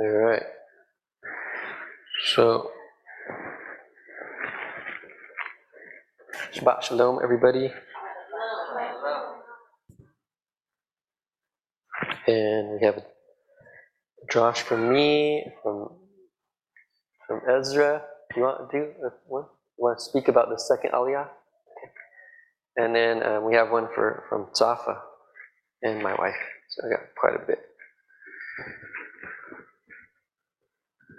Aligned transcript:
All 0.00 0.08
right. 0.10 0.44
So, 2.34 2.70
Shabbat 6.54 6.82
Shalom, 6.82 7.20
everybody. 7.22 7.72
And 12.26 12.72
we 12.72 12.86
have 12.86 13.02
drash 14.32 14.58
from 14.58 14.92
me, 14.92 15.44
from 15.62 15.90
from 17.28 17.42
Ezra. 17.48 18.02
You 18.36 18.42
want 18.42 18.70
to 18.70 18.78
do 18.78 18.92
one? 19.26 19.44
You 19.78 19.84
want 19.84 19.98
to 19.98 20.04
speak 20.04 20.28
about 20.28 20.50
the 20.50 20.58
second 20.58 20.92
Aliyah? 20.92 21.28
And 22.76 22.94
then 22.94 23.22
um, 23.24 23.44
we 23.44 23.54
have 23.54 23.70
one 23.70 23.88
for 23.94 24.24
from 24.28 24.48
Safa 24.54 25.02
and 25.82 26.02
my 26.02 26.14
wife. 26.14 26.40
So 26.70 26.86
I 26.86 26.90
got 26.90 27.00
quite 27.18 27.36
a 27.42 27.46
bit. 27.46 27.60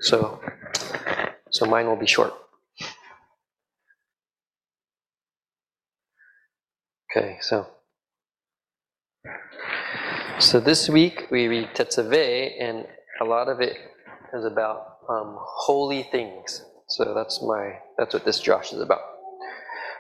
So, 0.02 0.41
so 1.52 1.66
mine 1.66 1.86
will 1.86 1.96
be 1.96 2.08
short. 2.08 2.34
Okay, 7.16 7.38
so 7.42 7.68
so 10.40 10.59
this 10.59 10.90
week 10.90 11.28
we 11.30 11.48
read 11.48 11.70
Tetzaveh, 11.76 12.54
and 12.59 12.88
a 13.22 13.26
lot 13.26 13.48
of 13.48 13.62
it 13.62 13.78
is 14.34 14.44
about 14.44 14.98
um, 15.08 15.38
holy 15.40 16.04
things. 16.04 16.66
So 16.88 17.14
that's 17.14 17.42
my 17.44 17.73
that's 17.98 18.14
what 18.14 18.26
this 18.26 18.42
drash 18.42 18.73
is 18.73 18.80
about. 18.80 19.02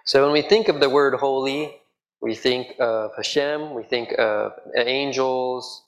So 0.05 0.23
when 0.23 0.31
we 0.31 0.41
think 0.41 0.67
of 0.67 0.79
the 0.79 0.89
word 0.89 1.13
holy, 1.13 1.75
we 2.21 2.33
think 2.33 2.75
of 2.79 3.11
Hashem, 3.15 3.75
we 3.75 3.83
think 3.83 4.13
of 4.17 4.53
angels, 4.75 5.83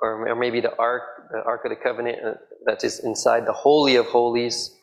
or, 0.00 0.28
or 0.28 0.34
maybe 0.34 0.60
the 0.60 0.76
Ark, 0.78 1.02
the 1.30 1.42
Ark 1.44 1.64
of 1.64 1.70
the 1.70 1.76
Covenant 1.76 2.18
uh, 2.24 2.34
that 2.66 2.84
is 2.84 3.00
inside 3.00 3.46
the 3.46 3.52
Holy 3.52 3.96
of 3.96 4.06
Holies. 4.06 4.76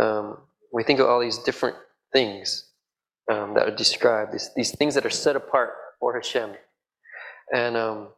Um, 0.00 0.38
we 0.72 0.82
think 0.84 1.00
of 1.00 1.06
all 1.06 1.20
these 1.20 1.38
different 1.38 1.76
things 2.12 2.70
um, 3.30 3.54
that 3.54 3.68
are 3.68 3.74
described, 3.74 4.32
these, 4.32 4.50
these 4.56 4.76
things 4.76 4.94
that 4.94 5.06
are 5.06 5.10
set 5.10 5.36
apart 5.36 5.70
for 5.98 6.14
Hashem. 6.14 6.50
And 7.52 7.76
um, 7.76 8.08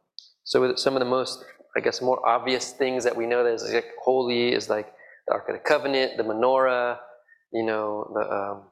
so 0.43 0.61
with 0.61 0.79
some 0.79 0.95
of 0.95 0.99
the 0.99 1.05
most, 1.05 1.43
I 1.75 1.79
guess, 1.79 2.01
more 2.01 2.25
obvious 2.27 2.71
things 2.71 3.03
that 3.03 3.15
we 3.15 3.25
know 3.25 3.43
that 3.43 3.53
is 3.53 3.73
like 3.73 3.91
holy 4.03 4.53
is 4.53 4.69
like 4.69 4.93
the 5.27 5.33
Ark 5.33 5.45
of 5.49 5.55
the 5.55 5.59
Covenant, 5.59 6.17
the 6.17 6.23
menorah, 6.23 6.97
you 7.51 7.63
know, 7.63 8.11
the 8.13 8.31
um, 8.31 8.63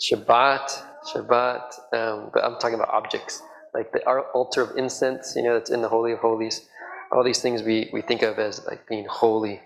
Shabbat, 0.00 0.70
Shabbat. 1.12 1.72
Um, 1.92 2.30
but 2.32 2.44
I'm 2.44 2.58
talking 2.58 2.74
about 2.74 2.88
objects 2.90 3.42
like 3.74 3.92
the 3.92 4.00
altar 4.34 4.62
of 4.62 4.76
incense, 4.76 5.34
you 5.36 5.42
know, 5.42 5.54
that's 5.54 5.70
in 5.70 5.82
the 5.82 5.88
Holy 5.88 6.12
of 6.12 6.18
Holies. 6.18 6.68
All 7.12 7.22
these 7.22 7.40
things 7.40 7.62
we, 7.62 7.90
we 7.92 8.00
think 8.00 8.22
of 8.22 8.38
as 8.38 8.64
like 8.66 8.88
being 8.88 9.06
holy. 9.08 9.60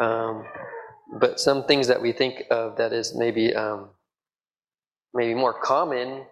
Um, 0.00 0.44
but 1.18 1.40
some 1.40 1.64
things 1.64 1.86
that 1.86 2.02
we 2.02 2.12
think 2.12 2.44
of 2.50 2.76
that 2.76 2.92
is 2.92 3.14
maybe 3.14 3.54
um, 3.54 3.90
maybe 5.14 5.34
more 5.34 5.54
common 5.54 6.24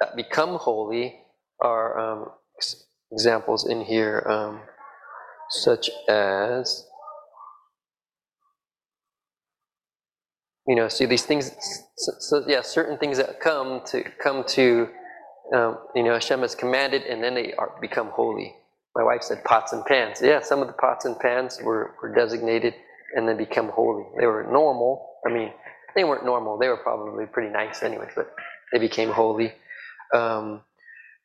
that 0.00 0.16
become 0.16 0.56
holy 0.56 1.16
are 1.60 1.98
um, 1.98 2.30
examples 3.10 3.68
in 3.68 3.80
here, 3.80 4.24
um, 4.28 4.60
such 5.50 5.90
as 6.08 6.88
you 10.68 10.74
know, 10.76 10.86
see 10.88 11.06
these 11.06 11.24
things. 11.24 11.50
So, 11.96 12.12
so, 12.18 12.44
yeah, 12.46 12.60
certain 12.60 12.98
things 12.98 13.16
that 13.16 13.40
come 13.40 13.80
to 13.86 14.04
come 14.22 14.44
to 14.48 14.88
um, 15.54 15.78
you 15.94 16.02
know 16.02 16.12
Hashem 16.14 16.40
has 16.40 16.54
commanded, 16.54 17.02
and 17.02 17.22
then 17.22 17.34
they 17.34 17.52
are, 17.54 17.72
become 17.80 18.08
holy. 18.08 18.54
My 18.94 19.04
wife 19.04 19.22
said 19.22 19.44
pots 19.44 19.72
and 19.72 19.84
pans. 19.84 20.20
Yeah, 20.20 20.40
some 20.40 20.60
of 20.60 20.66
the 20.66 20.72
pots 20.74 21.04
and 21.04 21.18
pans 21.18 21.58
were, 21.62 21.94
were 22.02 22.14
designated 22.14 22.74
and 23.14 23.28
then 23.28 23.36
become 23.36 23.68
holy. 23.68 24.04
They 24.18 24.26
were 24.26 24.44
normal. 24.50 25.06
I 25.26 25.32
mean, 25.32 25.52
they 25.94 26.04
weren't 26.04 26.24
normal. 26.24 26.58
They 26.58 26.68
were 26.68 26.78
probably 26.78 27.26
pretty 27.26 27.50
nice 27.52 27.82
anyway, 27.82 28.08
but 28.14 28.34
they 28.72 28.78
became 28.78 29.10
holy. 29.10 29.52
Um, 30.14 30.62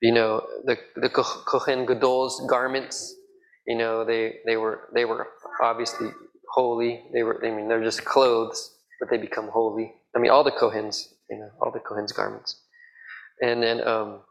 you 0.02 0.12
know, 0.14 0.46
the 0.66 0.78
the 0.96 1.10
Kohen 1.10 1.86
Gadol's 1.86 2.46
garments. 2.50 3.16
You 3.68 3.78
know, 3.78 4.06
they 4.06 4.36
they 4.46 4.58
were 4.58 4.90
they 4.94 5.06
were 5.06 5.28
obviously 5.62 6.10
holy. 6.54 7.04
They 7.14 7.24
were. 7.24 7.44
I 7.46 7.52
mean, 7.52 7.68
they're 7.68 7.84
just 7.84 8.06
clothes, 8.06 8.76
but 9.00 9.10
they 9.10 9.18
become 9.18 9.48
holy. 9.48 9.94
I 10.16 10.20
mean, 10.20 10.32
all 10.32 10.44
the 10.44 10.52
Kohens. 10.52 11.08
You 11.30 11.40
know, 11.40 11.50
all 11.62 11.72
the 11.72 11.80
Kohen's 11.80 12.12
garments. 12.12 12.63
And 13.44 13.62
then, 13.62 13.88
um, 13.88 14.22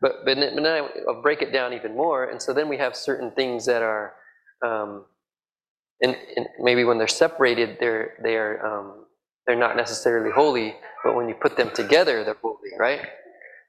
but 0.00 0.24
but 0.24 0.36
then, 0.36 0.56
then 0.56 0.66
I'll 1.08 1.22
break 1.22 1.42
it 1.42 1.52
down 1.52 1.74
even 1.74 1.94
more. 1.94 2.24
And 2.24 2.42
so 2.42 2.54
then 2.54 2.68
we 2.68 2.78
have 2.78 2.96
certain 2.96 3.30
things 3.32 3.66
that 3.66 3.82
are. 3.82 4.14
Um, 4.66 5.04
and, 6.02 6.16
and, 6.36 6.46
maybe 6.60 6.84
when 6.84 6.98
they're 6.98 7.08
separated, 7.08 7.78
they're 7.80 8.14
they 8.22 8.36
are 8.36 8.66
um, 8.66 9.06
they're 9.46 9.56
not 9.56 9.76
necessarily 9.76 10.30
holy, 10.32 10.76
but 11.04 11.14
when 11.16 11.28
you 11.28 11.34
put 11.34 11.56
them 11.56 11.70
together, 11.74 12.24
they're 12.24 12.36
holy, 12.42 12.70
right? 12.78 13.02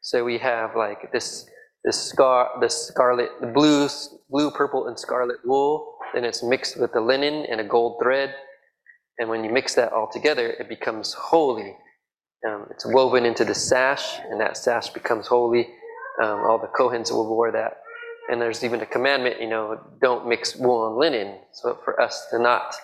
So 0.02 0.24
we 0.24 0.40
have 0.40 0.76
like 0.76 1.12
this 1.12 1.48
this 1.86 2.02
scar 2.02 2.52
the 2.62 2.70
scarlet 2.70 3.30
the 3.42 3.48
blue 3.48 3.90
blue 4.30 4.52
purple 4.52 4.88
and 4.88 5.00
scarlet 5.00 5.38
wool, 5.46 5.98
then 6.14 6.26
it's 6.26 6.44
mixed 6.44 6.80
with 6.80 6.94
the 6.94 7.02
linen 7.02 7.46
and 7.50 7.62
a 7.62 7.64
gold 7.64 8.00
thread, 8.02 8.36
and 9.20 9.30
when 9.30 9.44
you 9.44 9.52
mix 9.52 9.76
that 9.76 9.94
all 9.94 10.10
together, 10.12 10.50
it 10.60 10.70
becomes 10.70 11.14
holy. 11.14 11.76
Um, 12.48 12.68
it's 12.72 12.86
woven 12.86 13.26
into 13.26 13.46
the 13.46 13.56
sash, 13.56 14.20
and 14.30 14.40
that 14.42 14.58
sash 14.58 14.90
becomes 14.90 15.28
holy. 15.28 15.70
Um, 16.22 16.40
all 16.42 16.60
the 16.60 16.68
Kohens 16.68 17.12
will 17.12 17.36
wear 17.38 17.52
that 17.54 17.78
and 18.30 18.42
there's 18.42 18.64
even 18.64 18.82
a 18.82 18.86
commandment, 18.86 19.42
you 19.42 19.48
know, 19.50 19.80
don't 20.02 20.28
mix 20.28 20.56
wool 20.56 20.88
and 20.88 20.98
linen. 20.98 21.38
So 21.52 21.78
for 21.84 22.00
us 22.02 22.28
to 22.32 22.40
not 22.40 22.76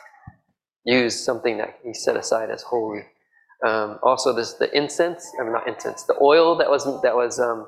use 0.86 1.20
something 1.20 1.58
that 1.58 1.80
he 1.84 1.94
set 1.94 2.18
aside 2.18 2.50
as 2.50 2.62
holy. 2.62 3.04
Um, 3.66 4.00
also, 4.04 4.34
this 4.34 4.54
the 4.54 4.76
incense. 4.76 5.30
I 5.40 5.44
mean, 5.44 5.54
not 5.54 5.68
incense. 5.68 6.04
The 6.04 6.18
oil 6.22 6.58
that 6.58 6.70
was 6.70 6.86
that 7.02 7.16
was. 7.16 7.40
Um, 7.40 7.68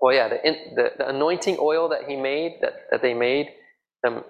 well, 0.00 0.14
yeah, 0.14 0.28
the, 0.28 0.46
in, 0.46 0.74
the, 0.74 0.90
the 0.98 1.08
anointing 1.08 1.56
oil 1.60 1.88
that 1.90 2.08
he 2.08 2.16
made 2.16 2.58
that 2.62 2.74
that 2.90 3.02
they 3.02 3.14
made. 3.14 3.48
Um, 4.06 4.24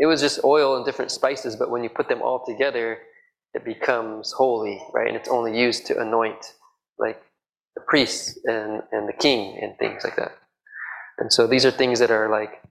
it 0.00 0.06
was 0.06 0.20
just 0.20 0.44
oil 0.44 0.76
and 0.76 0.84
different 0.86 1.10
spices, 1.10 1.56
but 1.56 1.70
when 1.70 1.84
you 1.84 1.90
put 1.90 2.08
them 2.08 2.22
all 2.22 2.44
together, 2.46 2.98
it 3.54 3.64
becomes 3.64 4.32
holy, 4.32 4.82
right? 4.92 5.08
And 5.08 5.16
it's 5.16 5.28
only 5.28 5.58
used 5.58 5.86
to 5.86 6.00
anoint, 6.00 6.54
like 6.98 7.22
the 7.74 7.82
priests 7.86 8.38
and 8.44 8.82
and 8.92 9.08
the 9.08 9.12
king 9.12 9.58
and 9.60 9.76
things 9.78 10.04
like 10.04 10.16
that. 10.16 10.32
And 11.18 11.32
so 11.32 11.46
these 11.46 11.66
are 11.66 11.70
things 11.70 11.98
that 11.98 12.10
are 12.10 12.28
like 12.30 12.62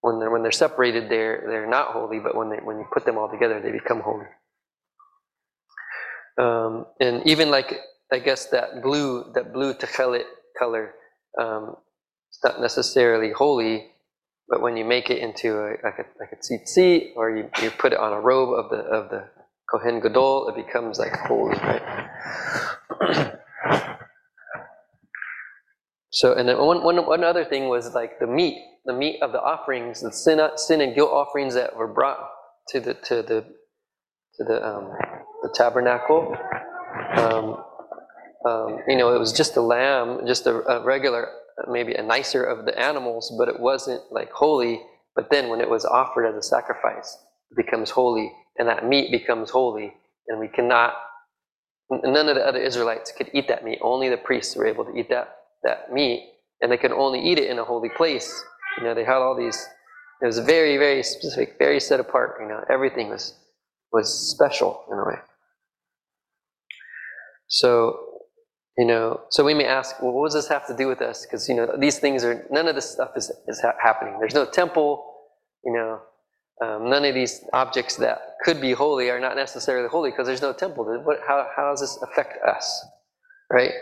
when 0.00 0.18
they're 0.18 0.30
when 0.30 0.42
they're 0.42 0.52
separated, 0.52 1.10
they're 1.10 1.44
they're 1.46 1.68
not 1.68 1.88
holy, 1.88 2.18
but 2.18 2.34
when 2.34 2.50
they 2.50 2.56
when 2.56 2.78
you 2.78 2.86
put 2.92 3.04
them 3.04 3.18
all 3.18 3.28
together, 3.30 3.60
they 3.60 3.70
become 3.70 4.00
holy. 4.00 4.26
Um, 6.38 6.86
and 7.00 7.26
even 7.26 7.50
like 7.50 7.80
I 8.12 8.18
guess 8.18 8.46
that 8.46 8.82
blue 8.82 9.30
that 9.34 9.52
blue 9.52 9.74
techelet 9.74 10.24
color, 10.58 10.94
um, 11.38 11.76
it's 12.30 12.42
not 12.42 12.60
necessarily 12.60 13.32
holy, 13.32 13.90
but 14.48 14.62
when 14.62 14.76
you 14.76 14.84
make 14.84 15.10
it 15.10 15.18
into 15.18 15.58
a, 15.58 15.76
like 15.84 15.98
a 15.98 16.06
like 16.18 16.32
a 16.32 16.36
tzitzit, 16.36 17.12
or 17.16 17.36
you, 17.36 17.50
you 17.62 17.70
put 17.70 17.92
it 17.92 17.98
on 17.98 18.12
a 18.12 18.20
robe 18.20 18.54
of 18.54 18.70
the 18.70 18.78
of 18.78 19.10
the 19.10 19.28
kohen 19.70 20.00
gadol, 20.00 20.48
it 20.48 20.56
becomes 20.56 20.98
like 20.98 21.16
holy, 21.16 21.56
right? 21.56 23.36
So, 26.12 26.34
and 26.34 26.48
then 26.48 26.58
one, 26.58 26.82
one, 26.82 26.96
one 27.06 27.22
other 27.22 27.44
thing 27.44 27.68
was 27.68 27.94
like 27.94 28.18
the 28.18 28.26
meat, 28.26 28.58
the 28.84 28.92
meat 28.92 29.22
of 29.22 29.30
the 29.32 29.40
offerings, 29.40 30.00
the 30.00 30.12
sin, 30.12 30.40
sin 30.56 30.80
and 30.80 30.94
guilt 30.94 31.10
offerings 31.10 31.54
that 31.54 31.76
were 31.76 31.86
brought 31.86 32.18
to 32.68 32.80
the 32.80 32.94
to 32.94 33.22
the 33.22 33.44
to 34.34 34.44
the 34.44 34.66
um, 34.66 34.92
the 35.42 35.50
tabernacle. 35.54 36.36
Um, 37.16 37.64
um, 38.44 38.78
you 38.88 38.96
know, 38.96 39.14
it 39.14 39.18
was 39.18 39.32
just 39.32 39.56
a 39.56 39.60
lamb, 39.60 40.26
just 40.26 40.46
a, 40.46 40.56
a, 40.68 40.82
regular, 40.82 41.28
maybe 41.68 41.94
a 41.94 42.02
nicer 42.02 42.42
of 42.42 42.64
the 42.64 42.76
animals, 42.78 43.32
but 43.38 43.48
it 43.48 43.60
wasn't 43.60 44.02
like 44.10 44.30
holy. 44.30 44.80
But 45.14 45.30
then 45.30 45.48
when 45.48 45.60
it 45.60 45.68
was 45.68 45.84
offered 45.84 46.26
as 46.26 46.34
a 46.34 46.42
sacrifice, 46.42 47.18
it 47.50 47.56
becomes 47.56 47.90
holy, 47.90 48.32
and 48.60 48.68
that 48.68 48.86
meat 48.86 49.10
becomes 49.10 49.50
holy, 49.50 49.94
and 50.28 50.38
we 50.38 50.48
cannot. 50.48 50.94
None 51.90 52.28
of 52.28 52.36
the 52.36 52.46
other 52.46 52.60
Israelites 52.60 53.12
could 53.12 53.30
eat 53.34 53.48
that 53.48 53.64
meat. 53.64 53.80
Only 53.82 54.10
the 54.10 54.18
priests 54.18 54.54
were 54.54 54.66
able 54.66 54.84
to 54.84 54.94
eat 54.96 55.08
that 55.10 55.38
that 55.64 55.92
meat, 55.92 56.30
and 56.62 56.70
they 56.70 56.78
could 56.78 56.92
only 56.92 57.20
eat 57.20 57.38
it 57.40 57.50
in 57.50 57.58
a 57.58 57.64
holy 57.64 57.88
place. 57.88 58.44
You 58.78 58.84
know, 58.84 58.94
they 58.94 59.04
had 59.04 59.16
all 59.16 59.34
these. 59.36 59.66
It 60.22 60.26
was 60.26 60.38
very, 60.40 60.76
very 60.76 61.02
specific, 61.02 61.56
very 61.58 61.80
set 61.80 62.00
apart. 62.00 62.36
You 62.42 62.48
know, 62.48 62.62
everything 62.70 63.08
was 63.10 63.34
was 63.92 64.30
special 64.30 64.84
in 64.92 64.98
a 64.98 65.04
way. 65.06 65.20
So, 67.48 67.98
you 68.78 68.86
know, 68.86 69.22
so 69.30 69.44
we 69.44 69.54
may 69.54 69.66
ask, 69.66 70.02
well, 70.02 70.12
what 70.12 70.28
does 70.28 70.34
this 70.34 70.48
have 70.48 70.66
to 70.68 70.76
do 70.76 70.88
with 70.88 71.02
us? 71.02 71.26
Because 71.26 71.48
you 71.48 71.56
know, 71.56 71.76
these 71.78 71.98
things 71.98 72.24
are 72.24 72.46
none 72.50 72.68
of 72.68 72.76
this 72.76 72.90
stuff 72.90 73.12
is 73.16 73.32
is 73.48 73.60
ha- 73.62 73.76
happening. 73.82 74.18
There's 74.20 74.34
no 74.34 74.46
temple. 74.46 75.06
You 75.64 75.72
know, 75.74 76.00
um, 76.62 76.90
none 76.90 77.04
of 77.04 77.14
these 77.14 77.44
objects 77.52 77.96
that 77.96 78.18
could 78.44 78.60
be 78.60 78.72
holy 78.72 79.10
are 79.10 79.20
not 79.20 79.36
necessarily 79.36 79.88
holy 79.88 80.10
because 80.10 80.26
there's 80.26 80.42
no 80.42 80.52
temple. 80.52 80.84
What, 81.04 81.20
how, 81.26 81.48
how 81.56 81.70
does 81.70 81.80
this 81.80 81.98
affect 82.02 82.42
us, 82.44 82.84
right? 83.50 83.72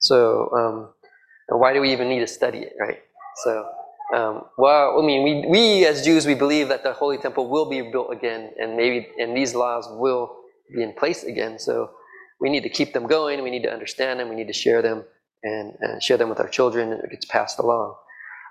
So 0.00 0.50
um, 0.52 1.58
why 1.58 1.72
do 1.72 1.80
we 1.80 1.92
even 1.92 2.08
need 2.08 2.20
to 2.20 2.26
study 2.26 2.58
it, 2.58 2.74
right? 2.78 2.98
So 3.44 3.68
um, 4.14 4.42
well, 4.56 5.00
I 5.00 5.04
mean, 5.04 5.24
we, 5.24 5.48
we 5.48 5.86
as 5.86 6.04
Jews, 6.04 6.26
we 6.26 6.34
believe 6.34 6.68
that 6.68 6.84
the 6.84 6.92
Holy 6.92 7.18
Temple 7.18 7.48
will 7.48 7.68
be 7.68 7.82
built 7.82 8.12
again, 8.12 8.52
and 8.60 8.76
maybe 8.76 9.08
and 9.18 9.36
these 9.36 9.54
laws 9.54 9.88
will 9.90 10.36
be 10.74 10.82
in 10.82 10.92
place 10.92 11.24
again. 11.24 11.58
So 11.58 11.90
we 12.40 12.50
need 12.50 12.62
to 12.62 12.68
keep 12.68 12.92
them 12.92 13.06
going. 13.06 13.42
We 13.42 13.50
need 13.50 13.62
to 13.64 13.72
understand 13.72 14.20
them. 14.20 14.28
We 14.28 14.36
need 14.36 14.46
to 14.46 14.52
share 14.52 14.80
them 14.80 15.04
and, 15.42 15.74
and 15.80 16.02
share 16.02 16.16
them 16.16 16.28
with 16.28 16.38
our 16.38 16.48
children, 16.48 16.92
and 16.92 17.02
it 17.02 17.10
gets 17.10 17.26
passed 17.26 17.58
along. 17.58 17.96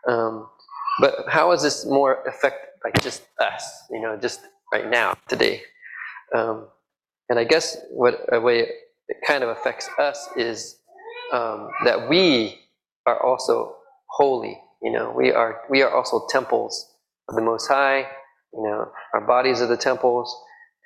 Um, 0.08 0.50
but 1.00 1.26
how 1.30 1.52
does 1.52 1.64
this 1.64 1.86
more 1.86 2.24
affect 2.24 2.58
like 2.86 3.02
just 3.02 3.24
us? 3.40 3.64
You 3.92 4.02
know, 4.02 4.18
just 4.18 4.42
right 4.72 4.90
now, 4.90 5.18
today. 5.28 5.64
Um, 6.36 6.68
and 7.30 7.40
I 7.40 7.44
guess 7.44 7.78
what 7.90 8.26
a 8.32 8.40
way 8.40 8.60
it 9.08 9.18
kind 9.28 9.44
of 9.44 9.50
affects 9.50 9.90
us 10.00 10.30
is 10.38 10.78
um, 11.34 11.70
that 11.84 12.10
we 12.10 12.60
are 13.06 13.22
also 13.22 13.76
holy 14.10 14.62
you 14.86 14.92
know, 14.92 15.12
we 15.18 15.32
are 15.32 15.62
we 15.68 15.82
are 15.82 15.90
also 15.90 16.28
temples 16.30 16.94
of 17.28 17.36
the 17.36 17.42
Most 17.42 17.68
High. 17.68 18.08
You 18.54 18.64
know, 18.64 18.92
our 19.16 19.26
bodies 19.26 19.60
are 19.60 19.66
the 19.66 19.76
temples, 19.76 20.32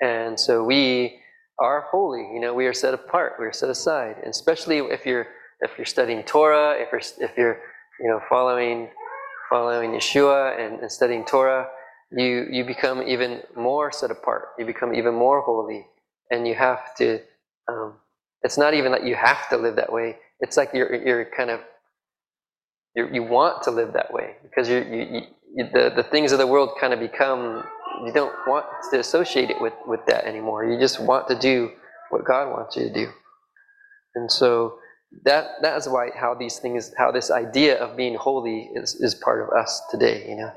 and 0.01 0.39
so 0.39 0.63
we 0.63 1.19
are 1.59 1.85
holy. 1.91 2.21
You 2.33 2.39
know, 2.39 2.53
we 2.53 2.65
are 2.65 2.73
set 2.73 2.93
apart. 2.93 3.33
We 3.41 3.45
are 3.45 3.51
set 3.51 3.69
aside, 3.69 4.15
and 4.23 4.29
especially 4.29 4.77
if 4.77 5.05
you're 5.05 5.27
if 5.59 5.71
you're 5.77 5.85
studying 5.85 6.23
Torah, 6.23 6.75
if 6.79 6.93
you're 6.93 7.29
if 7.29 7.37
you're 7.37 7.59
you 7.99 8.09
know 8.09 8.21
following 8.29 8.89
following 9.49 9.91
Yeshua 9.91 10.57
and, 10.57 10.79
and 10.79 10.89
studying 10.89 11.25
Torah, 11.25 11.67
you 12.11 12.47
you 12.51 12.65
become 12.65 13.03
even 13.03 13.41
more 13.55 13.91
set 13.91 14.11
apart. 14.11 14.49
You 14.57 14.65
become 14.65 14.93
even 14.95 15.15
more 15.15 15.41
holy, 15.41 15.85
and 16.31 16.47
you 16.47 16.55
have 16.55 16.95
to. 16.97 17.19
Um, 17.67 17.95
it's 18.43 18.57
not 18.57 18.73
even 18.73 18.91
that 18.93 19.03
you 19.05 19.15
have 19.15 19.49
to 19.49 19.57
live 19.57 19.75
that 19.77 19.91
way. 19.91 20.17
It's 20.39 20.57
like 20.57 20.71
you're 20.73 20.93
you're 20.95 21.25
kind 21.25 21.51
of 21.51 21.61
you, 22.95 23.09
you 23.11 23.23
want 23.23 23.63
to 23.63 23.71
live 23.71 23.93
that 23.93 24.13
way 24.13 24.35
because 24.43 24.69
you, 24.69 24.79
you, 24.79 25.21
you, 25.55 25.69
the, 25.73 25.93
the 25.95 26.03
things 26.03 26.31
of 26.31 26.39
the 26.39 26.47
world 26.47 26.71
kind 26.79 26.93
of 26.93 26.99
become, 26.99 27.63
you 28.05 28.11
don't 28.13 28.33
want 28.47 28.65
to 28.91 28.99
associate 28.99 29.49
it 29.49 29.61
with, 29.61 29.73
with 29.87 30.01
that 30.07 30.25
anymore. 30.25 30.65
You 30.65 30.79
just 30.79 30.99
want 30.99 31.27
to 31.29 31.39
do 31.39 31.71
what 32.09 32.25
God 32.25 32.49
wants 32.51 32.75
you 32.75 32.83
to 32.87 32.93
do. 32.93 33.07
And 34.15 34.31
so 34.31 34.79
that, 35.25 35.47
that 35.61 35.77
is 35.77 35.87
why 35.87 36.09
how 36.15 36.35
these 36.35 36.59
things, 36.59 36.93
how 36.97 37.11
this 37.11 37.31
idea 37.31 37.77
of 37.77 37.95
being 37.95 38.15
holy 38.15 38.69
is, 38.75 38.95
is 38.95 39.15
part 39.15 39.41
of 39.41 39.49
us 39.57 39.81
today, 39.89 40.25
you 40.29 40.35
know. 40.35 40.51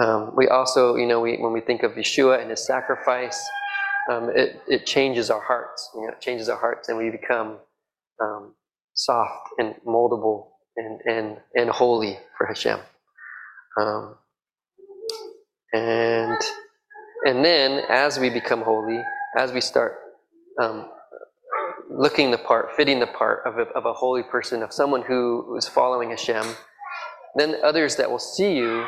Um, 0.00 0.32
we 0.36 0.48
also, 0.48 0.96
you 0.96 1.06
know, 1.06 1.20
we, 1.20 1.36
when 1.38 1.52
we 1.52 1.60
think 1.60 1.82
of 1.82 1.92
Yeshua 1.92 2.40
and 2.40 2.50
his 2.50 2.64
sacrifice, 2.64 3.42
um, 4.10 4.30
it, 4.34 4.62
it 4.68 4.86
changes 4.86 5.30
our 5.30 5.40
hearts. 5.40 5.90
You 5.94 6.02
know, 6.02 6.12
it 6.12 6.20
changes 6.20 6.48
our 6.48 6.58
hearts, 6.58 6.88
and 6.88 6.96
we 6.96 7.10
become 7.10 7.58
um, 8.22 8.54
soft 8.94 9.48
and 9.58 9.74
moldable 9.86 10.48
and, 10.76 11.00
and, 11.04 11.36
and 11.54 11.70
holy 11.70 12.18
for 12.36 12.46
Hashem. 12.46 12.78
Um, 13.80 14.14
and, 15.72 16.40
and 17.24 17.44
then 17.44 17.82
as 17.88 18.18
we 18.18 18.30
become 18.30 18.62
holy, 18.62 19.00
as 19.36 19.52
we 19.52 19.60
start 19.60 19.98
um, 20.60 20.88
looking 21.90 22.30
the 22.30 22.38
part, 22.38 22.72
fitting 22.76 23.00
the 23.00 23.06
part 23.06 23.42
of 23.44 23.58
a, 23.58 23.62
of 23.72 23.84
a 23.84 23.92
holy 23.92 24.22
person, 24.22 24.62
of 24.62 24.72
someone 24.72 25.02
who 25.02 25.56
is 25.56 25.66
following 25.68 26.10
Hashem, 26.10 26.44
then 27.36 27.56
others 27.62 27.96
that 27.96 28.10
will 28.10 28.18
see 28.18 28.56
you, 28.56 28.84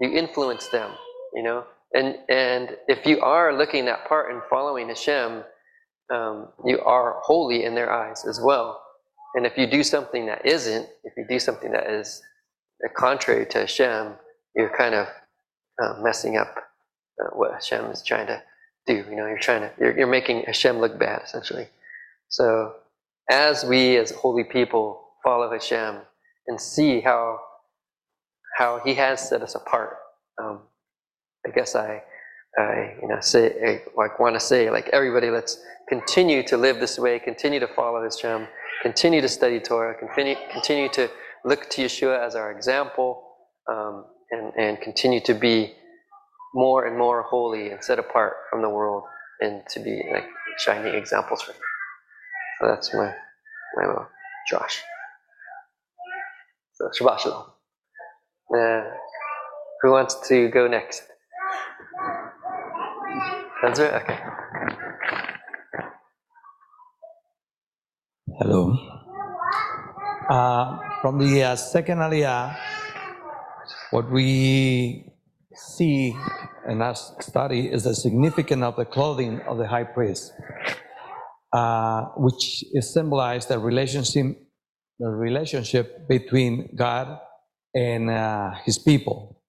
you 0.00 0.10
influence 0.10 0.68
them, 0.68 0.92
you 1.34 1.42
know? 1.42 1.64
And, 1.94 2.18
and 2.28 2.76
if 2.86 3.06
you 3.06 3.20
are 3.20 3.56
looking 3.56 3.86
that 3.86 4.06
part 4.06 4.32
and 4.32 4.42
following 4.50 4.88
Hashem, 4.88 5.42
um, 6.12 6.48
you 6.64 6.80
are 6.80 7.18
holy 7.22 7.64
in 7.64 7.74
their 7.74 7.90
eyes 7.92 8.24
as 8.26 8.40
well. 8.42 8.82
And 9.34 9.46
if 9.46 9.56
you 9.56 9.66
do 9.66 9.82
something 9.82 10.26
that 10.26 10.44
isn't, 10.44 10.88
if 11.04 11.14
you 11.16 11.24
do 11.28 11.38
something 11.38 11.72
that 11.72 11.90
is 11.90 12.22
contrary 12.94 13.46
to 13.46 13.58
Hashem, 13.60 14.14
you're 14.54 14.74
kind 14.76 14.94
of 14.94 15.08
uh, 15.82 15.94
messing 16.02 16.36
up 16.36 16.56
uh, 17.20 17.28
what 17.34 17.52
Hashem 17.52 17.86
is 17.86 18.02
trying 18.02 18.26
to 18.28 18.42
do. 18.86 19.04
You 19.08 19.16
know, 19.16 19.26
you're 19.26 19.38
trying 19.38 19.62
to, 19.62 19.72
you're, 19.78 19.96
you're 19.98 20.06
making 20.06 20.42
Hashem 20.42 20.78
look 20.78 20.98
bad, 20.98 21.22
essentially. 21.24 21.68
So, 22.28 22.74
as 23.30 23.64
we 23.64 23.96
as 23.96 24.10
holy 24.10 24.44
people 24.44 25.02
follow 25.22 25.50
Hashem 25.50 25.96
and 26.46 26.60
see 26.60 27.00
how 27.00 27.40
how 28.58 28.80
He 28.84 28.94
has 28.94 29.28
set 29.28 29.42
us 29.42 29.54
apart, 29.54 29.96
um, 30.42 30.60
I 31.46 31.50
guess 31.50 31.76
I, 31.76 32.02
I 32.58 32.96
you 33.00 33.08
know 33.08 33.20
say 33.20 33.44
I, 33.64 33.82
like 33.96 34.18
want 34.18 34.34
to 34.34 34.40
say 34.40 34.70
like 34.70 34.88
everybody, 34.92 35.30
let's 35.30 35.62
continue 35.88 36.42
to 36.48 36.56
live 36.56 36.80
this 36.80 36.98
way, 36.98 37.18
continue 37.20 37.60
to 37.60 37.68
follow 37.68 38.04
His 38.04 38.20
Hashem, 38.20 38.48
continue 38.82 39.20
to 39.20 39.28
study 39.28 39.60
Torah, 39.60 39.94
continue, 39.98 40.34
continue 40.52 40.88
to 40.90 41.08
look 41.44 41.70
to 41.70 41.82
Yeshua 41.82 42.26
as 42.26 42.34
our 42.34 42.50
example, 42.50 43.22
um, 43.72 44.04
and, 44.32 44.52
and 44.58 44.80
continue 44.80 45.20
to 45.20 45.34
be 45.34 45.74
more 46.54 46.86
and 46.86 46.98
more 46.98 47.22
holy 47.22 47.70
and 47.70 47.82
set 47.82 47.98
apart 47.98 48.34
from 48.50 48.62
the 48.62 48.68
world 48.68 49.04
and 49.40 49.62
to 49.70 49.80
be 49.80 50.02
like 50.12 50.26
shining 50.58 50.94
examples 50.94 51.42
for 51.42 51.52
them. 51.52 51.60
So 52.60 52.66
that's 52.68 52.92
my, 52.92 53.14
my 53.76 53.86
little 53.86 54.08
drash. 54.52 54.80
So 56.74 56.90
Shabbat 56.98 57.20
Shalom. 57.20 57.57
Uh, 58.54 58.80
who 59.82 59.90
wants 59.90 60.16
to 60.26 60.48
go 60.48 60.66
next? 60.66 61.02
That's 63.62 63.78
it? 63.78 63.92
Okay. 63.92 64.18
Hello. 68.38 68.74
Uh, 70.30 70.78
from 71.02 71.18
the 71.18 71.42
uh, 71.42 71.56
second 71.56 71.98
aliyah, 71.98 72.56
what 73.90 74.10
we 74.10 75.12
see 75.54 76.16
in 76.68 76.80
our 76.80 76.94
study 76.94 77.70
is 77.70 77.84
the 77.84 77.94
significance 77.94 78.62
of 78.62 78.76
the 78.76 78.86
clothing 78.86 79.42
of 79.42 79.58
the 79.58 79.66
high 79.66 79.84
priest, 79.84 80.32
uh, 81.52 82.04
which 82.16 82.64
is 82.72 82.94
symbolized 82.94 83.48
the 83.48 83.58
relationship, 83.58 84.38
the 84.98 85.10
relationship 85.10 86.08
between 86.08 86.74
God 86.74 87.18
and 87.78 88.10
uh, 88.10 88.50
His 88.64 88.78
people. 88.78 89.40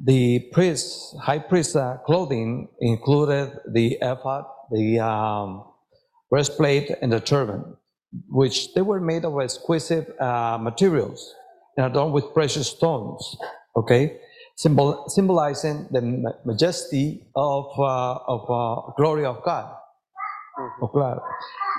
The 0.00 0.48
priest, 0.52 1.16
high 1.20 1.40
priest 1.40 1.76
uh, 1.76 1.98
clothing 2.06 2.68
included 2.80 3.52
the 3.70 3.98
ephod, 4.00 4.44
the 4.70 5.00
um, 5.00 5.64
breastplate, 6.30 6.90
and 7.02 7.12
the 7.12 7.20
turban, 7.20 7.76
which 8.28 8.72
they 8.74 8.82
were 8.82 9.00
made 9.00 9.24
of 9.24 9.40
exquisite 9.40 10.08
uh, 10.20 10.56
materials 10.60 11.34
and 11.76 11.86
adorned 11.86 12.14
with 12.14 12.32
precious 12.32 12.68
stones, 12.68 13.36
okay? 13.76 14.18
Symbol, 14.56 15.04
symbolizing 15.08 15.86
the 15.90 16.02
majesty 16.44 17.26
of, 17.34 17.66
uh, 17.78 18.14
of 18.34 18.40
uh, 18.50 18.92
glory 18.96 19.24
of 19.24 19.42
God. 19.44 19.74
Mm-hmm. 20.58 21.18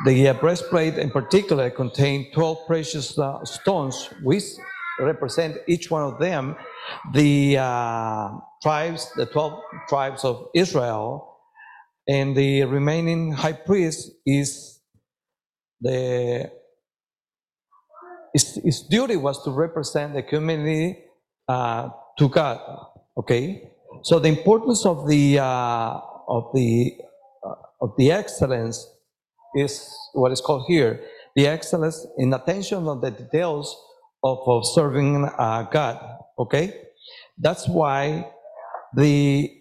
The 0.05 0.29
uh, 0.29 0.33
breastplate 0.35 0.97
in 0.97 1.09
particular 1.09 1.69
contained 1.69 2.27
12 2.33 2.67
precious 2.67 3.17
uh, 3.19 3.43
stones, 3.43 4.09
which 4.23 4.43
represent 4.99 5.57
each 5.67 5.89
one 5.89 6.03
of 6.03 6.19
them 6.19 6.55
the 7.13 7.57
uh, 7.57 8.29
tribes, 8.61 9.11
the 9.15 9.25
12 9.25 9.59
tribes 9.87 10.23
of 10.23 10.47
Israel, 10.53 11.37
and 12.07 12.35
the 12.35 12.63
remaining 12.65 13.31
high 13.31 13.53
priest 13.53 14.11
is 14.25 14.81
the 15.81 16.51
his, 18.33 18.59
his 18.63 18.81
duty 18.81 19.15
was 19.15 19.43
to 19.43 19.51
represent 19.51 20.13
the 20.13 20.21
community 20.21 21.03
uh, 21.47 21.89
to 22.17 22.29
God. 22.29 22.59
Okay, 23.17 23.71
so 24.03 24.19
the 24.19 24.29
importance 24.29 24.85
of 24.85 25.07
the 25.07 25.39
uh, 25.39 25.99
of 26.27 26.51
the 26.53 26.95
uh, 27.45 27.55
of 27.81 27.93
the 27.97 28.11
excellence 28.11 28.87
is 29.55 29.91
what 30.13 30.31
is 30.31 30.41
called 30.41 30.65
here 30.67 31.01
the 31.35 31.47
excellence 31.47 32.05
in 32.17 32.33
attention 32.33 32.87
on 32.87 33.01
the 33.01 33.11
details 33.11 33.75
of, 34.23 34.39
of 34.47 34.65
serving 34.65 35.25
uh, 35.37 35.63
God. 35.71 35.99
Okay, 36.37 36.73
that's 37.37 37.67
why 37.67 38.29
the 38.95 39.51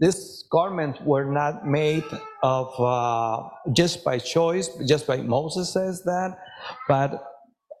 these 0.00 0.44
garments 0.50 1.00
were 1.00 1.24
not 1.24 1.66
made 1.66 2.04
of 2.42 2.68
uh, 2.78 3.48
just 3.72 4.04
by 4.04 4.18
choice, 4.18 4.68
just 4.86 5.06
by 5.06 5.16
Moses 5.18 5.72
says 5.72 6.02
that, 6.04 6.38
but 6.88 7.24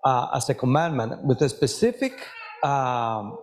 uh, 0.04 0.28
as 0.34 0.48
a 0.48 0.54
commandment 0.54 1.24
with 1.24 1.40
a 1.42 1.48
specific 1.48 2.26
um, 2.64 3.38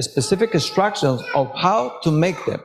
specific 0.00 0.54
instructions 0.54 1.22
of 1.34 1.50
how 1.56 1.98
to 2.02 2.10
make 2.10 2.44
them. 2.46 2.60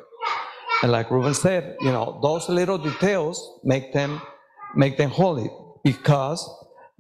And 0.84 0.92
like 0.92 1.12
Ruben 1.12 1.34
said, 1.34 1.76
you 1.82 1.92
know, 1.92 2.20
those 2.22 2.50
little 2.50 2.78
details 2.78 3.60
make 3.64 3.94
them 3.94 4.22
make 4.76 4.98
them 4.98 5.10
holy 5.10 5.50
because 5.84 6.48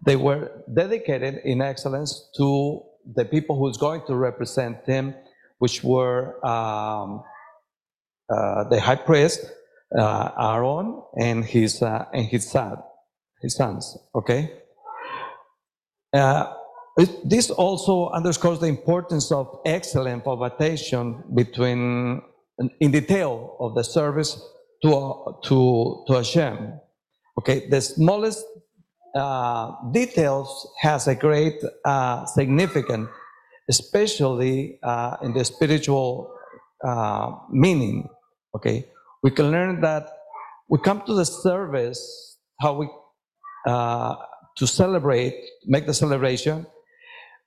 they 0.05 0.15
were 0.15 0.51
dedicated 0.73 1.41
in 1.45 1.61
excellence 1.61 2.29
to 2.37 2.81
the 3.15 3.25
people 3.25 3.57
who's 3.57 3.77
going 3.77 4.01
to 4.07 4.15
represent 4.15 4.85
them, 4.85 5.15
which 5.59 5.83
were 5.83 6.43
um, 6.45 7.23
uh, 8.33 8.63
the 8.69 8.79
high 8.79 8.95
priest 8.95 9.45
uh, 9.97 10.31
Aaron 10.39 11.01
and 11.19 11.45
his 11.45 11.81
uh, 11.81 12.05
and 12.13 12.25
his 12.27 12.49
son, 12.49 12.77
his 13.41 13.55
sons. 13.55 13.97
Okay. 14.15 14.51
It- 16.97 17.29
This 17.29 17.49
also 17.51 18.09
underscores 18.09 18.59
the 18.59 18.67
importance 18.67 19.31
of 19.31 19.47
excellent 19.65 20.25
invitation 20.27 21.23
between, 21.33 22.21
in 22.79 22.91
detail 22.91 23.55
of 23.59 23.75
the 23.75 23.83
service 23.83 24.31
to, 24.83 24.91
to, 25.45 26.03
to 26.07 26.13
Hashem. 26.13 26.79
Okay, 27.39 27.69
the 27.69 27.81
smallest 27.81 28.45
uh, 29.15 29.71
details 29.91 30.67
has 30.79 31.07
a 31.07 31.15
great 31.15 31.61
uh, 31.85 32.25
significance, 32.25 33.09
especially 33.69 34.79
uh, 34.83 35.17
in 35.23 35.33
the 35.33 35.43
spiritual 35.45 36.33
uh, 36.83 37.31
meaning. 37.49 38.07
Okay, 38.55 38.85
we 39.23 39.31
can 39.31 39.51
learn 39.51 39.81
that 39.81 40.07
we 40.69 40.79
come 40.79 41.03
to 41.05 41.13
the 41.13 41.25
service 41.25 42.37
how 42.59 42.73
we 42.73 42.89
uh, 43.67 44.15
to 44.57 44.67
celebrate, 44.67 45.35
make 45.65 45.85
the 45.85 45.93
celebration, 45.93 46.65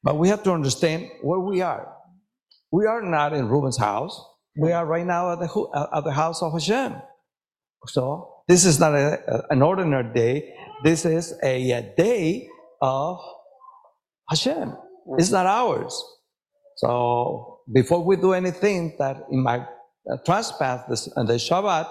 but 0.03 0.19
we 0.19 0.29
have 0.29 0.43
to 0.43 0.53
understand 0.53 1.11
where 1.23 1.41
we 1.41 1.61
are. 1.61 1.93
We 2.73 2.87
are 2.87 3.03
not 3.03 3.33
in 3.33 3.49
Reuben's 3.49 3.79
house. 3.79 4.21
We 4.57 4.73
are 4.73 4.87
right 4.87 5.07
now 5.07 5.33
at 5.33 5.39
the 5.41 5.89
at 5.95 6.05
the 6.05 6.13
house 6.13 6.43
of 6.43 6.53
Hashem. 6.53 6.95
So 7.87 8.43
this 8.49 8.65
is 8.65 8.79
not 8.81 8.95
a, 8.95 9.45
an 9.51 9.63
ordinary 9.63 10.13
day. 10.15 10.55
This 10.85 11.07
is 11.07 11.33
a, 11.43 11.71
a 11.71 11.95
day 11.97 12.47
of 12.83 13.19
Hashem. 14.29 14.77
It's 15.17 15.31
not 15.31 15.47
ours. 15.47 15.95
So 16.77 17.61
before 17.73 18.05
we 18.05 18.17
do 18.17 18.35
anything 18.35 18.95
that 18.99 19.25
in 19.31 19.43
my 19.43 19.61
uh, 19.61 20.19
trespass 20.27 20.85
this, 20.87 21.09
uh, 21.17 21.23
the 21.23 21.35
Shabbat, 21.35 21.89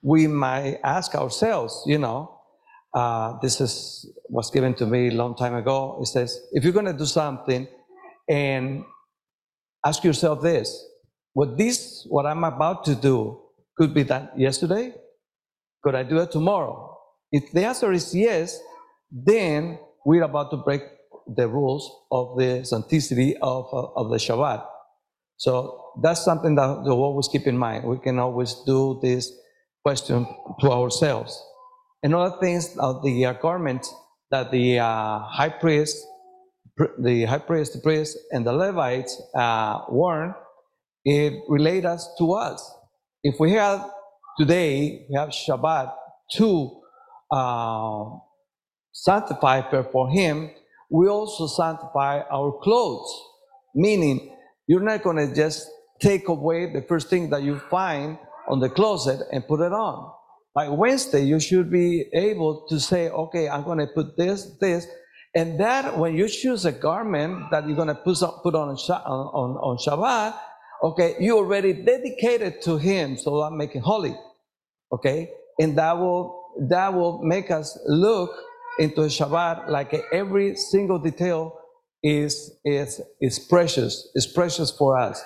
we 0.00 0.28
might 0.28 0.78
ask 0.84 1.16
ourselves, 1.16 1.82
you 1.86 1.98
know, 1.98 2.38
uh, 2.94 3.36
this 3.42 3.60
is 3.60 4.08
was 4.28 4.52
given 4.52 4.74
to 4.74 4.86
me 4.86 5.08
a 5.08 5.14
long 5.14 5.34
time 5.34 5.56
ago. 5.56 5.98
It 6.00 6.06
says, 6.06 6.40
if 6.52 6.62
you're 6.62 6.72
going 6.72 6.86
to 6.86 6.92
do 6.92 7.04
something, 7.04 7.66
and 8.28 8.84
ask 9.84 10.04
yourself 10.04 10.40
this: 10.40 10.86
Would 11.34 11.58
this, 11.58 12.06
what 12.08 12.26
I'm 12.26 12.44
about 12.44 12.84
to 12.84 12.94
do, 12.94 13.40
could 13.76 13.92
be 13.92 14.04
done 14.04 14.28
yesterday? 14.36 14.94
Could 15.82 15.96
I 15.96 16.04
do 16.04 16.18
it 16.18 16.30
tomorrow? 16.30 16.95
If 17.36 17.52
the 17.52 17.64
answer 17.66 17.92
is 17.92 18.14
yes, 18.14 18.58
then 19.10 19.78
we're 20.06 20.22
about 20.22 20.50
to 20.52 20.56
break 20.56 20.80
the 21.26 21.46
rules 21.46 21.84
of 22.10 22.38
the 22.38 22.64
sanctity 22.64 23.36
of, 23.42 23.66
uh, 23.72 24.00
of 24.00 24.10
the 24.10 24.16
Shabbat. 24.16 24.64
So 25.36 25.50
that's 26.02 26.24
something 26.24 26.54
that 26.54 26.82
we 26.84 26.90
always 26.90 27.28
keep 27.28 27.46
in 27.46 27.58
mind. 27.58 27.84
We 27.84 27.98
can 27.98 28.18
always 28.18 28.54
do 28.64 28.98
this 29.02 29.30
question 29.84 30.26
to 30.60 30.70
ourselves. 30.70 31.38
Another 32.02 32.36
things 32.40 32.74
of 32.78 33.02
the 33.02 33.26
uh, 33.26 33.32
garments 33.34 33.92
that 34.30 34.50
the 34.50 34.78
uh, 34.78 35.18
high 35.38 35.54
priest, 35.60 35.96
pr- 36.76 36.96
the 36.98 37.24
high 37.24 37.44
priest, 37.50 37.74
the 37.74 37.80
priest, 37.80 38.16
and 38.32 38.46
the 38.46 38.52
Levites 38.52 39.20
uh, 39.34 39.80
worn, 39.90 40.34
it 41.04 41.34
relates 41.48 41.86
us 41.86 42.08
to 42.18 42.32
us. 42.32 42.58
If 43.22 43.38
we 43.38 43.52
have 43.52 43.90
today, 44.38 45.06
we 45.10 45.16
have 45.16 45.30
Shabbat 45.30 45.92
to 46.36 46.80
uh, 47.30 48.04
sanctify 48.92 49.62
for 49.92 50.08
Him, 50.10 50.50
we 50.90 51.08
also 51.08 51.46
sanctify 51.46 52.20
our 52.30 52.52
clothes. 52.62 53.10
Meaning, 53.74 54.34
you're 54.66 54.82
not 54.82 55.02
going 55.02 55.16
to 55.16 55.34
just 55.34 55.68
take 56.00 56.28
away 56.28 56.72
the 56.72 56.82
first 56.82 57.08
thing 57.08 57.30
that 57.30 57.42
you 57.42 57.58
find 57.70 58.18
on 58.48 58.60
the 58.60 58.68
closet 58.68 59.20
and 59.32 59.46
put 59.46 59.60
it 59.60 59.72
on. 59.72 60.12
By 60.54 60.68
Wednesday, 60.68 61.24
you 61.24 61.38
should 61.38 61.70
be 61.70 62.06
able 62.14 62.66
to 62.68 62.80
say, 62.80 63.10
okay, 63.10 63.48
I'm 63.48 63.64
going 63.64 63.78
to 63.78 63.86
put 63.86 64.16
this, 64.16 64.56
this. 64.60 64.86
And 65.34 65.60
that, 65.60 65.98
when 65.98 66.16
you 66.16 66.28
choose 66.28 66.64
a 66.64 66.72
garment 66.72 67.50
that 67.50 67.66
you're 67.66 67.76
going 67.76 67.88
to 67.88 67.94
put 67.94 68.22
on, 68.22 68.40
put 68.42 68.54
on, 68.54 68.70
on, 68.70 69.50
on 69.56 69.76
Shabbat, 69.76 70.34
okay, 70.82 71.16
you 71.20 71.36
already 71.36 71.74
dedicated 71.74 72.62
to 72.62 72.78
Him, 72.78 73.18
so 73.18 73.50
make 73.50 73.74
it 73.74 73.80
holy. 73.80 74.16
Okay? 74.92 75.30
And 75.58 75.76
that 75.76 75.98
will, 75.98 76.45
that 76.58 76.94
will 76.94 77.22
make 77.22 77.50
us 77.50 77.78
look 77.86 78.30
into 78.78 79.02
a 79.02 79.06
Shabbat 79.06 79.68
like 79.68 79.94
every 80.12 80.56
single 80.56 80.98
detail 80.98 81.58
is, 82.02 82.58
is, 82.64 83.00
is 83.20 83.38
precious, 83.38 84.08
is 84.14 84.26
precious 84.26 84.70
for 84.70 84.98
us. 84.98 85.22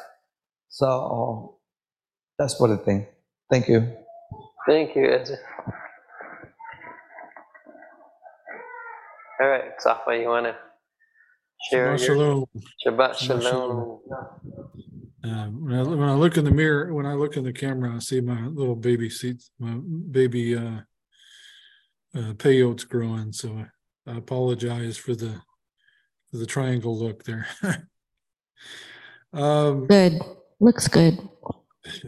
So 0.69 1.59
that's 2.39 2.59
what 2.61 2.71
I 2.71 2.77
think. 2.77 3.09
Thank 3.51 3.69
you. 3.69 3.93
Thank 4.67 4.95
you, 4.95 5.11
Ezra. 5.11 5.37
All 9.41 9.49
right, 9.49 9.73
Safa, 9.79 10.17
you 10.17 10.29
want 10.29 10.47
to 10.47 10.57
share 11.71 11.97
Shabbat 11.97 12.07
your 12.07 12.17
shalom. 12.17 12.45
Shabbat 12.87 13.15
Shabbat 13.15 13.43
Shalom? 13.43 14.01
Uh, 15.23 15.47
when, 15.47 15.75
I, 15.75 15.83
when 15.83 16.09
I 16.09 16.15
look 16.15 16.37
in 16.37 16.45
the 16.45 16.51
mirror, 16.51 16.95
when 16.95 17.07
I 17.07 17.15
look 17.15 17.37
in 17.37 17.45
the 17.45 17.53
camera, 17.53 17.95
I 17.95 17.99
see 17.99 18.21
my 18.21 18.47
little 18.47 18.77
baby 18.77 19.11
seats, 19.11 19.51
my 19.59 19.79
baby 20.11 20.57
uh, 20.57 20.81
uh, 22.17 22.33
peyotes 22.35 22.89
growing. 22.89 23.33
So 23.33 23.65
I 24.07 24.17
apologize 24.17 24.97
for 24.97 25.15
the 25.15 25.41
for 26.31 26.37
the 26.37 26.47
triangle 26.47 26.97
look 26.99 27.25
there. 27.25 27.47
um, 29.33 29.87
Good. 29.87 30.21
Looks 30.61 30.89
good. 30.89 31.19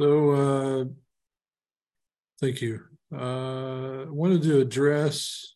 so 0.00 0.30
uh, 0.30 0.84
thank 2.40 2.62
you. 2.62 2.80
Uh, 3.14 4.04
I 4.06 4.10
wanted 4.10 4.42
to 4.44 4.60
address 4.60 5.54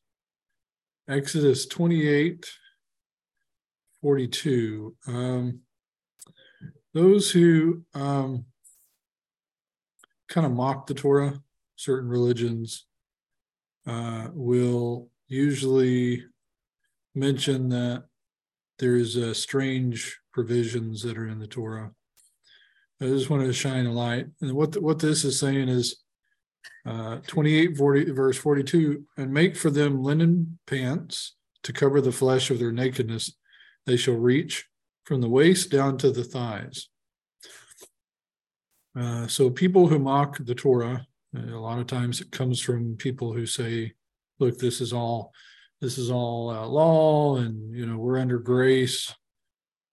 Exodus 1.09 1.67
28 1.67 2.45
42. 4.03 4.95
Um, 5.07 5.61
those 6.95 7.31
who 7.31 7.83
um, 7.95 8.45
kind 10.29 10.47
of 10.47 10.53
mock 10.53 10.87
the 10.87 10.95
Torah, 10.95 11.41
certain 11.77 12.09
religions, 12.09 12.87
uh, 13.87 14.29
will 14.33 15.09
usually 15.29 16.25
mention 17.15 17.69
that 17.69 18.05
there's 18.79 19.17
uh, 19.17 19.33
strange 19.33 20.19
provisions 20.33 21.03
that 21.03 21.17
are 21.17 21.29
in 21.29 21.39
the 21.39 21.47
Torah. 21.47 21.93
I 23.01 23.07
just 23.07 23.31
wanted 23.31 23.47
to 23.47 23.53
shine 23.53 23.87
a 23.87 23.93
light. 23.93 24.27
And 24.41 24.53
what 24.53 24.81
what 24.83 24.99
this 24.99 25.25
is 25.25 25.39
saying 25.39 25.69
is 25.69 26.03
uh, 26.87 27.19
28, 27.27 27.77
40, 27.77 28.11
verse 28.13 28.37
42 28.39 29.05
and 29.17 29.33
make 29.33 29.57
for 29.57 29.71
them 29.71 30.03
linen 30.03 30.59
pants 30.67 31.35
to 31.63 31.73
cover 31.73 32.01
the 32.01 32.13
flesh 32.13 32.51
of 32.51 32.59
their 32.59 32.73
nakedness. 32.73 33.33
They 33.87 33.97
shall 33.97 34.15
reach 34.15 34.67
from 35.05 35.21
the 35.21 35.29
waist 35.29 35.71
down 35.71 35.99
to 35.99 36.11
the 36.11 36.25
thighs. 36.25 36.89
Uh, 38.99 39.27
so 39.27 39.51
people 39.51 39.89
who 39.89 39.99
mock 39.99 40.39
the 40.39 40.55
Torah, 40.55 41.07
a 41.53 41.59
lot 41.59 41.79
of 41.79 41.87
times 41.87 42.21
it 42.21 42.31
comes 42.31 42.61
from 42.61 42.97
people 42.97 43.33
who 43.33 43.47
say, 43.47 43.95
"Look, 44.39 44.59
this 44.59 44.81
is 44.81 44.93
all, 44.93 45.33
this 45.81 45.99
is 45.99 46.11
all 46.11 46.51
uh, 46.51 46.67
law, 46.67 47.37
and 47.37 47.75
you 47.75 47.87
know 47.87 47.99
we're 47.99 48.19
under 48.19 48.39
grace." 48.39 49.15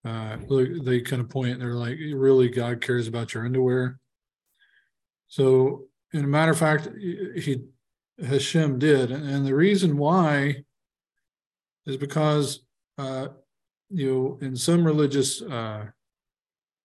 Uh, 0.05 0.37
look, 0.47 0.83
they 0.83 1.01
kind 1.01 1.21
of 1.21 1.29
point. 1.29 1.59
They're 1.59 1.75
like, 1.75 1.97
"Really, 1.97 2.49
God 2.49 2.81
cares 2.81 3.07
about 3.07 3.33
your 3.33 3.45
underwear?" 3.45 3.99
So, 5.27 5.85
in 6.13 6.23
a 6.23 6.27
matter 6.27 6.51
of 6.51 6.59
fact, 6.59 6.89
he 6.95 7.63
Hashem 8.23 8.79
did, 8.79 9.11
and 9.11 9.45
the 9.45 9.55
reason 9.55 9.97
why 9.97 10.63
is 11.85 11.97
because 11.97 12.59
uh, 12.97 13.27
you 13.89 14.13
know 14.13 14.37
in 14.41 14.55
some 14.55 14.85
religious 14.85 15.41
uh, 15.41 15.87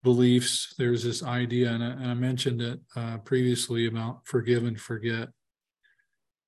beliefs 0.03 0.75
there's 0.79 1.03
this 1.03 1.23
idea 1.23 1.73
and 1.73 1.83
I, 1.83 1.89
and 1.89 2.07
I 2.07 2.15
mentioned 2.15 2.63
it 2.63 2.81
uh, 2.95 3.19
previously 3.19 3.87
about 3.87 4.21
forgive 4.25 4.65
and 4.65 4.81
forget. 4.81 5.29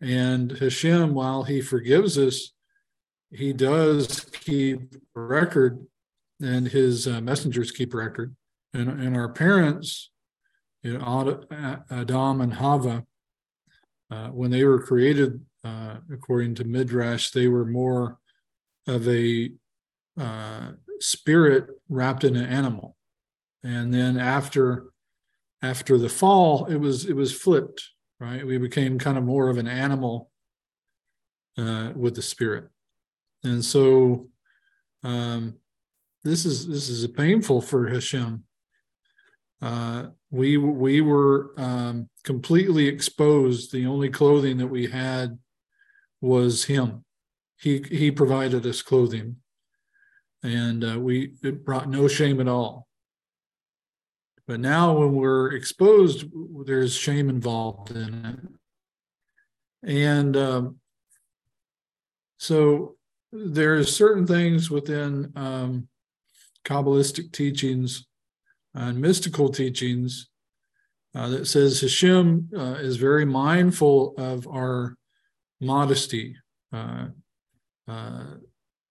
And 0.00 0.52
Hashem 0.52 1.14
while 1.14 1.42
he 1.42 1.60
forgives 1.60 2.16
us 2.16 2.52
he 3.32 3.52
does 3.52 4.26
keep 4.32 4.94
record 5.14 5.84
and 6.40 6.66
his 6.68 7.06
uh, 7.06 7.20
messengers 7.20 7.70
keep 7.70 7.94
record. 7.94 8.34
And, 8.72 8.88
and 8.88 9.16
our 9.16 9.28
parents 9.28 10.10
you 10.82 10.96
know 10.96 11.44
Adam 11.90 12.40
and 12.40 12.54
Hava 12.54 13.04
uh, 14.10 14.28
when 14.28 14.50
they 14.50 14.64
were 14.64 14.80
created 14.80 15.40
uh, 15.64 15.96
according 16.12 16.54
to 16.56 16.64
Midrash 16.64 17.30
they 17.30 17.48
were 17.48 17.66
more 17.66 18.18
of 18.86 19.08
a 19.08 19.50
uh, 20.18 20.72
spirit 21.00 21.66
wrapped 21.88 22.24
in 22.24 22.36
an 22.36 22.46
animal 22.46 22.96
and 23.62 23.92
then 23.92 24.18
after 24.18 24.86
after 25.62 25.98
the 25.98 26.08
fall 26.08 26.66
it 26.66 26.76
was 26.76 27.06
it 27.06 27.14
was 27.14 27.32
flipped 27.32 27.90
right? 28.20 28.46
We 28.46 28.58
became 28.58 28.98
kind 28.98 29.18
of 29.18 29.24
more 29.24 29.48
of 29.48 29.56
an 29.56 29.66
animal 29.66 30.30
uh, 31.58 31.90
with 31.96 32.14
the 32.14 32.22
spirit. 32.22 32.68
And 33.42 33.64
so 33.64 34.28
um, 35.02 35.54
this 36.22 36.44
is 36.44 36.68
this 36.68 36.90
is 36.90 37.06
painful 37.08 37.62
for 37.62 37.88
Hashem. 37.88 38.44
Uh, 39.62 40.08
we 40.30 40.58
we 40.58 41.00
were 41.00 41.52
um, 41.56 42.08
completely 42.22 42.86
exposed. 42.86 43.72
The 43.72 43.86
only 43.86 44.10
clothing 44.10 44.58
that 44.58 44.66
we 44.66 44.86
had 44.86 45.38
was 46.20 46.64
him. 46.64 47.04
He 47.58 47.82
he 47.90 48.10
provided 48.10 48.66
us 48.66 48.82
clothing. 48.82 49.36
And 50.42 50.82
uh, 50.82 50.98
we, 50.98 51.34
it 51.42 51.66
brought 51.66 51.90
no 51.90 52.08
shame 52.08 52.40
at 52.40 52.48
all. 52.48 52.88
But 54.50 54.58
now 54.58 54.94
when 54.94 55.12
we're 55.12 55.52
exposed, 55.52 56.24
there's 56.66 56.92
shame 56.92 57.28
involved 57.28 57.92
in 57.92 58.24
it. 58.24 59.88
And 59.88 60.36
um, 60.36 60.80
so 62.36 62.96
there's 63.30 63.94
certain 63.94 64.26
things 64.26 64.68
within 64.68 65.32
um, 65.36 65.86
Kabbalistic 66.64 67.30
teachings 67.30 68.08
and 68.74 69.00
mystical 69.00 69.50
teachings 69.50 70.28
uh, 71.14 71.28
that 71.28 71.46
says 71.46 71.80
Hashem 71.80 72.48
uh, 72.52 72.74
is 72.80 72.96
very 72.96 73.24
mindful 73.24 74.14
of 74.18 74.48
our 74.48 74.96
modesty. 75.60 76.34
Uh, 76.72 77.06
uh, 77.86 78.24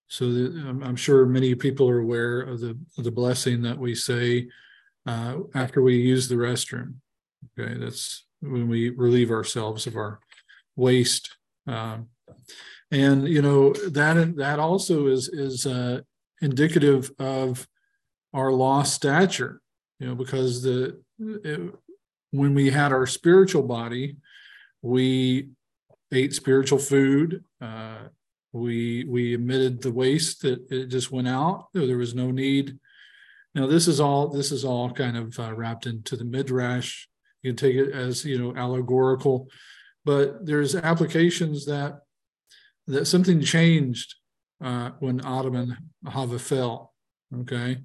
so 0.08 0.24
I'm, 0.24 0.82
I'm 0.82 0.96
sure 0.96 1.26
many 1.26 1.54
people 1.54 1.86
are 1.86 1.98
aware 1.98 2.40
of 2.40 2.60
the 2.60 2.78
of 2.96 3.04
the 3.04 3.12
blessing 3.12 3.60
that 3.60 3.76
we 3.76 3.94
say 3.94 4.48
uh, 5.06 5.36
after 5.54 5.82
we 5.82 5.96
use 5.96 6.28
the 6.28 6.34
restroom. 6.36 6.94
Okay, 7.58 7.74
that's 7.78 8.24
when 8.40 8.68
we 8.68 8.90
relieve 8.90 9.30
ourselves 9.30 9.86
of 9.86 9.96
our 9.96 10.20
waste. 10.76 11.36
Um, 11.66 12.08
and 12.90 13.28
you 13.28 13.42
know 13.42 13.72
that 13.72 14.36
that 14.36 14.58
also 14.58 15.06
is 15.06 15.28
is 15.28 15.66
uh, 15.66 16.00
indicative 16.40 17.10
of 17.18 17.68
our 18.32 18.52
lost 18.52 18.94
stature. 18.94 19.60
You 19.98 20.08
know, 20.08 20.14
because 20.14 20.62
the 20.62 21.00
it, 21.18 21.60
when 22.30 22.54
we 22.54 22.70
had 22.70 22.92
our 22.92 23.06
spiritual 23.06 23.62
body, 23.62 24.16
we 24.82 25.50
ate 26.12 26.34
spiritual 26.34 26.78
food. 26.78 27.44
Uh, 27.60 28.08
we 28.52 29.04
we 29.04 29.34
emitted 29.34 29.80
the 29.80 29.92
waste 29.92 30.42
that 30.42 30.60
it 30.70 30.86
just 30.86 31.12
went 31.12 31.28
out. 31.28 31.68
There 31.72 31.98
was 31.98 32.14
no 32.14 32.30
need. 32.30 32.78
Now 33.54 33.66
this 33.66 33.88
is 33.88 34.00
all 34.00 34.28
this 34.28 34.52
is 34.52 34.64
all 34.64 34.90
kind 34.90 35.16
of 35.16 35.38
uh, 35.38 35.54
wrapped 35.54 35.86
into 35.86 36.16
the 36.16 36.24
midrash. 36.24 37.06
You 37.42 37.50
can 37.50 37.56
take 37.56 37.76
it 37.76 37.92
as 37.92 38.24
you 38.24 38.38
know 38.38 38.54
allegorical, 38.56 39.48
but 40.04 40.46
there's 40.46 40.74
applications 40.74 41.66
that 41.66 42.00
that 42.86 43.06
something 43.06 43.40
changed 43.40 44.14
uh, 44.62 44.90
when 45.00 45.24
Adam 45.24 45.56
and 45.56 45.76
Hava 46.06 46.38
fell. 46.38 46.92
Okay, 47.40 47.78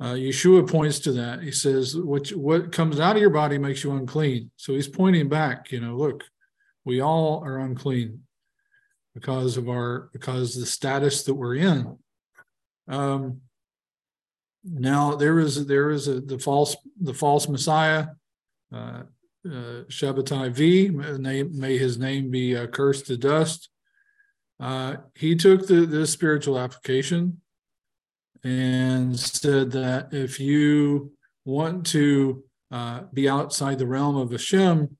uh, 0.00 0.14
Yeshua 0.14 0.68
points 0.68 0.98
to 1.00 1.12
that. 1.12 1.42
He 1.42 1.50
says, 1.50 1.96
"What 1.96 2.28
what 2.30 2.72
comes 2.72 3.00
out 3.00 3.16
of 3.16 3.22
your 3.22 3.30
body 3.30 3.58
makes 3.58 3.82
you 3.82 3.92
unclean." 3.92 4.50
So 4.56 4.74
he's 4.74 4.88
pointing 4.88 5.28
back. 5.28 5.72
You 5.72 5.80
know, 5.80 5.96
look, 5.96 6.24
we 6.84 7.00
all 7.00 7.42
are 7.44 7.58
unclean 7.58 8.20
because 9.14 9.56
of 9.56 9.68
our 9.68 10.10
because 10.12 10.54
the 10.54 10.66
status 10.66 11.24
that 11.24 11.34
we're 11.34 11.56
in. 11.56 11.98
Um, 12.86 13.40
now 14.64 15.14
there 15.14 15.38
is 15.38 15.66
there 15.66 15.90
is 15.90 16.08
a 16.08 16.20
the 16.20 16.38
false 16.38 16.76
the 17.00 17.14
false 17.14 17.48
Messiah, 17.48 18.08
uh, 18.72 19.02
uh, 19.46 19.84
Shabbatai 19.88 20.54
Tzvi. 20.54 21.18
May, 21.18 21.42
may 21.42 21.78
his 21.78 21.98
name 21.98 22.30
be 22.30 22.56
uh, 22.56 22.66
cursed 22.66 23.06
to 23.06 23.16
dust. 23.16 23.68
Uh, 24.58 24.96
he 25.14 25.36
took 25.36 25.66
the 25.66 25.86
this 25.86 26.10
spiritual 26.10 26.58
application 26.58 27.40
and 28.42 29.18
said 29.18 29.70
that 29.72 30.12
if 30.12 30.38
you 30.40 31.12
want 31.44 31.86
to 31.86 32.44
uh, 32.70 33.02
be 33.12 33.28
outside 33.28 33.78
the 33.78 33.86
realm 33.86 34.16
of 34.16 34.30
Hashem, 34.30 34.96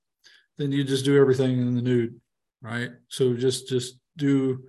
then 0.59 0.73
you 0.73 0.85
just 0.85 1.05
do 1.05 1.19
everything 1.19 1.59
in 1.59 1.75
the 1.75 1.83
nude, 1.83 2.21
right? 2.63 2.91
So 3.09 3.35
just 3.35 3.69
just 3.69 3.99
do 4.17 4.65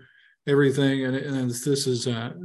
everything, 0.47 1.05
and, 1.05 1.15
and 1.15 1.49
this 1.49 1.87
is 1.87 2.07
a, 2.07 2.35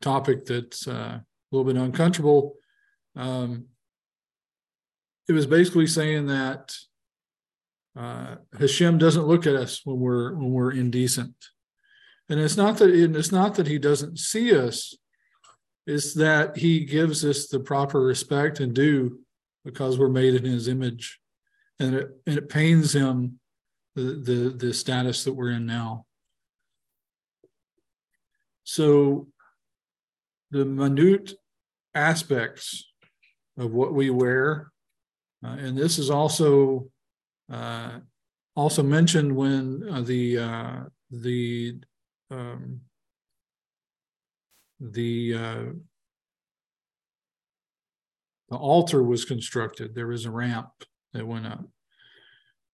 topic 0.00 0.44
that's 0.44 0.88
uh, 0.88 1.20
a 1.54 1.56
little 1.56 1.72
bit 1.72 1.80
uncomfortable. 1.80 2.54
Um, 3.16 3.66
it 5.28 5.32
was 5.32 5.46
basically 5.46 5.86
saying 5.86 6.26
that 6.26 6.74
uh, 7.96 8.36
Hashem 8.58 8.98
doesn't 8.98 9.26
look 9.26 9.46
at 9.46 9.54
us 9.54 9.80
when 9.84 10.00
we're 10.00 10.34
when 10.34 10.50
we're 10.50 10.72
indecent, 10.72 11.34
and 12.28 12.40
it's 12.40 12.56
not 12.56 12.78
that 12.78 12.90
it's 12.90 13.32
not 13.32 13.54
that 13.54 13.68
He 13.68 13.78
doesn't 13.78 14.18
see 14.18 14.56
us 14.56 14.94
is 15.86 16.14
that 16.14 16.56
he 16.56 16.84
gives 16.84 17.24
us 17.24 17.46
the 17.46 17.60
proper 17.60 18.00
respect 18.00 18.60
and 18.60 18.74
due 18.74 19.20
because 19.64 19.98
we're 19.98 20.08
made 20.08 20.34
in 20.34 20.44
his 20.44 20.68
image. 20.68 21.20
And 21.78 21.94
it, 21.94 22.10
and 22.26 22.38
it 22.38 22.48
pains 22.48 22.94
him 22.94 23.40
the, 23.94 24.02
the 24.02 24.54
the 24.56 24.74
status 24.74 25.24
that 25.24 25.32
we're 25.32 25.50
in 25.50 25.66
now. 25.66 26.06
So 28.64 29.28
the 30.50 30.64
minute 30.64 31.32
aspects 31.94 32.92
of 33.56 33.72
what 33.72 33.94
we 33.94 34.10
wear 34.10 34.72
uh, 35.44 35.56
and 35.58 35.76
this 35.76 35.98
is 35.98 36.08
also 36.10 36.88
uh, 37.52 37.98
also 38.56 38.82
mentioned 38.82 39.34
when 39.34 39.86
uh, 39.90 40.00
the 40.00 40.38
uh, 40.38 40.80
the 41.10 41.78
um, 42.30 42.80
the 44.80 45.34
uh, 45.34 45.64
the 48.48 48.56
altar 48.56 49.02
was 49.02 49.24
constructed. 49.24 49.94
There 49.94 50.06
was 50.06 50.24
a 50.24 50.30
ramp 50.30 50.68
that 51.12 51.26
went 51.26 51.46
up. 51.46 51.64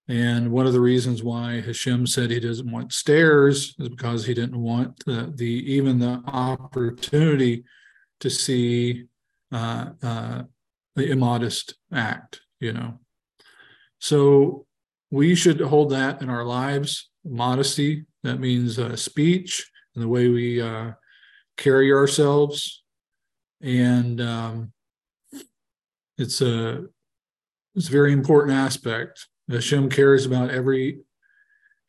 And 0.09 0.51
one 0.51 0.67
of 0.67 0.73
the 0.73 0.81
reasons 0.81 1.23
why 1.23 1.61
Hashem 1.61 2.07
said 2.09 2.31
he 2.31 2.41
doesn't 2.41 2.71
want 2.71 2.93
stairs 2.93 3.77
is 3.79 3.89
because 3.89 4.27
he 4.27 4.35
didn't 4.35 4.61
want 4.61 5.05
the, 5.07 5.33
the 5.37 5.73
even 5.73 6.01
the 6.01 6.21
opportunity 6.27 7.65
to 8.19 8.29
see 8.29 9.07
uh, 9.53 9.91
uh, 10.03 10.43
the 10.97 11.11
immodest 11.11 11.75
act, 11.93 12.41
you 12.61 12.73
know. 12.73 12.99
So 13.99 14.67
we 15.11 15.35
should 15.35 15.61
hold 15.61 15.91
that 15.91 16.23
in 16.23 16.31
our 16.31 16.45
lives. 16.45 17.11
Modesty, 17.25 18.07
that 18.23 18.41
means 18.41 18.79
uh, 18.79 18.97
speech 18.97 19.71
and 19.95 20.03
the 20.03 20.09
way 20.09 20.29
we 20.29 20.61
uh, 20.61 20.93
carry 21.57 21.93
ourselves 21.93 22.83
and 23.61 24.21
um, 24.21 24.73
it's 26.17 26.41
a 26.41 26.85
it's 27.75 27.89
a 27.89 27.93
very 27.93 28.13
important 28.13 28.57
aspect 28.57 29.29
hashem 29.51 29.89
cares 29.89 30.27
about 30.27 30.51
every 30.51 31.01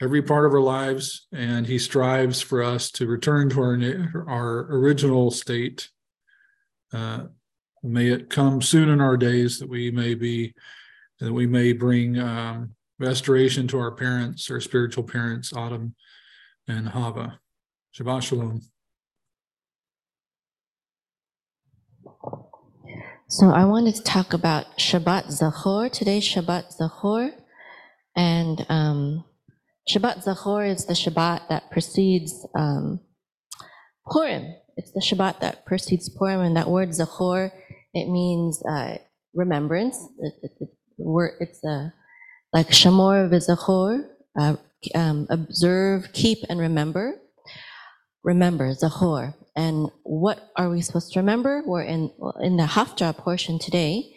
every 0.01 0.21
part 0.21 0.45
of 0.45 0.53
our 0.53 0.61
lives 0.61 1.27
and 1.31 1.67
he 1.67 1.79
strives 1.79 2.41
for 2.41 2.61
us 2.61 2.91
to 2.91 3.07
return 3.07 3.49
to 3.49 3.61
our 3.61 4.25
our 4.27 4.75
original 4.75 5.31
state 5.31 5.89
uh, 6.93 7.23
may 7.83 8.07
it 8.07 8.29
come 8.29 8.61
soon 8.61 8.89
in 8.89 9.01
our 9.01 9.17
days 9.17 9.59
that 9.59 9.69
we 9.69 9.91
may 9.91 10.13
be 10.13 10.53
that 11.19 11.33
we 11.33 11.47
may 11.47 11.73
bring 11.73 12.19
um, 12.19 12.75
restoration 12.99 13.67
to 13.67 13.79
our 13.79 13.91
parents 13.91 14.49
our 14.51 14.59
spiritual 14.59 15.03
parents 15.03 15.51
Adam 15.55 15.95
and 16.67 16.89
Hava 16.89 17.39
Shabbat 17.95 18.23
Shalom 18.23 18.61
So 23.31 23.49
I 23.49 23.63
wanted 23.63 23.95
to 23.95 24.03
talk 24.03 24.33
about 24.33 24.77
Shabbat 24.77 25.27
Zachor. 25.27 25.89
today. 25.89 26.19
Shabbat 26.19 26.77
Zachor. 26.77 27.31
And 28.13 28.65
um, 28.67 29.23
Shabbat 29.89 30.25
Zachor 30.25 30.69
is 30.69 30.85
the 30.85 30.93
Shabbat 30.93 31.47
that 31.47 31.71
precedes 31.71 32.45
um, 32.59 32.99
Purim. 34.05 34.53
It's 34.75 34.91
the 34.91 34.99
Shabbat 34.99 35.39
that 35.39 35.65
precedes 35.65 36.09
Purim. 36.09 36.41
And 36.41 36.57
that 36.57 36.67
word 36.67 36.89
Zachor, 36.89 37.51
it 37.93 38.07
means 38.09 38.63
uh, 38.65 38.97
remembrance. 39.33 39.97
It, 40.19 40.33
it, 40.43 40.51
it, 40.59 40.69
it's 41.39 41.63
a, 41.63 41.93
like 42.53 42.67
Shamor 42.69 43.29
v'Zachor, 43.29 44.03
uh, 44.39 44.55
um, 44.95 45.27
observe, 45.29 46.11
keep, 46.13 46.39
and 46.49 46.59
remember. 46.59 47.15
Remember, 48.23 48.73
Zachor. 48.73 49.33
And 49.55 49.89
what 50.03 50.51
are 50.55 50.69
we 50.69 50.81
supposed 50.81 51.13
to 51.13 51.19
remember? 51.19 51.63
We're 51.65 51.83
in 51.83 52.11
in 52.41 52.57
the 52.57 52.63
Haftarah 52.63 53.17
portion 53.17 53.59
today. 53.59 54.15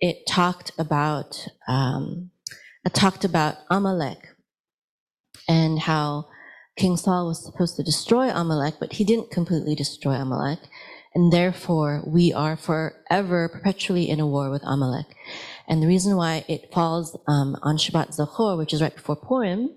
It 0.00 0.26
talked 0.28 0.72
about 0.78 1.46
um, 1.68 2.30
it 2.84 2.94
talked 2.94 3.24
about 3.24 3.56
Amalek 3.70 4.18
and 5.48 5.78
how 5.78 6.28
King 6.76 6.96
Saul 6.96 7.28
was 7.28 7.44
supposed 7.44 7.76
to 7.76 7.82
destroy 7.82 8.30
Amalek, 8.30 8.74
but 8.80 8.94
he 8.94 9.04
didn't 9.04 9.30
completely 9.30 9.74
destroy 9.74 10.14
Amalek, 10.14 10.58
and 11.14 11.32
therefore 11.32 12.02
we 12.06 12.32
are 12.32 12.56
forever 12.56 13.48
perpetually 13.48 14.08
in 14.08 14.20
a 14.20 14.26
war 14.26 14.50
with 14.50 14.62
Amalek. 14.64 15.06
And 15.68 15.82
the 15.82 15.86
reason 15.86 16.16
why 16.16 16.44
it 16.48 16.72
falls 16.72 17.16
um, 17.28 17.56
on 17.62 17.76
Shabbat 17.76 18.16
Zachor, 18.16 18.58
which 18.58 18.72
is 18.72 18.82
right 18.82 18.94
before 18.94 19.16
Purim, 19.16 19.70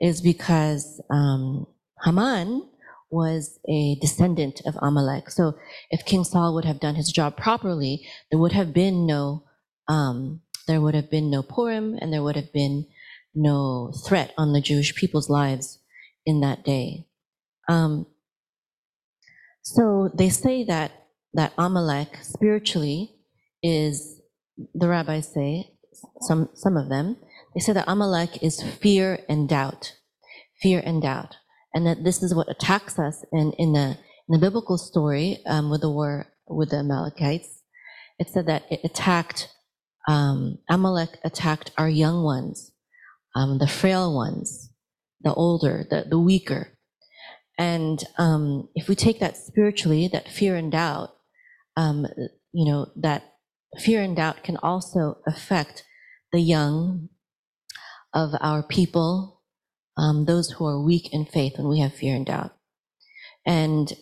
is 0.00 0.20
because 0.20 1.00
um, 1.10 1.66
Haman 2.04 2.68
was 3.10 3.58
a 3.68 3.96
descendant 4.00 4.62
of 4.64 4.76
Amalek. 4.80 5.30
So 5.30 5.54
if 5.90 6.04
King 6.04 6.24
Saul 6.24 6.54
would 6.54 6.64
have 6.64 6.80
done 6.80 6.94
his 6.94 7.10
job 7.10 7.36
properly, 7.36 8.06
there 8.30 8.38
would 8.38 8.52
have 8.52 8.72
been 8.72 9.06
no 9.06 9.44
um, 9.88 10.40
there 10.68 10.80
would 10.80 10.94
have 10.94 11.10
been 11.10 11.30
no 11.30 11.42
Purim 11.42 11.98
and 12.00 12.12
there 12.12 12.22
would 12.22 12.36
have 12.36 12.52
been 12.52 12.86
no 13.34 13.92
threat 14.06 14.32
on 14.38 14.52
the 14.52 14.60
Jewish 14.60 14.94
people's 14.94 15.28
lives 15.28 15.80
in 16.24 16.40
that 16.40 16.64
day. 16.64 17.06
Um, 17.68 18.06
So 19.62 20.10
they 20.14 20.28
say 20.30 20.64
that 20.64 20.92
that 21.34 21.52
Amalek 21.58 22.18
spiritually 22.22 23.12
is 23.62 24.20
the 24.74 24.88
rabbis 24.88 25.32
say 25.32 25.70
some 26.20 26.48
some 26.54 26.76
of 26.76 26.88
them 26.88 27.16
they 27.54 27.60
say 27.60 27.72
that 27.72 27.88
Amalek 27.88 28.42
is 28.42 28.62
fear 28.62 29.20
and 29.28 29.48
doubt, 29.48 29.96
fear 30.62 30.80
and 30.84 31.02
doubt, 31.02 31.36
and 31.74 31.86
that 31.86 32.04
this 32.04 32.22
is 32.22 32.34
what 32.34 32.50
attacks 32.50 32.98
us 32.98 33.24
in 33.32 33.52
in 33.58 33.72
the 33.72 33.98
in 34.28 34.32
the 34.32 34.38
biblical 34.38 34.78
story 34.78 35.38
um, 35.46 35.70
with 35.70 35.80
the 35.80 35.90
war 35.90 36.26
with 36.46 36.70
the 36.70 36.78
Amalekites. 36.78 37.62
It 38.18 38.28
said 38.28 38.46
that 38.46 38.64
it 38.70 38.80
attacked 38.84 39.48
um, 40.08 40.58
Amalek 40.68 41.18
attacked 41.24 41.72
our 41.76 41.88
young 41.88 42.22
ones, 42.22 42.72
um, 43.34 43.58
the 43.58 43.66
frail 43.66 44.14
ones, 44.14 44.70
the 45.22 45.34
older, 45.34 45.84
the 45.90 46.06
the 46.08 46.18
weaker. 46.18 46.78
And 47.60 48.02
um, 48.16 48.70
if 48.74 48.88
we 48.88 48.94
take 48.94 49.20
that 49.20 49.36
spiritually, 49.36 50.08
that 50.14 50.26
fear 50.28 50.56
and 50.56 50.72
doubt, 50.72 51.10
um, 51.76 52.06
you 52.52 52.64
know, 52.64 52.86
that 52.96 53.34
fear 53.78 54.00
and 54.00 54.16
doubt 54.16 54.42
can 54.42 54.56
also 54.56 55.18
affect 55.26 55.84
the 56.32 56.40
young 56.40 57.10
of 58.14 58.30
our 58.40 58.62
people, 58.62 59.42
um, 59.98 60.24
those 60.24 60.52
who 60.52 60.64
are 60.64 60.82
weak 60.82 61.12
in 61.12 61.26
faith 61.26 61.58
when 61.58 61.68
we 61.68 61.80
have 61.80 61.92
fear 61.92 62.16
and 62.16 62.24
doubt. 62.24 62.52
And 63.46 63.92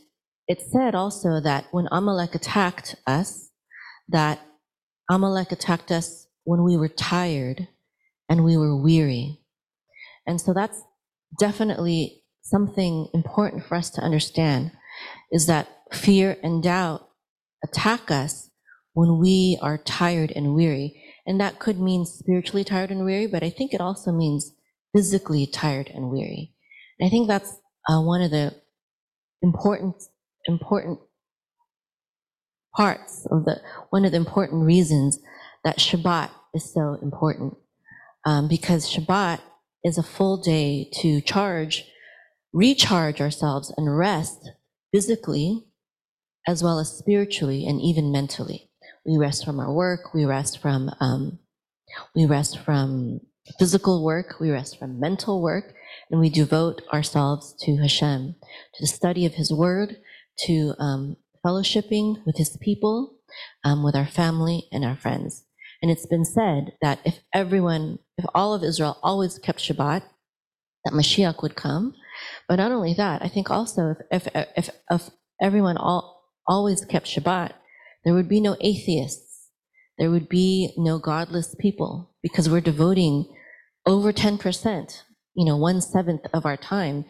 it 0.47 0.61
said 0.61 0.94
also 0.94 1.40
that 1.40 1.66
when 1.73 1.88
Amalek 1.90 2.37
attacked 2.37 2.94
us, 3.09 3.51
that 4.09 4.38
Amalek 5.11 5.51
attacked 5.51 5.90
us 5.90 6.29
when 6.44 6.62
we 6.62 6.77
were 6.77 6.88
tired 6.88 7.66
and 8.29 8.44
we 8.44 8.57
were 8.57 8.81
weary. 8.81 9.40
And 10.29 10.40
so 10.40 10.55
that's 10.55 10.81
definitely 11.40 12.17
something 12.51 13.09
important 13.15 13.65
for 13.65 13.77
us 13.77 13.91
to 13.91 14.01
understand 14.01 14.73
is 15.31 15.47
that 15.47 15.69
fear 15.93 16.37
and 16.43 16.63
doubt 16.63 17.09
attack 17.65 18.11
us 18.11 18.51
when 18.93 19.19
we 19.19 19.59
are 19.63 19.79
tired 19.79 20.33
and 20.35 20.55
weary. 20.55 21.03
And 21.27 21.41
that 21.41 21.59
could 21.59 21.79
mean 21.79 22.05
spiritually 22.05 22.65
tired 22.65 22.91
and 22.91 23.05
weary, 23.05 23.27
but 23.27 23.43
I 23.43 23.51
think 23.51 23.73
it 23.73 23.81
also 23.81 24.13
means 24.13 24.53
physically 24.95 25.47
tired 25.47 25.91
and 25.95 26.11
weary. 26.11 26.55
And 26.99 27.07
I 27.07 27.11
think 27.11 27.29
that's 27.29 27.59
uh, 27.89 28.01
one 28.01 28.23
of 28.23 28.31
the 28.31 28.55
important, 29.43 29.97
important 30.47 30.99
parts 32.75 33.27
of 33.31 33.45
the, 33.45 33.61
one 33.91 34.05
of 34.05 34.13
the 34.13 34.17
important 34.17 34.65
reasons 34.65 35.19
that 35.65 35.79
Shabbat 35.79 36.31
is 36.55 36.73
so 36.73 36.99
important. 37.03 37.57
Um, 38.25 38.49
because 38.49 38.91
Shabbat 38.91 39.41
is 39.85 39.97
a 39.99 40.03
full 40.03 40.39
day 40.39 40.91
to 41.01 41.21
charge, 41.21 41.85
recharge 42.59 43.21
ourselves 43.21 43.73
and 43.77 43.97
rest 43.97 44.51
physically 44.92 45.64
as 46.49 46.61
well 46.61 46.81
as 46.81 46.90
spiritually 46.90 47.64
and 47.64 47.81
even 47.81 48.11
mentally. 48.11 48.68
We 49.07 49.16
rest 49.16 49.44
from 49.44 49.61
our 49.61 49.73
work, 49.73 50.12
we 50.12 50.25
rest 50.25 50.59
from 50.61 50.90
um, 50.99 51.38
we 52.16 52.27
rest 52.27 52.59
from 52.59 53.21
physical 53.59 54.05
work, 54.05 54.40
we 54.40 54.51
rest 54.51 54.79
from 54.79 54.99
mental 54.99 55.40
work, 55.40 55.73
and 56.11 56.21
we 56.21 56.31
devote 56.31 56.83
ourselves 56.92 57.55
to 57.61 57.77
Hashem, 57.77 58.35
to 58.75 58.83
the 58.83 58.87
study 58.88 59.25
of 59.25 59.35
His 59.35 59.53
Word, 59.53 59.99
to 60.47 60.75
um, 60.79 61.16
fellowshipping 61.47 62.27
with 62.27 62.37
His 62.37 62.57
people, 62.61 63.18
um, 63.64 63.85
with 63.85 63.94
our 63.94 64.07
family 64.07 64.68
and 64.73 64.85
our 64.85 64.97
friends. 64.97 65.44
And 65.81 65.90
it's 65.92 66.07
been 66.07 66.25
said 66.25 66.73
that 66.83 66.99
if 67.05 67.21
everyone, 67.33 68.01
if 68.18 68.27
all 68.35 68.53
of 68.53 68.64
Israel 68.64 68.99
always 69.03 69.38
kept 69.38 69.61
Shabbat, 69.61 70.03
that 70.85 70.94
Mashiach 70.94 71.42
would 71.42 71.55
come. 71.55 71.94
But 72.49 72.57
not 72.57 72.73
only 72.73 72.95
that, 72.95 73.23
I 73.23 73.29
think 73.29 73.51
also 73.51 73.97
if 74.11 74.27
if 74.35 74.49
if, 74.57 74.71
if 74.91 75.11
everyone 75.41 75.77
all 75.77 76.19
always 76.47 76.85
kept 76.85 77.07
Shabbat, 77.07 77.53
there 78.05 78.15
would 78.15 78.29
be 78.29 78.41
no 78.41 78.57
atheists. 78.61 79.51
There 79.99 80.11
would 80.11 80.29
be 80.29 80.73
no 80.77 80.99
godless 80.99 81.55
people 81.59 82.15
because 82.23 82.49
we're 82.49 82.61
devoting 82.61 83.27
over 83.87 84.13
10%, 84.13 85.03
you 85.35 85.45
know, 85.45 85.57
one 85.57 85.81
seventh 85.81 86.23
of 86.33 86.47
our 86.47 86.57
time 86.57 87.05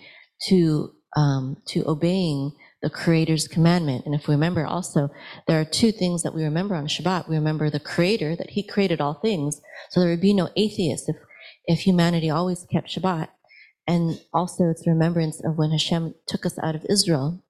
to, 0.49 0.93
um, 1.17 1.59
to 1.69 1.85
obeying 1.87 2.53
the 2.83 2.91
creator's 2.91 3.49
commandment. 3.49 4.07
And 4.07 4.15
if 4.15 4.29
we 4.29 4.35
remember 4.35 4.65
also, 4.67 5.11
there 5.47 5.61
are 5.61 5.65
two 5.65 5.93
things 5.93 6.23
that 6.23 6.35
we 6.35 6.45
remember 6.45 6.75
on 6.75 6.87
Shabbat. 6.87 7.29
We 7.29 7.37
remember 7.37 7.69
the 7.69 7.81
creator, 7.81 8.37
that 8.37 8.51
he 8.51 8.63
created 8.63 9.01
all 9.01 9.15
things. 9.15 9.61
So 9.91 10.01
there 10.01 10.11
would 10.11 10.21
be 10.21 10.33
no 10.35 10.49
atheists 10.57 11.09
if, 11.09 11.17
if 11.67 11.81
humanity 11.81 12.31
always 12.31 12.65
kept 12.73 12.89
Shabbat. 12.89 13.29
And 13.89 14.21
also 14.35 14.69
it's 14.69 14.87
remembrance 14.87 15.43
of 15.45 15.57
when 15.57 15.71
Hashem 15.71 16.15
took 16.27 16.45
us 16.45 16.59
out 16.63 16.75
of 16.75 16.85
Israel 16.91 17.43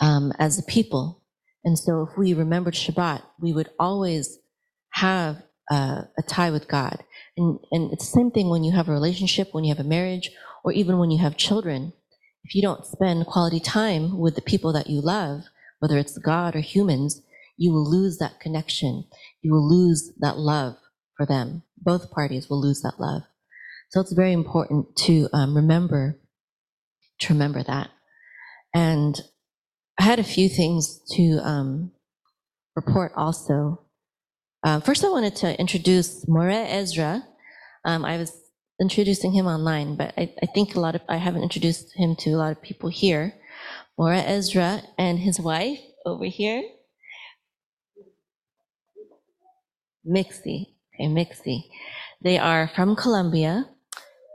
um, 0.00 0.32
as 0.38 0.58
a 0.58 0.62
people. 0.62 1.22
And 1.64 1.78
so 1.78 2.02
if 2.02 2.18
we 2.18 2.34
remembered 2.34 2.74
Shabbat, 2.74 3.22
we 3.40 3.54
would 3.54 3.70
always 3.78 4.38
have 4.92 5.42
uh, 5.70 6.02
a 6.18 6.22
tie 6.28 6.50
with 6.50 6.68
God. 6.68 7.02
And, 7.38 7.58
and 7.72 7.90
it's 7.90 8.04
the 8.04 8.18
same 8.18 8.30
thing 8.30 8.50
when 8.50 8.64
you 8.64 8.72
have 8.72 8.88
a 8.88 8.92
relationship, 8.92 9.48
when 9.52 9.64
you 9.64 9.74
have 9.74 9.84
a 9.84 9.88
marriage, 9.88 10.30
or 10.62 10.72
even 10.72 10.98
when 10.98 11.10
you 11.10 11.18
have 11.22 11.38
children. 11.38 11.94
If 12.44 12.54
you 12.54 12.60
don't 12.60 12.84
spend 12.84 13.24
quality 13.24 13.60
time 13.60 14.18
with 14.18 14.34
the 14.34 14.42
people 14.42 14.74
that 14.74 14.90
you 14.90 15.00
love, 15.00 15.44
whether 15.78 15.96
it's 15.96 16.18
God 16.18 16.54
or 16.54 16.60
humans, 16.60 17.22
you 17.56 17.72
will 17.72 17.90
lose 17.90 18.18
that 18.18 18.40
connection. 18.40 19.04
You 19.40 19.54
will 19.54 19.66
lose 19.66 20.12
that 20.18 20.36
love 20.36 20.76
for 21.16 21.24
them. 21.24 21.62
Both 21.78 22.10
parties 22.10 22.50
will 22.50 22.60
lose 22.60 22.82
that 22.82 23.00
love. 23.00 23.22
So 23.94 24.00
it's 24.00 24.12
very 24.12 24.32
important 24.32 24.96
to 25.06 25.28
um, 25.32 25.54
remember, 25.54 26.18
to 27.20 27.32
remember 27.32 27.62
that. 27.62 27.90
And 28.74 29.20
I 30.00 30.02
had 30.02 30.18
a 30.18 30.24
few 30.24 30.48
things 30.48 31.00
to 31.12 31.38
um, 31.44 31.92
report 32.74 33.12
also. 33.14 33.86
Uh, 34.64 34.80
first, 34.80 35.04
I 35.04 35.10
wanted 35.10 35.36
to 35.36 35.60
introduce 35.60 36.26
More 36.26 36.50
Ezra. 36.50 37.22
Um, 37.84 38.04
I 38.04 38.16
was 38.16 38.36
introducing 38.80 39.32
him 39.32 39.46
online, 39.46 39.94
but 39.94 40.12
I, 40.18 40.34
I, 40.42 40.46
think 40.46 40.74
a 40.74 40.80
lot 40.80 40.96
of 40.96 41.02
I 41.08 41.18
haven't 41.18 41.44
introduced 41.44 41.94
him 41.94 42.16
to 42.16 42.30
a 42.30 42.36
lot 42.36 42.50
of 42.50 42.60
people 42.60 42.88
here. 42.88 43.34
More 43.96 44.12
Ezra 44.12 44.82
and 44.98 45.20
his 45.20 45.38
wife 45.38 45.78
over 46.04 46.24
here, 46.24 46.64
Mixie. 50.04 50.74
Okay, 50.96 51.06
Mixie. 51.06 51.70
They 52.20 52.38
are 52.38 52.68
from 52.74 52.96
Colombia, 52.96 53.68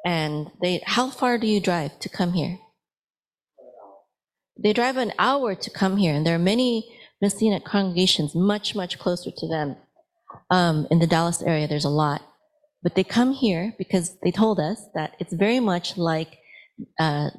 and 0.05 0.51
they. 0.62 0.81
How 0.85 1.09
far 1.09 1.38
do 1.38 1.47
you 1.47 1.59
drive 1.59 1.99
to 1.99 2.09
come 2.09 2.33
here? 2.33 2.59
They 4.62 4.73
drive 4.73 4.97
an 4.97 5.13
hour 5.17 5.55
to 5.55 5.69
come 5.69 5.97
here, 5.97 6.13
and 6.13 6.25
there 6.25 6.35
are 6.35 6.39
many 6.39 6.85
Messianic 7.21 7.65
congregations 7.65 8.35
much, 8.35 8.75
much 8.75 8.99
closer 8.99 9.31
to 9.35 9.47
them. 9.47 9.75
Um, 10.51 10.88
in 10.91 10.99
the 10.99 11.07
Dallas 11.07 11.41
area, 11.41 11.67
there's 11.67 11.85
a 11.85 11.89
lot. 11.89 12.21
But 12.81 12.95
they 12.95 13.03
come 13.03 13.33
here 13.33 13.73
because 13.77 14.17
they 14.23 14.31
told 14.31 14.59
us 14.59 14.81
that 14.95 15.15
it's 15.19 15.33
very 15.33 15.59
much 15.59 15.97
like 15.97 16.38
uh, 16.99 17.29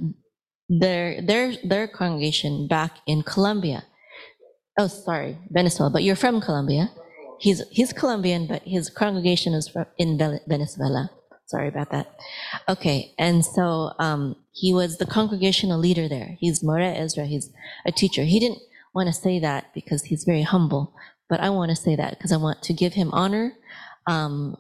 their, 0.69 1.23
their, 1.23 1.55
their 1.65 1.89
congregation 1.89 2.69
back 2.69 2.99
in 3.07 3.23
Colombia. 3.23 3.85
Oh, 4.79 4.87
sorry, 4.87 5.39
Venezuela, 5.51 5.91
but 5.91 6.03
you're 6.03 6.17
from 6.17 6.41
Colombia. 6.41 6.91
He's, 7.39 7.63
he's 7.71 7.93
Colombian, 7.93 8.47
but 8.47 8.63
his 8.65 8.91
congregation 8.91 9.55
is 9.55 9.69
from, 9.69 9.87
in 9.99 10.19
Venezuela. 10.47 11.11
Sorry 11.51 11.67
about 11.67 11.91
that. 11.91 12.15
Okay, 12.69 13.13
and 13.19 13.45
so 13.45 13.91
um, 13.99 14.37
he 14.53 14.73
was 14.73 14.99
the 14.99 15.05
congregational 15.05 15.81
leader 15.81 16.07
there. 16.07 16.37
He's 16.39 16.63
More 16.63 16.79
Ezra. 16.79 17.27
He's 17.27 17.51
a 17.85 17.91
teacher. 17.91 18.23
He 18.23 18.39
didn't 18.39 18.61
want 18.95 19.09
to 19.09 19.13
say 19.13 19.41
that 19.41 19.75
because 19.75 20.05
he's 20.05 20.23
very 20.23 20.43
humble, 20.43 20.95
but 21.29 21.41
I 21.41 21.51
want 21.51 21.71
to 21.71 21.77
say 21.77 21.97
that 21.97 22.11
because 22.11 22.31
I 22.31 22.37
want 22.37 22.63
to 22.63 22.73
give 22.73 22.93
him 22.93 23.11
honor, 23.13 23.55
um, 24.07 24.57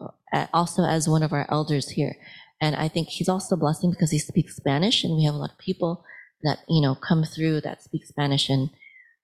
also 0.52 0.82
as 0.82 1.08
one 1.08 1.22
of 1.22 1.32
our 1.32 1.46
elders 1.48 1.90
here. 1.90 2.16
And 2.60 2.74
I 2.74 2.88
think 2.88 3.06
he's 3.06 3.28
also 3.28 3.54
a 3.54 3.58
blessing 3.58 3.92
because 3.92 4.10
he 4.10 4.18
speaks 4.18 4.56
Spanish, 4.56 5.04
and 5.04 5.14
we 5.14 5.22
have 5.26 5.34
a 5.34 5.38
lot 5.38 5.52
of 5.52 5.58
people 5.58 6.04
that 6.42 6.58
you 6.68 6.82
know 6.82 6.96
come 6.96 7.22
through 7.22 7.60
that 7.60 7.84
speak 7.84 8.04
Spanish. 8.04 8.50
And 8.50 8.70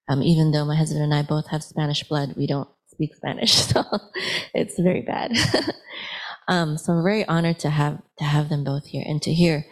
um, 0.09 0.23
even 0.23 0.53
though 0.53 0.65
my 0.65 0.77
husband 0.77 1.03
and 1.03 1.13
I 1.13 1.23
both 1.23 1.49
have 1.49 1.65
Spanish 1.65 2.05
blood, 2.05 2.35
we 2.37 2.47
don't 2.47 2.69
speak 2.87 3.13
Spanish, 3.17 3.53
so 3.71 3.83
it's 4.55 4.79
very 4.79 5.03
bad. 5.03 5.33
Um, 6.49 6.79
so 6.79 6.93
I'm 6.93 7.03
very 7.03 7.25
honored 7.27 7.59
to 7.61 7.71
have 7.71 8.03
to 8.19 8.25
have 8.25 8.49
them 8.49 8.65
both 8.65 8.87
here 8.87 9.05
and 9.07 9.21
to 9.23 9.33
hear 9.33 9.67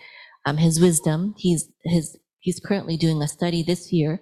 um, 0.45 0.57
his 0.57 0.81
wisdom. 0.81 1.35
He's 1.39 1.69
his 1.85 2.19
he's 2.41 2.61
currently 2.61 2.97
doing 2.97 3.23
a 3.23 3.29
study 3.29 3.63
this 3.63 3.93
year 3.93 4.21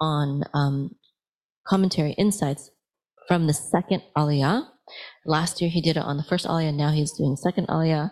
on 0.00 0.44
um, 0.54 0.96
commentary 1.66 2.12
insights 2.12 2.70
from 3.28 3.46
the 3.46 3.54
second 3.54 4.02
Aliyah. 4.16 4.66
Last 5.24 5.60
year 5.60 5.70
he 5.70 5.80
did 5.80 5.96
it 5.96 6.02
on 6.02 6.16
the 6.16 6.24
first 6.24 6.46
Aliyah. 6.46 6.74
Now 6.74 6.90
he's 6.90 7.12
doing 7.12 7.36
second 7.36 7.68
Aliyah, 7.68 8.10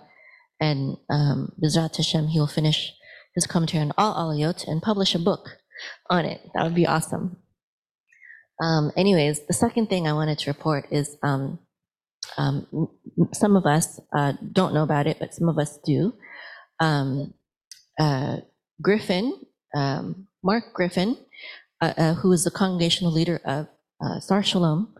and 0.61 0.97
um, 1.11 1.53
Bizrat 1.63 1.97
Hashem 1.97 2.29
he'll 2.29 2.47
finish 2.47 2.93
his 3.35 3.47
commentary 3.47 3.83
on 3.83 3.93
all 3.97 4.15
Aliyot 4.15 4.67
and 4.67 4.83
publish 4.83 5.15
a 5.15 5.19
book 5.19 5.49
on 6.11 6.25
it. 6.25 6.41
That 6.55 6.65
would 6.65 6.75
be 6.75 6.87
awesome. 6.87 7.39
Um, 8.63 8.91
anyways, 8.97 9.47
the 9.47 9.55
second 9.55 9.89
thing 9.89 10.07
I 10.07 10.13
wanted 10.13 10.39
to 10.41 10.51
report 10.51 10.87
is 10.91 11.17
um, 11.23 11.61
um, 12.37 12.89
some 13.33 13.57
of 13.57 13.67
us 13.67 14.01
uh, 14.17 14.35
don't 14.53 14.75
know 14.75 14.83
about 14.83 15.07
it, 15.07 15.19
but 15.19 15.35
some 15.35 15.49
of 15.49 15.59
us 15.59 15.79
do. 15.85 16.15
Um, 16.81 17.35
uh, 17.99 18.39
Griffin, 18.81 19.35
um, 19.75 20.29
Mark 20.43 20.73
Griffin, 20.73 21.17
uh, 21.81 21.95
uh, 21.97 22.15
who 22.15 22.33
is 22.33 22.45
the 22.45 22.51
congregational 22.51 23.13
leader 23.13 23.41
of 23.45 23.69
uh, 24.01 24.21
Sar 24.21 24.43
Shalom 24.43 24.95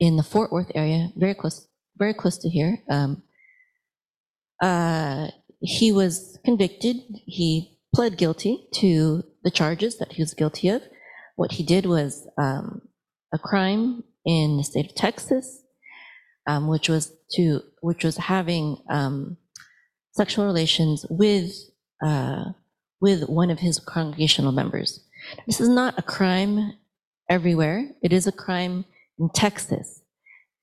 in 0.00 0.16
the 0.16 0.22
Fort 0.22 0.52
Worth 0.52 0.72
area, 0.74 1.10
very 1.16 1.34
close, 1.34 1.68
very 1.96 2.14
close 2.14 2.38
to 2.38 2.48
here. 2.48 2.78
Um, 2.88 3.22
uh, 4.62 5.28
he 5.60 5.92
was 5.92 6.38
convicted. 6.44 6.96
He 7.26 7.78
pled 7.94 8.16
guilty 8.16 8.68
to 8.74 9.24
the 9.44 9.50
charges 9.50 9.98
that 9.98 10.12
he 10.12 10.22
was 10.22 10.34
guilty 10.34 10.68
of. 10.68 10.82
What 11.36 11.52
he 11.52 11.62
did 11.62 11.86
was 11.86 12.26
um, 12.36 12.82
a 13.32 13.38
crime 13.38 14.04
in 14.24 14.56
the 14.56 14.64
state 14.64 14.86
of 14.86 14.94
Texas, 14.94 15.62
which 16.56 16.88
was 16.88 17.12
to 17.32 17.62
which 17.82 18.04
was 18.04 18.16
having 18.16 18.78
um, 18.88 19.36
sexual 20.12 20.46
relations 20.46 21.04
with 21.10 21.52
uh, 22.04 22.44
with 23.00 23.28
one 23.28 23.50
of 23.50 23.58
his 23.60 23.78
congregational 23.78 24.52
members. 24.52 25.00
This 25.46 25.60
is 25.60 25.68
not 25.68 25.98
a 25.98 26.02
crime 26.02 26.72
everywhere. 27.28 27.90
It 28.02 28.12
is 28.12 28.26
a 28.26 28.32
crime 28.32 28.84
in 29.18 29.28
Texas, 29.30 30.02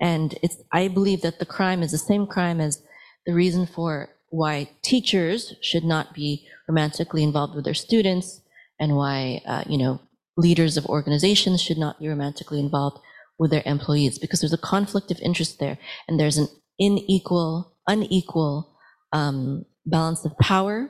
and 0.02 0.38
it's. 0.42 0.58
I 0.72 0.88
believe 0.88 1.22
that 1.22 1.40
the 1.40 1.46
crime 1.46 1.84
is 1.84 1.92
the 1.92 1.98
same 1.98 2.26
crime 2.26 2.60
as 2.60 2.82
the 3.26 3.34
reason 3.34 3.68
for 3.68 4.10
why 4.30 4.70
teachers 4.82 5.54
should 5.62 5.84
not 5.84 6.14
be 6.14 6.48
romantically 6.68 7.24
involved 7.24 7.56
with 7.56 7.66
their 7.66 7.74
students, 7.74 8.42
and 8.80 8.96
why 8.96 9.42
uh, 9.46 9.64
you 9.68 9.78
know 9.78 10.02
leaders 10.38 10.78
of 10.78 10.86
organizations 10.88 11.62
should 11.62 11.78
not 11.78 12.00
be 12.00 12.08
romantically 12.08 12.60
involved 12.60 12.98
with 13.38 13.52
their 13.52 13.64
employees 13.66 14.20
because 14.20 14.40
there's 14.40 14.54
a 14.54 14.58
conflict 14.58 15.12
of 15.12 15.20
interest 15.22 15.60
there 15.60 15.78
and 16.08 16.20
there's 16.20 16.38
an 16.38 16.48
unequal 16.80 17.76
unequal 17.88 18.76
um, 19.12 19.66
balance 19.86 20.26
of 20.26 20.38
power. 20.40 20.90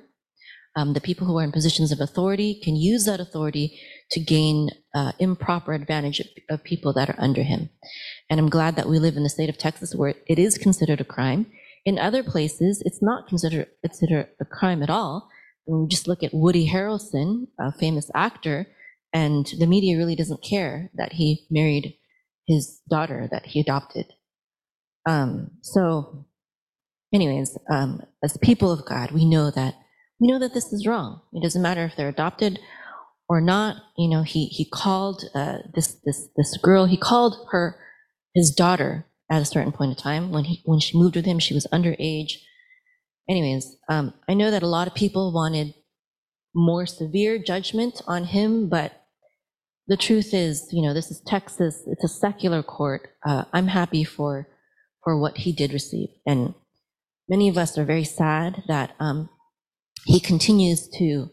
Um, 0.78 0.94
the 0.94 1.02
people 1.02 1.26
who 1.26 1.38
are 1.38 1.44
in 1.44 1.54
positions 1.54 1.92
of 1.92 2.02
authority 2.02 2.60
can 2.62 2.76
use 2.76 3.06
that 3.06 3.22
authority 3.22 3.80
to 4.12 4.20
gain 4.20 4.70
uh, 4.94 5.14
improper 5.20 5.74
advantage 5.74 6.20
of, 6.20 6.28
of 6.50 6.64
people 6.64 6.92
that 6.94 7.10
are 7.10 7.16
under 7.18 7.44
him. 7.44 7.70
And 8.30 8.40
i'm 8.40 8.50
glad 8.50 8.76
that 8.76 8.90
we 8.90 9.00
live 9.00 9.16
in 9.16 9.24
the 9.24 9.30
state 9.30 9.50
of 9.50 9.58
texas 9.58 9.96
where 9.96 10.16
it 10.28 10.38
is 10.38 10.58
considered 10.58 11.02
a 11.02 11.06
crime. 11.06 11.46
In 11.86 11.98
other 11.98 12.24
places 12.24 12.82
it's 12.86 13.02
not 13.02 13.28
considered 13.28 13.68
considered 13.82 14.28
a 14.42 14.46
crime 14.46 14.84
at 14.84 14.90
all. 14.90 15.30
When 15.66 15.84
we 15.84 15.88
just 15.88 16.08
look 16.08 16.24
at 16.24 16.34
woody 16.34 16.70
harrelson 16.70 17.48
a 17.60 17.72
famous 17.72 18.12
actor 18.14 18.68
and 19.14 19.46
the 19.58 19.68
media 19.68 19.98
really 19.98 20.16
doesn't 20.16 20.44
care 20.44 20.92
that 20.96 21.14
he 21.14 21.48
married 21.50 21.96
his 22.48 22.82
daughter 22.90 23.28
that 23.32 23.46
he 23.46 23.60
adopted. 23.60 24.06
Um, 25.08 25.52
so, 25.62 26.26
anyways, 27.14 27.58
um, 27.70 28.02
as 28.24 28.38
people 28.38 28.72
of 28.72 28.86
God, 28.86 29.12
we 29.12 29.26
know 29.26 29.52
that 29.52 29.76
we 30.20 30.28
know 30.28 30.40
that 30.40 30.54
this 30.54 30.72
is 30.72 30.88
wrong. 30.88 31.22
It 31.34 31.44
doesn't 31.44 31.62
matter 31.62 31.84
if 31.84 31.96
they're 31.96 32.10
adopted 32.10 32.60
or 33.28 33.42
not. 33.42 33.78
You 33.98 34.10
know, 34.10 34.24
he 34.24 34.46
he 34.46 34.66
called 34.66 35.24
uh, 35.34 35.58
this 35.74 35.98
this 36.06 36.28
this 36.36 36.58
girl. 36.58 36.86
He 36.86 36.98
called 36.98 37.36
her 37.52 37.78
his 38.34 38.52
daughter 38.52 39.06
at 39.30 39.42
a 39.42 39.46
certain 39.46 39.72
point 39.72 39.92
in 39.92 39.98
time 39.98 40.32
when 40.32 40.46
he 40.46 40.62
when 40.66 40.80
she 40.80 40.98
moved 40.98 41.16
with 41.16 41.26
him. 41.26 41.40
She 41.40 41.54
was 41.54 41.68
underage. 41.72 42.34
Anyways, 43.30 43.76
um, 43.90 44.14
I 44.30 44.36
know 44.36 44.52
that 44.52 44.64
a 44.64 44.68
lot 44.68 44.88
of 44.88 44.94
people 44.94 45.34
wanted 45.34 45.74
more 46.54 46.86
severe 46.86 47.38
judgment 47.40 48.02
on 48.08 48.26
him, 48.26 48.70
but 48.70 49.05
the 49.88 49.98
truth 49.98 50.34
is, 50.34 50.68
you 50.72 50.82
know, 50.82 50.94
this 50.94 51.12
is 51.12 51.22
Texas. 51.22 51.84
It's 51.88 52.04
a 52.04 52.08
secular 52.08 52.64
court. 52.64 53.10
Uh, 53.26 53.46
I'm 53.54 53.68
happy 53.68 54.04
for 54.04 54.48
for 55.04 55.20
what 55.20 55.38
he 55.38 55.52
did 55.52 55.72
receive, 55.72 56.10
and 56.26 56.56
many 57.30 57.48
of 57.48 57.58
us 57.58 57.78
are 57.78 57.86
very 57.86 58.04
sad 58.04 58.64
that 58.68 58.96
um, 59.00 59.30
he 60.06 60.20
continues 60.20 60.88
to 60.98 61.30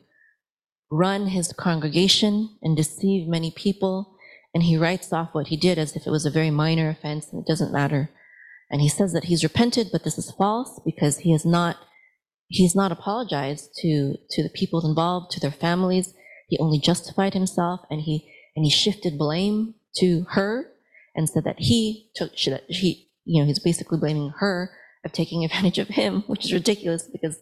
run 0.90 1.28
his 1.28 1.52
congregation 1.54 2.50
and 2.60 2.76
deceive 2.76 3.26
many 3.26 3.50
people. 3.50 4.16
And 4.54 4.62
he 4.64 4.76
writes 4.76 5.12
off 5.12 5.30
what 5.32 5.48
he 5.48 5.56
did 5.56 5.78
as 5.78 5.96
if 5.96 6.06
it 6.06 6.10
was 6.10 6.26
a 6.26 6.30
very 6.30 6.50
minor 6.50 6.90
offense 6.90 7.32
and 7.32 7.40
it 7.40 7.48
doesn't 7.48 7.72
matter. 7.72 8.10
And 8.70 8.82
he 8.82 8.88
says 8.88 9.14
that 9.14 9.24
he's 9.24 9.42
repented, 9.42 9.88
but 9.90 10.04
this 10.04 10.18
is 10.18 10.30
false 10.32 10.78
because 10.84 11.18
he 11.18 11.32
has 11.32 11.46
not 11.46 11.76
he's 12.48 12.74
not 12.74 12.92
apologized 12.92 13.70
to 13.80 14.16
to 14.30 14.42
the 14.42 14.50
people 14.50 14.86
involved, 14.86 15.30
to 15.32 15.40
their 15.40 15.50
families. 15.50 16.12
He 16.48 16.58
only 16.58 16.78
justified 16.78 17.32
himself 17.32 17.80
and 17.90 18.02
he 18.02 18.30
and 18.56 18.64
he 18.64 18.70
shifted 18.70 19.18
blame 19.18 19.74
to 19.96 20.26
her 20.30 20.66
and 21.14 21.28
said 21.28 21.44
that 21.44 21.58
he 21.58 22.10
took 22.14 22.32
that 22.46 22.64
he 22.68 23.08
you 23.24 23.40
know 23.40 23.46
he's 23.46 23.58
basically 23.58 23.98
blaming 23.98 24.32
her 24.38 24.70
of 25.04 25.12
taking 25.12 25.44
advantage 25.44 25.78
of 25.78 25.88
him 25.88 26.22
which 26.26 26.44
is 26.44 26.52
ridiculous 26.52 27.08
because 27.12 27.38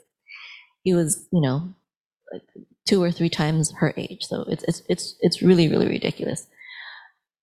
he 0.83 0.95
was 0.95 1.27
you 1.33 1.41
know 1.41 1.75
like 2.33 2.43
two 2.87 3.03
or 3.03 3.13
three 3.13 3.29
times 3.29 3.73
her 3.79 3.95
age. 3.97 4.23
So 4.23 4.45
it's 4.49 4.65
it's 4.65 4.83
it's 4.89 5.17
it's 5.21 5.43
really 5.43 5.69
really 5.69 5.89
ridiculous. 5.89 6.47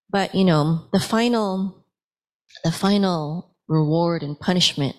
But 0.09 0.35
you 0.35 0.43
know 0.43 0.87
the 0.91 0.99
final 0.99 1.85
the 2.63 2.71
final 2.71 3.55
reward 3.67 4.23
and 4.23 4.39
punishment 4.39 4.95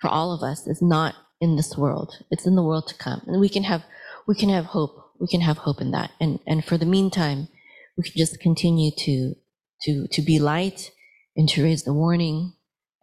for 0.00 0.08
all 0.08 0.32
of 0.32 0.42
us 0.42 0.66
is 0.66 0.82
not 0.82 1.14
in 1.40 1.56
this 1.56 1.76
world. 1.76 2.14
It's 2.30 2.46
in 2.46 2.56
the 2.56 2.62
world 2.62 2.88
to 2.88 2.94
come. 2.94 3.22
And 3.26 3.40
we 3.40 3.48
can 3.48 3.64
have 3.64 3.84
we 4.26 4.34
can 4.34 4.48
have 4.48 4.66
hope. 4.66 5.02
We 5.20 5.28
can 5.28 5.40
have 5.40 5.58
hope 5.58 5.80
in 5.80 5.92
that. 5.92 6.10
And 6.20 6.40
and 6.46 6.64
for 6.64 6.76
the 6.76 6.86
meantime 6.86 7.48
we 7.96 8.04
can 8.04 8.12
just 8.16 8.40
continue 8.40 8.90
to 8.96 9.34
to 9.82 10.06
to 10.08 10.22
be 10.22 10.38
light 10.38 10.90
and 11.36 11.48
to 11.50 11.62
raise 11.62 11.84
the 11.84 11.92
warning 11.92 12.54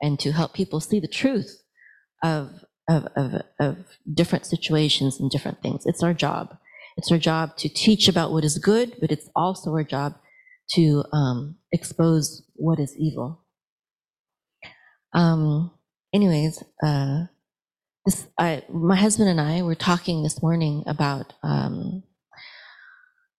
and 0.02 0.20
to 0.20 0.32
help 0.32 0.54
people 0.54 0.80
see 0.80 1.00
the 1.00 1.08
truth 1.08 1.64
of 2.24 2.66
of 2.90 3.08
of, 3.16 3.42
of 3.60 3.78
different 4.14 4.46
situations 4.46 5.20
and 5.20 5.30
different 5.30 5.62
things. 5.62 5.86
It's 5.86 6.04
our 6.04 6.14
job. 6.14 6.58
It's 6.98 7.12
our 7.12 7.18
job 7.18 7.58
to 7.58 7.70
teach 7.70 8.08
about 8.08 8.32
what 8.32 8.44
is 8.44 8.58
good, 8.60 8.96
but 9.00 9.12
it's 9.12 9.30
also 9.36 9.72
our 9.72 9.84
job 9.84 10.16
to 10.72 11.04
um, 11.12 11.56
expose 11.72 12.44
what 12.56 12.80
is 12.80 12.96
evil. 12.98 13.44
Um, 15.14 15.72
anyways, 16.14 16.64
uh, 16.84 17.26
this 18.06 18.28
I, 18.38 18.64
my 18.70 18.96
husband 18.96 19.30
and 19.30 19.42
I 19.42 19.62
were 19.62 19.76
talking 19.76 20.24
this 20.24 20.42
morning 20.42 20.84
about 20.86 21.34
um, 21.44 22.04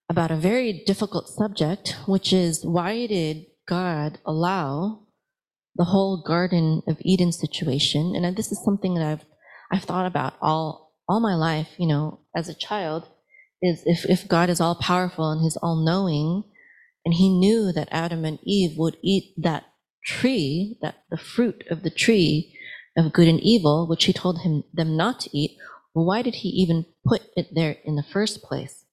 about 0.08 0.30
a 0.30 0.36
very 0.36 0.82
difficult 0.86 1.28
subject, 1.28 1.96
which 2.06 2.32
is 2.32 2.64
why 2.64 3.06
did 3.06 3.46
God 3.66 4.18
allow 4.26 5.06
the 5.76 5.84
whole 5.84 6.22
Garden 6.22 6.82
of 6.86 6.98
Eden 7.00 7.32
situation? 7.32 8.12
And 8.14 8.26
uh, 8.26 8.30
this 8.32 8.52
is 8.52 8.62
something 8.64 8.94
that 8.94 9.06
I've 9.06 9.24
I've 9.72 9.84
thought 9.84 10.06
about 10.06 10.34
all 10.40 10.92
all 11.08 11.20
my 11.20 11.34
life. 11.34 11.68
You 11.78 11.88
know, 11.88 12.20
as 12.36 12.48
a 12.48 12.54
child, 12.54 13.08
is 13.62 13.82
if 13.86 14.04
if 14.04 14.28
God 14.28 14.50
is 14.50 14.60
all 14.60 14.74
powerful 14.74 15.30
and 15.30 15.42
He's 15.42 15.56
all 15.56 15.84
knowing, 15.84 16.44
and 17.04 17.14
He 17.14 17.28
knew 17.28 17.72
that 17.72 17.88
Adam 17.90 18.24
and 18.24 18.38
Eve 18.44 18.76
would 18.76 18.98
eat 19.02 19.34
that 19.38 19.64
tree, 20.04 20.78
that 20.82 20.96
the 21.10 21.16
fruit 21.16 21.64
of 21.70 21.82
the 21.82 21.90
tree 21.90 22.56
of 22.96 23.12
good 23.12 23.26
and 23.26 23.40
evil, 23.40 23.88
which 23.88 24.04
He 24.04 24.12
told 24.12 24.42
him 24.42 24.64
them 24.72 24.96
not 24.96 25.20
to 25.20 25.36
eat. 25.36 25.56
Why 25.94 26.22
did 26.22 26.36
He 26.36 26.48
even 26.50 26.84
put 27.06 27.22
it 27.36 27.48
there 27.54 27.76
in 27.84 27.96
the 27.96 28.02
first 28.02 28.42
place? 28.42 28.83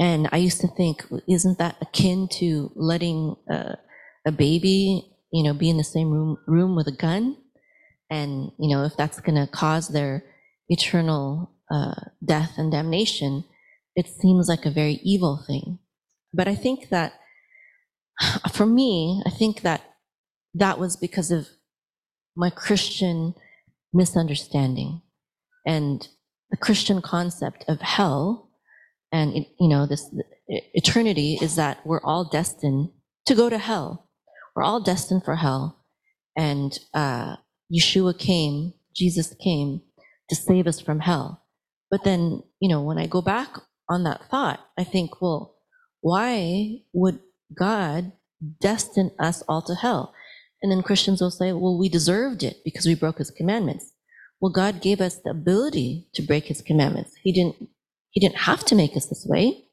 And 0.00 0.30
I 0.32 0.38
used 0.38 0.62
to 0.62 0.68
think, 0.68 1.04
isn't 1.28 1.58
that 1.58 1.76
akin 1.82 2.26
to 2.38 2.72
letting 2.74 3.36
a 4.26 4.32
baby, 4.32 5.12
you 5.30 5.44
know, 5.44 5.52
be 5.52 5.68
in 5.68 5.76
the 5.76 5.84
same 5.84 6.10
room 6.10 6.38
room 6.46 6.74
with 6.74 6.88
a 6.88 6.96
gun? 6.96 7.36
And 8.08 8.50
you 8.58 8.74
know, 8.74 8.84
if 8.84 8.96
that's 8.96 9.20
going 9.20 9.36
to 9.36 9.46
cause 9.46 9.88
their 9.88 10.24
eternal 10.70 11.52
uh, 11.70 12.00
death 12.24 12.54
and 12.56 12.72
damnation, 12.72 13.44
it 13.94 14.06
seems 14.08 14.48
like 14.48 14.64
a 14.64 14.70
very 14.70 15.00
evil 15.04 15.44
thing. 15.46 15.78
But 16.32 16.48
I 16.48 16.54
think 16.54 16.88
that, 16.88 17.12
for 18.52 18.64
me, 18.66 19.22
I 19.26 19.30
think 19.30 19.60
that 19.62 19.82
that 20.54 20.78
was 20.78 20.96
because 20.96 21.30
of 21.30 21.48
my 22.36 22.48
Christian 22.48 23.34
misunderstanding 23.92 25.02
and 25.66 26.08
the 26.50 26.56
Christian 26.56 27.02
concept 27.02 27.64
of 27.68 27.80
hell 27.80 28.49
and 29.12 29.34
you 29.34 29.68
know 29.68 29.86
this 29.86 30.08
eternity 30.48 31.38
is 31.40 31.56
that 31.56 31.84
we're 31.84 32.02
all 32.02 32.24
destined 32.24 32.90
to 33.26 33.34
go 33.34 33.50
to 33.50 33.58
hell. 33.58 34.08
We're 34.54 34.62
all 34.62 34.80
destined 34.80 35.24
for 35.24 35.36
hell. 35.36 35.84
And 36.36 36.78
uh, 36.94 37.36
yeshua 37.72 38.18
came 38.18 38.74
jesus 38.94 39.34
came 39.42 39.80
to 40.28 40.36
save 40.36 40.66
us 40.66 40.80
from 40.80 41.00
hell. 41.00 41.44
But 41.90 42.04
then 42.04 42.42
you 42.60 42.68
know 42.68 42.82
when 42.82 42.98
i 42.98 43.06
go 43.06 43.20
back 43.22 43.56
on 43.88 44.04
that 44.04 44.22
thought 44.30 44.60
i 44.78 44.84
think 44.84 45.20
well 45.20 45.56
why 46.00 46.78
would 46.92 47.18
god 47.58 48.12
destine 48.60 49.10
us 49.18 49.42
all 49.48 49.62
to 49.62 49.74
hell? 49.74 50.14
And 50.62 50.70
then 50.70 50.82
christians 50.82 51.20
will 51.20 51.30
say 51.32 51.52
well 51.52 51.78
we 51.78 51.88
deserved 51.88 52.42
it 52.42 52.58
because 52.64 52.86
we 52.86 52.94
broke 52.94 53.18
his 53.18 53.30
commandments. 53.30 53.92
Well 54.40 54.52
god 54.52 54.80
gave 54.80 55.00
us 55.00 55.16
the 55.16 55.30
ability 55.30 56.08
to 56.14 56.22
break 56.22 56.44
his 56.44 56.62
commandments. 56.62 57.12
He 57.22 57.32
didn't 57.32 57.68
he 58.10 58.20
didn't 58.20 58.38
have 58.38 58.64
to 58.66 58.74
make 58.74 58.96
us 58.96 59.06
this 59.06 59.26
way. 59.28 59.64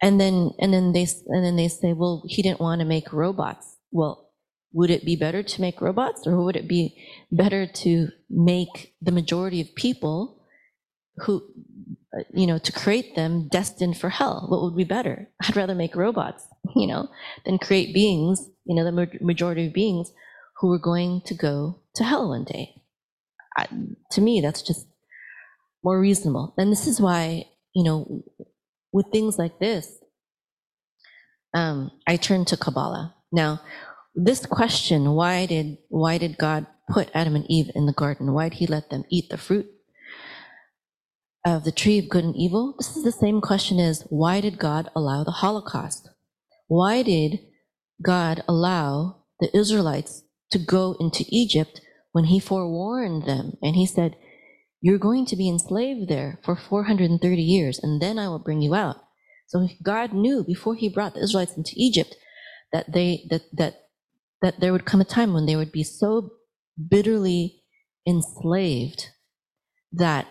And 0.00 0.20
then, 0.20 0.52
and 0.60 0.72
then 0.72 0.92
they, 0.92 1.06
and 1.26 1.44
then 1.44 1.56
they 1.56 1.68
say, 1.68 1.92
well, 1.92 2.22
he 2.26 2.42
didn't 2.42 2.60
want 2.60 2.80
to 2.80 2.86
make 2.86 3.12
robots. 3.12 3.76
Well, 3.90 4.30
would 4.72 4.90
it 4.90 5.04
be 5.04 5.16
better 5.16 5.42
to 5.42 5.60
make 5.60 5.80
robots 5.80 6.26
or 6.26 6.44
would 6.44 6.56
it 6.56 6.68
be 6.68 6.96
better 7.32 7.66
to 7.66 8.08
make 8.30 8.94
the 9.00 9.12
majority 9.12 9.60
of 9.60 9.74
people 9.74 10.44
who 11.16 11.42
you 12.34 12.46
know, 12.46 12.58
to 12.58 12.72
create 12.72 13.14
them 13.14 13.48
destined 13.48 13.98
for 13.98 14.08
hell. 14.08 14.46
What 14.48 14.62
would 14.62 14.76
be 14.76 14.84
better? 14.84 15.30
I'd 15.42 15.56
rather 15.56 15.74
make 15.74 15.94
robots, 15.94 16.46
you 16.76 16.86
know, 16.86 17.08
than 17.44 17.58
create 17.58 17.94
beings, 17.94 18.48
you 18.64 18.74
know, 18.74 18.84
the 18.84 19.18
majority 19.20 19.66
of 19.66 19.72
beings 19.72 20.12
who 20.60 20.72
are 20.72 20.78
going 20.78 21.22
to 21.26 21.34
go 21.34 21.80
to 21.94 22.04
hell 22.04 22.28
one 22.28 22.44
day. 22.44 22.82
I, 23.56 23.66
to 24.12 24.20
me, 24.20 24.40
that's 24.40 24.62
just 24.62 24.86
more 25.82 26.00
reasonable. 26.00 26.54
And 26.58 26.72
this 26.72 26.86
is 26.86 27.00
why, 27.00 27.44
you 27.74 27.84
know, 27.84 28.24
with 28.92 29.06
things 29.12 29.38
like 29.38 29.58
this, 29.58 29.98
um, 31.54 31.90
I 32.06 32.16
turn 32.16 32.44
to 32.46 32.56
Kabbalah. 32.56 33.14
Now, 33.32 33.60
this 34.14 34.44
question, 34.46 35.12
why 35.12 35.46
did 35.46 35.78
why 35.88 36.18
did 36.18 36.38
God 36.38 36.66
put 36.90 37.10
Adam 37.14 37.36
and 37.36 37.46
Eve 37.48 37.70
in 37.74 37.86
the 37.86 37.92
garden? 37.92 38.32
Why 38.32 38.48
did 38.48 38.58
he 38.58 38.66
let 38.66 38.90
them 38.90 39.04
eat 39.10 39.28
the 39.30 39.38
fruit 39.38 39.66
of 41.44 41.64
the 41.64 41.72
tree 41.72 41.98
of 41.98 42.08
good 42.08 42.24
and 42.24 42.36
evil? 42.36 42.74
This 42.78 42.96
is 42.96 43.04
the 43.04 43.12
same 43.12 43.40
question 43.40 43.78
as 43.78 44.06
why 44.08 44.40
did 44.40 44.58
God 44.58 44.90
allow 44.96 45.24
the 45.24 45.30
Holocaust? 45.30 46.08
Why 46.66 47.02
did 47.02 47.40
God 48.02 48.42
allow 48.48 49.24
the 49.40 49.56
Israelites 49.56 50.24
to 50.50 50.58
go 50.58 50.96
into 50.98 51.24
Egypt 51.28 51.80
when 52.12 52.24
he 52.24 52.40
forewarned 52.40 53.24
them 53.24 53.52
and 53.62 53.76
he 53.76 53.86
said, 53.86 54.16
You're 54.80 54.98
going 54.98 55.26
to 55.26 55.36
be 55.36 55.48
enslaved 55.48 56.08
there 56.08 56.38
for 56.44 56.56
430 56.56 57.42
years, 57.42 57.80
and 57.82 58.00
then 58.00 58.18
I 58.18 58.28
will 58.28 58.38
bring 58.38 58.62
you 58.62 58.74
out. 58.74 58.96
So 59.48 59.66
God 59.82 60.12
knew 60.12 60.44
before 60.44 60.74
he 60.74 60.88
brought 60.88 61.14
the 61.14 61.22
Israelites 61.22 61.56
into 61.56 61.72
Egypt 61.76 62.14
that 62.72 62.92
they 62.92 63.26
that 63.30 63.42
that 63.52 63.88
that 64.42 64.60
there 64.60 64.72
would 64.72 64.84
come 64.84 65.00
a 65.00 65.04
time 65.04 65.32
when 65.32 65.46
they 65.46 65.56
would 65.56 65.72
be 65.72 65.82
so 65.82 66.30
bitterly 66.88 67.62
enslaved 68.06 69.06
that 69.92 70.26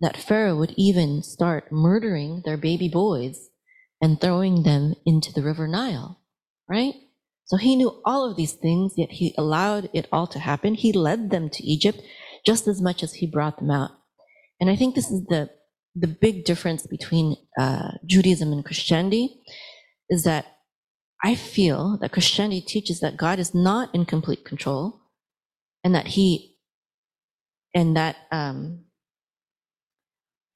that 0.00 0.16
Pharaoh 0.16 0.56
would 0.56 0.74
even 0.76 1.22
start 1.22 1.72
murdering 1.72 2.42
their 2.44 2.56
baby 2.58 2.88
boys 2.88 3.48
and 4.00 4.20
throwing 4.20 4.62
them 4.62 4.94
into 5.06 5.32
the 5.32 5.42
river 5.42 5.66
Nile, 5.66 6.20
right? 6.68 6.94
So 7.46 7.56
he 7.56 7.76
knew 7.76 8.00
all 8.04 8.28
of 8.28 8.36
these 8.36 8.52
things, 8.52 8.94
yet 8.96 9.12
he 9.12 9.34
allowed 9.36 9.90
it 9.92 10.08
all 10.12 10.26
to 10.28 10.38
happen. 10.38 10.74
He 10.74 10.92
led 10.92 11.30
them 11.30 11.48
to 11.50 11.64
Egypt 11.64 12.00
just 12.46 12.68
as 12.68 12.80
much 12.80 13.02
as 13.02 13.14
he 13.14 13.26
brought 13.26 13.58
them 13.58 13.70
out. 13.70 13.90
And 14.60 14.70
I 14.70 14.76
think 14.76 14.94
this 14.94 15.10
is 15.10 15.24
the 15.26 15.50
the 15.96 16.08
big 16.08 16.44
difference 16.44 16.86
between 16.86 17.36
uh, 17.58 17.92
Judaism 18.04 18.52
and 18.52 18.64
Christianity 18.64 19.40
is 20.10 20.24
that 20.24 20.46
I 21.22 21.34
feel 21.34 21.98
that 22.00 22.12
Christianity 22.12 22.60
teaches 22.60 23.00
that 23.00 23.16
God 23.16 23.38
is 23.38 23.54
not 23.54 23.94
in 23.94 24.04
complete 24.04 24.44
control, 24.44 25.00
and 25.84 25.94
that 25.94 26.08
He, 26.08 26.56
and 27.74 27.96
that 27.96 28.16
um, 28.32 28.84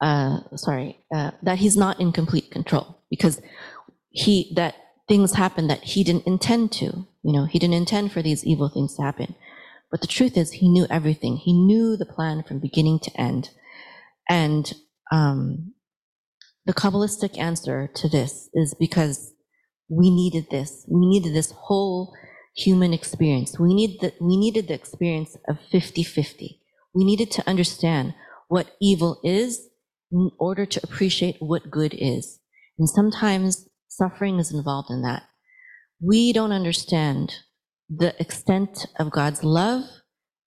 uh, 0.01 0.41
sorry, 0.55 0.99
uh, 1.13 1.31
that 1.41 1.59
He's 1.59 1.77
not 1.77 1.99
in 1.99 2.11
complete 2.11 2.51
control 2.51 2.99
because 3.09 3.41
He 4.09 4.51
that 4.55 4.75
things 5.07 5.33
happen 5.33 5.67
that 5.67 5.83
He 5.83 6.03
didn't 6.03 6.27
intend 6.27 6.71
to. 6.73 7.07
You 7.23 7.33
know, 7.33 7.45
He 7.45 7.59
didn't 7.59 7.75
intend 7.75 8.11
for 8.11 8.21
these 8.21 8.45
evil 8.45 8.69
things 8.69 8.95
to 8.95 9.01
happen. 9.01 9.35
But 9.91 10.01
the 10.01 10.07
truth 10.07 10.37
is, 10.37 10.51
He 10.51 10.69
knew 10.69 10.85
everything. 10.89 11.37
He 11.37 11.53
knew 11.53 11.97
the 11.97 12.05
plan 12.05 12.43
from 12.43 12.59
beginning 12.59 12.99
to 13.03 13.21
end, 13.21 13.49
and 14.29 14.71
um, 15.11 15.73
the 16.65 16.73
Kabbalistic 16.73 17.37
answer 17.37 17.89
to 17.95 18.07
this 18.07 18.49
is 18.53 18.75
because 18.75 19.33
we 19.89 20.11
needed 20.11 20.49
this. 20.51 20.85
We 20.87 21.07
needed 21.07 21.33
this 21.33 21.51
whole 21.51 22.13
human 22.55 22.93
experience. 22.93 23.59
We 23.59 23.73
need 23.73 24.01
the, 24.01 24.13
we 24.21 24.37
needed 24.37 24.67
the 24.67 24.75
experience 24.75 25.35
of 25.47 25.57
50-50. 25.71 26.59
We 26.93 27.03
needed 27.03 27.31
to 27.31 27.49
understand 27.49 28.13
what 28.47 28.75
evil 28.81 29.19
is 29.23 29.67
in 30.11 30.31
order 30.39 30.65
to 30.65 30.79
appreciate 30.83 31.37
what 31.39 31.71
good 31.71 31.93
is. 31.97 32.39
And 32.77 32.89
sometimes 32.89 33.67
suffering 33.87 34.39
is 34.39 34.53
involved 34.53 34.89
in 34.89 35.01
that. 35.03 35.23
We 36.01 36.33
don't 36.33 36.51
understand 36.51 37.33
the 37.89 38.19
extent 38.21 38.85
of 38.99 39.11
God's 39.11 39.43
love 39.43 39.83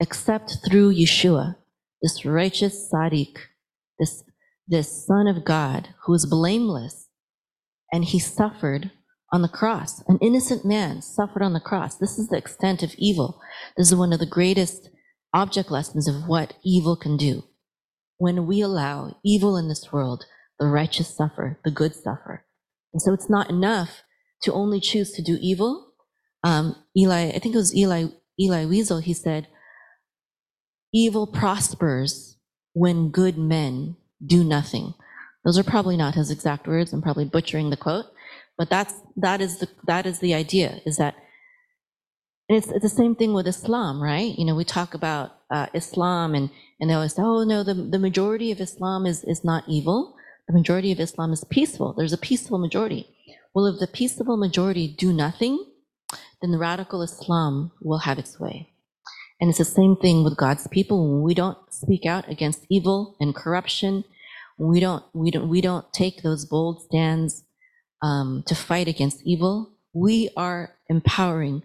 except 0.01 0.59
through 0.65 0.95
Yeshua, 0.95 1.57
this 2.01 2.25
righteous 2.25 2.91
Sadiq, 2.93 3.37
this 3.99 4.25
this 4.69 5.07
Son 5.07 5.27
of 5.27 5.45
God 5.45 5.89
who 6.05 6.15
is 6.15 6.25
blameless, 6.25 7.09
and 7.93 8.05
he 8.05 8.19
suffered 8.19 8.93
on 9.33 9.43
the 9.43 9.49
cross. 9.49 10.03
An 10.09 10.19
innocent 10.21 10.65
man 10.65 11.03
suffered 11.03 11.43
on 11.43 11.53
the 11.53 11.61
cross. 11.61 11.97
This 11.97 12.19
is 12.19 12.29
the 12.29 12.37
extent 12.37 12.83
of 12.83 12.95
evil. 12.97 13.41
This 13.77 13.89
is 13.89 13.97
one 13.97 14.13
of 14.13 14.21
the 14.21 14.27
greatest 14.27 14.91
object 15.35 15.71
lessons 15.71 16.07
of 16.07 16.29
what 16.29 16.55
evil 16.65 16.97
can 16.97 17.17
do. 17.17 17.43
When 18.19 18.47
we 18.47 18.61
allow 18.61 19.17
evil 19.25 19.57
in 19.57 19.69
this 19.69 19.93
world, 19.93 20.27
the 20.59 20.67
righteous 20.67 21.15
suffer, 21.15 21.59
the 21.65 21.71
good 21.71 21.95
suffer. 21.95 22.45
And 22.93 23.03
so 23.03 23.13
it's 23.13 23.31
not 23.31 23.51
enough 23.51 24.03
to 24.43 24.53
only 24.53 24.81
choose 24.81 25.13
to 25.13 25.23
do 25.23 25.39
evil. 25.41 25.92
Um, 26.45 26.77
Elie, 26.97 27.35
I 27.35 27.39
think 27.39 27.55
it 27.55 27.59
was 27.59 27.73
Elie, 27.75 28.13
Elie 28.41 28.67
Wiesel, 28.67 29.03
he 29.03 29.15
said, 29.15 29.49
evil 30.93 31.27
prospers 31.27 32.37
when 32.75 33.11
good 33.11 33.39
men 33.39 33.97
do 34.25 34.45
nothing. 34.45 34.95
Those 35.45 35.59
are 35.59 35.65
probably 35.65 35.97
not 35.97 36.15
his 36.15 36.31
exact 36.31 36.67
words. 36.67 36.93
I'm 36.93 37.03
probably 37.03 37.25
butchering 37.25 37.71
the 37.71 37.77
quote, 37.77 38.07
but 38.57 38.71
that's 38.71 38.95
that 39.17 39.41
is 39.41 39.59
the 39.59 39.69
that 39.87 40.07
is 40.07 40.21
the 40.21 40.35
idea. 40.35 40.81
Is 40.87 40.97
that 40.99 41.17
it's, 42.49 42.71
it's 42.71 42.83
the 42.83 42.89
same 42.89 43.15
thing 43.17 43.33
with 43.33 43.47
Islam, 43.47 44.03
right? 44.03 44.39
You 44.39 44.45
know, 44.45 44.55
we 44.55 44.65
talk 44.65 44.95
about 44.95 45.33
uh, 45.51 45.67
Islam, 45.75 46.35
and 46.35 46.51
and 46.81 46.89
they 46.89 46.95
always 46.95 47.15
say, 47.15 47.23
oh 47.23 47.45
no, 47.45 47.63
the 47.65 47.75
the 47.75 47.99
majority 47.99 48.53
of 48.53 48.61
Islam 48.61 49.07
is 49.07 49.25
is 49.25 49.45
not 49.45 49.65
evil. 49.69 50.17
The 50.47 50.55
majority 50.55 50.93
of 50.93 51.01
Islam 51.01 51.33
is 51.33 51.45
peaceful. 51.45 51.93
There's 51.93 52.13
a 52.13 52.19
peaceful 52.19 52.59
majority. 52.59 53.09
Well, 53.55 53.67
if 53.67 53.81
the 53.81 53.87
peaceful 53.87 54.37
majority 54.37 54.89
do 54.89 55.13
nothing, 55.13 55.65
then 56.43 56.59
radical 56.59 57.03
Islam 57.03 57.73
will 57.81 58.01
have 58.01 58.19
its 58.19 58.39
way. 58.41 58.71
And 59.41 59.49
it's 59.49 59.59
the 59.59 59.65
same 59.65 59.97
thing 59.97 60.25
with 60.25 60.37
God's 60.37 60.69
people. 60.69 61.11
When 61.15 61.23
we 61.23 61.35
don't 61.35 61.59
speak 61.73 62.07
out 62.07 62.29
against 62.29 62.67
evil 62.71 63.17
and 63.21 63.35
corruption 63.35 64.05
we 64.59 64.81
don't 64.81 65.05
we 65.13 65.31
don't 65.31 65.49
we 65.49 65.61
don't 65.61 65.93
take 65.93 66.23
those 66.23 66.45
bold 66.45 66.83
stands 66.83 67.45
um, 68.03 68.43
to 68.47 68.55
fight 68.55 68.89
against 68.89 69.23
evil 69.25 69.73
we 69.93 70.31
are 70.37 70.77
empowering 70.89 71.63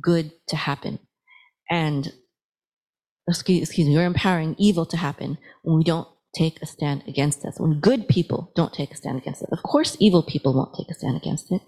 good 0.00 0.32
to 0.48 0.56
happen 0.56 0.98
and 1.68 2.12
excuse, 3.28 3.62
excuse 3.62 3.88
me 3.88 3.96
we're 3.96 4.04
empowering 4.04 4.54
evil 4.58 4.86
to 4.86 4.96
happen 4.96 5.38
when 5.62 5.76
we 5.76 5.84
don't 5.84 6.08
take 6.34 6.60
a 6.62 6.66
stand 6.66 7.02
against 7.06 7.44
us 7.44 7.58
when 7.58 7.80
good 7.80 8.08
people 8.08 8.52
don't 8.54 8.72
take 8.72 8.92
a 8.92 8.96
stand 8.96 9.18
against 9.18 9.42
it 9.42 9.48
of 9.52 9.62
course 9.62 9.96
evil 10.00 10.22
people 10.22 10.54
won't 10.54 10.74
take 10.74 10.88
a 10.90 10.94
stand 10.94 11.16
against 11.16 11.50
it 11.52 11.60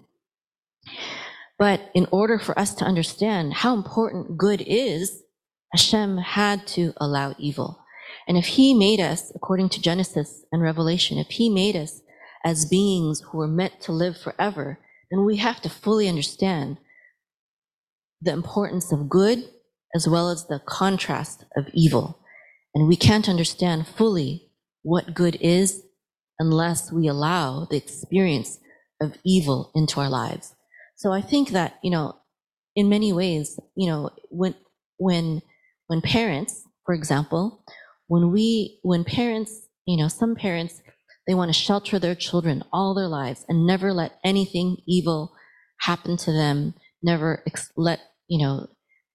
but 1.65 1.81
in 1.95 2.07
order 2.11 2.37
for 2.39 2.55
us 2.59 2.75
to 2.79 2.85
understand 2.93 3.45
how 3.63 3.73
important 3.81 4.37
good 4.47 4.61
is 4.67 5.23
hashem 5.73 6.11
had 6.19 6.59
to 6.67 6.93
allow 7.05 7.29
evil 7.39 7.83
and 8.29 8.39
if 8.39 8.47
he 8.47 8.75
made 8.75 9.01
us, 9.01 9.33
according 9.35 9.69
to 9.71 9.83
Genesis 9.83 10.45
and 10.53 10.63
Revelation, 10.63 11.19
if 11.19 11.31
he 11.31 11.49
made 11.49 11.77
us 11.77 12.03
as 12.45 12.65
beings 12.65 13.21
who 13.21 13.39
were 13.39 13.49
meant 13.49 13.81
to 13.83 13.93
live 13.93 14.17
forever, 14.17 14.79
then 15.11 15.25
we 15.25 15.37
have 15.37 15.61
to 15.63 15.69
fully 15.69 16.09
understand 16.09 16.79
the 18.21 18.33
importance 18.33 18.93
of 18.93 19.09
good 19.09 19.49
as 19.95 20.09
well 20.09 20.31
as 20.31 20.47
the 20.47 20.61
contrast 20.65 21.45
of 21.57 21.67
evil. 21.73 22.19
And 22.75 22.89
we 22.89 22.97
can't 22.97 23.29
understand 23.29 23.87
fully 23.87 24.51
what 24.83 25.15
good 25.15 25.37
is 25.41 25.83
unless 26.39 26.91
we 26.91 27.09
allow 27.09 27.67
the 27.67 27.77
experience 27.77 28.59
of 29.01 29.19
evil 29.25 29.71
into 29.75 30.01
our 30.01 30.09
lives. 30.09 30.55
So 31.03 31.13
I 31.13 31.21
think 31.21 31.51
that, 31.51 31.79
you 31.83 31.91
know, 31.91 32.17
in 32.77 32.89
many 32.89 33.13
ways, 33.13 33.59
you 33.77 33.89
know, 33.89 34.11
when 34.31 34.55
when 34.99 35.43
when 35.89 36.01
parents, 36.01 36.63
for 36.87 36.95
example, 36.95 37.65
when 38.13 38.31
we 38.31 38.79
when 38.83 39.05
parents 39.05 39.69
you 39.87 39.97
know 39.97 40.09
some 40.09 40.35
parents 40.35 40.83
they 41.27 41.35
want 41.35 41.49
to 41.49 41.59
shelter 41.59 41.99
their 41.99 42.15
children 42.15 42.63
all 42.73 42.95
their 42.95 43.09
lives 43.09 43.45
and 43.49 43.67
never 43.67 43.93
let 43.93 44.19
anything 44.23 44.77
evil 44.87 45.33
happen 45.81 46.19
to 46.19 46.31
them 46.31 46.75
never 47.03 47.43
ex- 47.47 47.73
let 47.75 48.01
you 48.29 48.39
know 48.39 48.69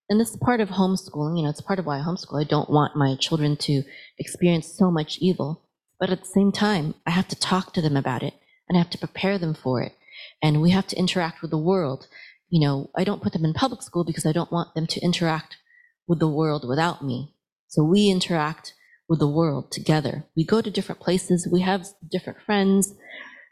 and 0.10 0.20
this 0.20 0.32
is 0.32 0.38
part 0.38 0.60
of 0.60 0.70
homeschooling 0.70 1.38
you 1.38 1.44
know 1.44 1.50
it's 1.50 1.62
part 1.62 1.80
of 1.80 1.86
why 1.86 2.00
i 2.00 2.02
homeschool. 2.02 2.42
I 2.42 2.44
don't 2.44 2.72
want 2.72 2.96
my 2.96 3.16
children 3.20 3.56
to 3.58 3.84
experience 4.18 4.68
so 4.68 4.90
much 4.90 5.20
evil 5.20 5.62
but 6.00 6.10
at 6.10 6.22
the 6.22 6.34
same 6.38 6.52
time 6.52 6.96
i 7.06 7.12
have 7.12 7.28
to 7.28 7.40
talk 7.40 7.74
to 7.74 7.82
them 7.82 7.96
about 7.96 8.24
it 8.24 8.34
and 8.68 8.78
i 8.78 8.82
have 8.82 8.90
to 8.92 8.98
prepare 8.98 9.38
them 9.38 9.54
for 9.54 9.84
it 9.84 9.94
and 10.42 10.62
we 10.62 10.72
have 10.72 10.88
to 10.88 10.98
interact 10.98 11.42
with 11.42 11.52
the 11.52 11.58
world 11.58 12.08
you 12.50 12.66
know 12.66 12.90
i 12.96 13.04
don't 13.04 13.24
put 13.24 13.34
them 13.34 13.46
in 13.46 13.54
public 13.54 13.82
school 13.82 14.04
because 14.04 14.26
i 14.26 14.32
don't 14.32 14.52
want 14.52 14.74
them 14.76 14.88
to 14.88 15.02
interact 15.02 15.58
with 16.08 16.20
the 16.20 16.28
world 16.28 16.68
without 16.68 17.04
me 17.04 17.34
so 17.68 17.84
we 17.84 18.10
interact 18.10 18.74
with 19.08 19.20
the 19.20 19.28
world 19.28 19.72
together. 19.72 20.26
We 20.36 20.46
go 20.46 20.62
to 20.62 20.72
different 20.72 21.02
places. 21.02 21.48
We 21.52 21.62
have 21.62 21.88
different 22.10 22.42
friends 22.46 22.94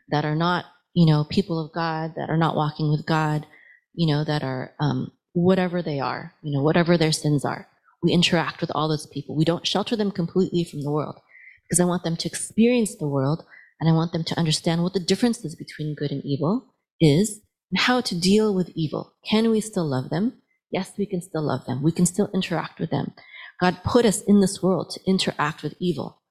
that 0.10 0.26
are 0.26 0.36
not, 0.36 0.66
you 0.94 1.06
know, 1.06 1.24
people 1.24 1.64
of 1.64 1.74
God, 1.74 2.14
that 2.16 2.30
are 2.30 2.38
not 2.38 2.56
walking 2.56 2.92
with 2.92 3.06
God, 3.06 3.46
you 3.94 4.14
know, 4.14 4.24
that 4.24 4.44
are 4.44 4.74
um, 4.80 5.12
whatever 5.34 5.82
they 5.82 6.00
are, 6.00 6.34
you 6.42 6.56
know, 6.56 6.64
whatever 6.64 6.98
their 6.98 7.12
sins 7.12 7.46
are. 7.46 7.68
We 8.04 8.12
interact 8.12 8.62
with 8.62 8.72
all 8.76 8.88
those 8.88 9.08
people. 9.08 9.36
We 9.36 9.46
don't 9.46 9.68
shelter 9.68 9.96
them 9.96 10.12
completely 10.12 10.64
from 10.64 10.82
the 10.82 10.92
world 10.92 11.20
because 11.64 11.80
I 11.80 11.86
want 11.86 12.04
them 12.04 12.18
to 12.18 12.28
experience 12.28 12.96
the 12.96 13.08
world 13.08 13.44
and 13.80 13.90
I 13.90 13.94
want 13.94 14.12
them 14.12 14.24
to 14.26 14.38
understand 14.38 14.84
what 14.84 14.94
the 14.94 15.00
difference 15.00 15.44
is 15.44 15.56
between 15.56 15.96
good 15.96 16.12
and 16.12 16.24
evil 16.24 16.74
is 17.00 17.42
and 17.72 17.80
how 17.80 18.02
to 18.02 18.20
deal 18.20 18.54
with 18.54 18.72
evil. 18.76 19.14
Can 19.30 19.50
we 19.50 19.62
still 19.62 19.86
love 19.86 20.10
them? 20.10 20.42
Yes, 20.72 20.94
we 20.98 21.06
can 21.06 21.22
still 21.22 21.44
love 21.44 21.66
them. 21.66 21.84
We 21.84 21.92
can 21.92 22.06
still 22.06 22.30
interact 22.34 22.80
with 22.80 22.90
them. 22.90 23.14
God 23.60 23.78
put 23.84 24.06
us 24.06 24.22
in 24.22 24.42
this 24.42 24.62
world 24.62 24.90
to 24.92 25.00
interact 25.08 25.64
with 25.64 25.76
evil. 25.80 26.22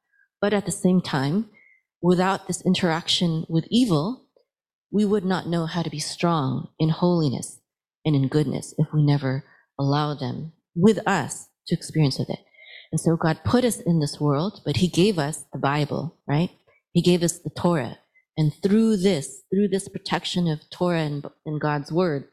But 0.41 0.53
at 0.53 0.67
the 0.67 0.73
same 0.73 1.01
time, 1.01 1.51
without 2.03 2.47
this 2.47 2.61
interaction 2.63 3.47
with 3.49 3.67
evil, 3.71 4.27
we 4.91 5.05
would 5.05 5.25
not 5.25 5.49
know 5.49 5.67
how 5.67 5.83
to 5.83 5.91
be 5.91 5.99
strong 5.99 6.69
in 6.79 6.91
holiness 6.91 7.61
and 8.05 8.15
in 8.15 8.29
goodness 8.29 8.75
if 8.79 8.89
we 8.93 9.03
never 9.03 9.45
allow 9.79 10.15
them 10.15 10.53
with 10.77 10.99
us 11.07 11.49
to 11.67 11.75
experience 11.75 12.19
with 12.19 12.31
it. 12.31 12.41
And 12.93 13.01
so 13.01 13.17
God 13.17 13.41
put 13.45 13.65
us 13.65 13.81
in 13.81 14.01
this 14.01 14.21
world, 14.21 14.61
but 14.65 14.77
He 14.77 14.89
gave 14.89 15.19
us 15.19 15.45
the 15.53 15.59
Bible, 15.59 16.19
right? 16.29 16.51
He 16.93 17.03
gave 17.03 17.23
us 17.23 17.39
the 17.39 17.51
Torah. 17.51 17.99
And 18.37 18.53
through 18.63 18.97
this, 18.99 19.43
through 19.51 19.69
this 19.69 19.89
protection 19.89 20.49
of 20.49 20.69
Torah 20.71 21.03
and, 21.03 21.27
and 21.47 21.61
God's 21.61 21.93
word, 21.93 22.29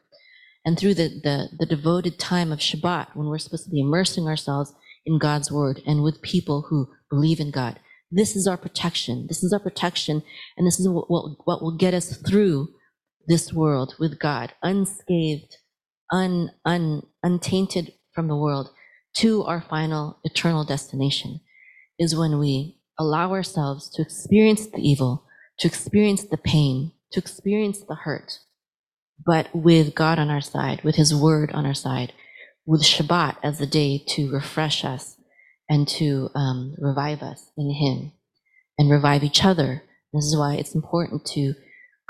and 0.64 0.78
through 0.78 0.94
the, 0.94 1.08
the, 1.08 1.48
the 1.58 1.66
devoted 1.66 2.18
time 2.18 2.52
of 2.52 2.60
Shabbat, 2.60 3.14
when 3.14 3.28
we're 3.28 3.38
supposed 3.38 3.64
to 3.64 3.70
be 3.70 3.80
immersing 3.80 4.26
ourselves 4.26 4.74
in 5.04 5.18
God's 5.18 5.50
word 5.50 5.80
and 5.86 6.02
with 6.02 6.22
people 6.22 6.66
who 6.68 6.88
believe 7.10 7.40
in 7.40 7.50
God, 7.50 7.80
this 8.10 8.36
is 8.36 8.46
our 8.46 8.56
protection. 8.56 9.26
This 9.28 9.42
is 9.42 9.52
our 9.52 9.58
protection. 9.58 10.22
And 10.56 10.66
this 10.66 10.78
is 10.78 10.88
what, 10.88 11.10
what, 11.10 11.36
what 11.44 11.62
will 11.62 11.76
get 11.76 11.94
us 11.94 12.16
through 12.16 12.68
this 13.26 13.52
world 13.52 13.94
with 13.98 14.18
God, 14.18 14.52
unscathed, 14.62 15.56
un, 16.12 16.50
un, 16.64 17.02
untainted 17.22 17.94
from 18.12 18.28
the 18.28 18.36
world 18.36 18.70
to 19.14 19.44
our 19.44 19.60
final 19.60 20.18
eternal 20.24 20.64
destination 20.64 21.40
is 21.98 22.16
when 22.16 22.38
we 22.38 22.78
allow 22.98 23.32
ourselves 23.32 23.88
to 23.90 24.02
experience 24.02 24.66
the 24.66 24.80
evil, 24.80 25.24
to 25.58 25.68
experience 25.68 26.24
the 26.24 26.36
pain, 26.36 26.92
to 27.12 27.20
experience 27.20 27.80
the 27.80 27.94
hurt, 27.94 28.38
but 29.24 29.48
with 29.54 29.94
God 29.94 30.18
on 30.18 30.30
our 30.30 30.40
side, 30.40 30.82
with 30.82 30.96
His 30.96 31.14
Word 31.14 31.52
on 31.52 31.66
our 31.66 31.74
side, 31.74 32.12
with 32.66 32.82
Shabbat 32.82 33.36
as 33.42 33.58
the 33.58 33.66
day 33.66 34.02
to 34.08 34.30
refresh 34.30 34.84
us 34.84 35.16
and 35.68 35.86
to 35.88 36.30
um, 36.34 36.74
revive 36.78 37.22
us 37.22 37.50
in 37.56 37.70
Him 37.70 38.12
and 38.78 38.90
revive 38.90 39.22
each 39.22 39.44
other. 39.44 39.82
This 40.12 40.24
is 40.24 40.36
why 40.36 40.54
it's 40.54 40.74
important 40.74 41.24
to 41.26 41.54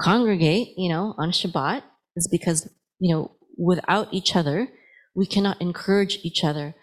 congregate, 0.01 0.75
you 0.77 0.89
know, 0.89 1.15
on 1.19 1.31
Shabbat, 1.31 1.83
is 2.17 2.29
because, 2.31 2.69
you 2.99 3.15
know, 3.15 3.33
without 3.57 4.09
each 4.13 4.35
other, 4.35 4.69
we 5.15 5.27
cannot 5.27 5.61
encourage 5.61 6.19
each 6.23 6.43
other 6.43 6.75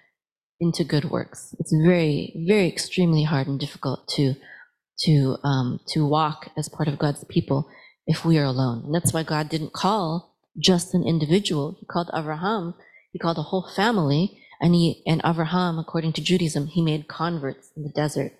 into 0.60 0.84
good 0.84 1.06
works. 1.06 1.56
It's 1.60 1.74
very, 1.74 2.46
very 2.48 2.68
extremely 2.68 3.24
hard 3.24 3.48
and 3.48 3.60
difficult 3.60 4.08
to 4.10 4.36
to 5.06 5.38
um, 5.44 5.80
to 5.90 6.06
walk 6.06 6.50
as 6.58 6.70
part 6.70 6.88
of 6.88 7.00
God's 7.00 7.24
people 7.26 7.70
if 8.06 8.26
we 8.26 8.38
are 8.38 8.46
alone. 8.46 8.86
And 8.86 8.96
that's 8.96 9.14
why 9.14 9.24
God 9.24 9.50
didn't 9.50 9.74
call 9.74 10.36
just 10.58 10.94
an 10.94 11.04
individual. 11.04 11.78
He 11.80 11.86
called 11.86 12.10
Abraham. 12.14 12.74
He 13.12 13.20
called 13.20 13.38
a 13.38 13.44
whole 13.44 13.70
family. 13.76 14.42
And 14.62 14.76
he 14.76 15.04
and 15.08 15.22
Abraham, 15.24 15.80
according 15.80 16.14
to 16.14 16.22
Judaism, 16.22 16.68
he 16.68 16.82
made 16.82 17.08
converts 17.08 17.72
in 17.78 17.84
the 17.84 17.90
desert. 17.90 18.34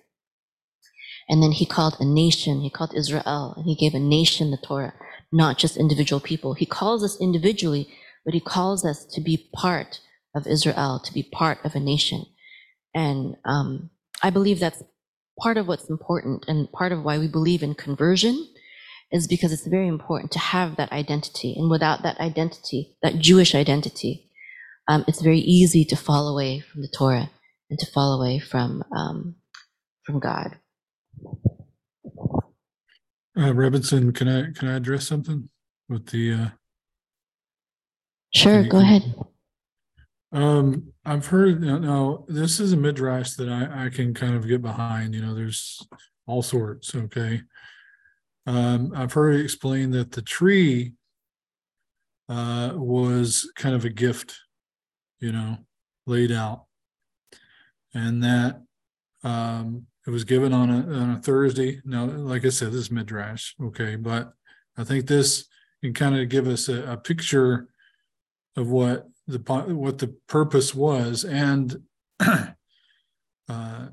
And 1.28 1.42
then 1.42 1.52
he 1.52 1.64
called 1.64 1.96
a 2.00 2.04
nation. 2.04 2.60
He 2.60 2.70
called 2.70 2.94
Israel, 2.94 3.54
and 3.56 3.64
he 3.64 3.76
gave 3.76 3.94
a 3.94 4.00
nation 4.00 4.50
the 4.50 4.58
Torah, 4.58 4.94
not 5.32 5.58
just 5.58 5.76
individual 5.76 6.20
people. 6.20 6.54
He 6.54 6.66
calls 6.66 7.04
us 7.04 7.18
individually, 7.20 7.88
but 8.24 8.34
he 8.34 8.40
calls 8.40 8.84
us 8.84 9.04
to 9.06 9.20
be 9.20 9.48
part 9.54 10.00
of 10.34 10.46
Israel, 10.46 11.00
to 11.04 11.12
be 11.12 11.22
part 11.22 11.58
of 11.64 11.74
a 11.74 11.80
nation. 11.80 12.26
And 12.94 13.36
um, 13.44 13.90
I 14.22 14.30
believe 14.30 14.58
that's 14.58 14.82
part 15.40 15.56
of 15.56 15.68
what's 15.68 15.90
important 15.90 16.44
and 16.48 16.70
part 16.72 16.92
of 16.92 17.04
why 17.04 17.18
we 17.18 17.28
believe 17.28 17.62
in 17.62 17.74
conversion 17.74 18.48
is 19.12 19.26
because 19.26 19.52
it's 19.52 19.66
very 19.66 19.88
important 19.88 20.32
to 20.32 20.38
have 20.38 20.76
that 20.76 20.92
identity. 20.92 21.54
And 21.56 21.70
without 21.70 22.02
that 22.02 22.20
identity, 22.20 22.96
that 23.02 23.18
Jewish 23.18 23.54
identity, 23.54 24.30
um, 24.88 25.04
it's 25.08 25.22
very 25.22 25.40
easy 25.40 25.84
to 25.86 25.96
fall 25.96 26.28
away 26.28 26.60
from 26.60 26.82
the 26.82 26.92
Torah 26.96 27.30
and 27.70 27.78
to 27.78 27.86
fall 27.92 28.20
away 28.20 28.38
from 28.38 28.84
um, 28.96 29.36
from 30.04 30.20
God. 30.20 30.56
Uh, 33.38 33.54
Robinson, 33.54 34.12
can 34.12 34.28
I, 34.28 34.52
can 34.52 34.68
I 34.68 34.76
address 34.76 35.06
something 35.06 35.48
with 35.88 36.06
the, 36.08 36.32
uh, 36.32 36.48
Sure, 38.34 38.64
go 38.64 38.78
ahead. 38.78 39.14
Um, 40.32 40.92
I've 41.04 41.26
heard, 41.26 41.60
now, 41.60 41.78
now, 41.78 42.24
this 42.28 42.60
is 42.60 42.72
a 42.72 42.76
midrash 42.76 43.32
that 43.32 43.48
I, 43.48 43.86
I 43.86 43.88
can 43.90 44.14
kind 44.14 44.36
of 44.36 44.46
get 44.46 44.62
behind, 44.62 45.14
you 45.14 45.22
know, 45.22 45.34
there's 45.34 45.84
all 46.26 46.42
sorts, 46.42 46.94
okay? 46.94 47.42
Um, 48.46 48.92
I've 48.94 49.12
heard 49.12 49.34
it 49.34 49.42
explained 49.42 49.92
that 49.94 50.12
the 50.12 50.22
tree 50.22 50.92
uh, 52.28 52.72
was 52.74 53.50
kind 53.56 53.74
of 53.74 53.84
a 53.84 53.90
gift, 53.90 54.38
you 55.18 55.32
know, 55.32 55.58
laid 56.06 56.30
out. 56.30 56.66
And 57.92 58.22
that 58.22 58.62
um, 59.24 59.86
it 60.06 60.10
was 60.10 60.22
given 60.22 60.52
on 60.52 60.70
a, 60.70 60.96
on 60.96 61.10
a 61.10 61.20
Thursday. 61.20 61.80
Now, 61.84 62.04
like 62.04 62.44
I 62.44 62.50
said, 62.50 62.68
this 62.68 62.82
is 62.82 62.90
midrash, 62.92 63.54
okay? 63.60 63.96
But 63.96 64.32
I 64.76 64.84
think 64.84 65.06
this 65.06 65.46
can 65.82 65.92
kind 65.92 66.16
of 66.16 66.28
give 66.28 66.46
us 66.46 66.68
a, 66.68 66.92
a 66.92 66.96
picture 66.96 67.68
of 68.56 68.70
what 68.70 69.09
the 69.30 69.74
what 69.74 69.98
the 69.98 70.08
purpose 70.28 70.74
was. 70.74 71.24
And 71.24 71.82
uh, 72.20 73.86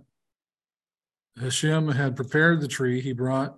Hashem 1.40 1.90
had 1.90 2.16
prepared 2.16 2.62
the 2.62 2.68
tree. 2.68 3.02
He 3.02 3.14
brought 3.14 3.58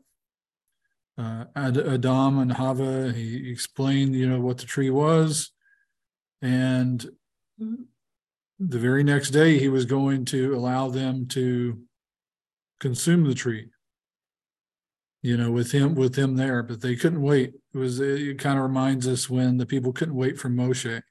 uh, 1.18 1.46
Ad- 1.56 1.78
Adam 1.78 2.40
and 2.40 2.52
Hava. 2.52 3.12
He 3.14 3.50
explained 3.50 4.16
you 4.16 4.28
know 4.28 4.42
what 4.42 4.58
the 4.58 4.66
tree 4.66 4.90
was. 4.90 5.52
And 6.42 7.06
the 7.58 8.80
very 8.80 9.04
next 9.04 9.32
day 9.32 9.58
he 9.58 9.70
was 9.70 9.86
going 9.86 10.26
to 10.26 10.56
allow 10.56 10.90
them 10.90 11.28
to 11.28 11.82
consume 12.80 13.26
the 13.26 13.34
tree 13.34 13.70
you 15.22 15.36
know 15.36 15.52
with 15.52 15.72
him 15.72 15.96
with 15.96 16.16
him 16.16 16.36
there. 16.36 16.64
But 16.64 16.82
they 16.82 16.96
couldn't 16.96 17.22
wait. 17.22 17.54
It 17.74 17.78
was 17.78 18.00
it 18.00 18.40
kind 18.40 18.58
of 18.58 18.64
reminds 18.64 19.08
us 19.08 19.30
when 19.30 19.58
the 19.58 19.66
people 19.66 19.92
couldn't 19.92 20.16
wait 20.16 20.40
for 20.40 20.50
Moshe 20.50 21.02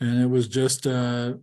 and 0.00 0.20
it 0.20 0.28
was 0.28 0.48
just 0.48 0.86
uh 0.86 1.34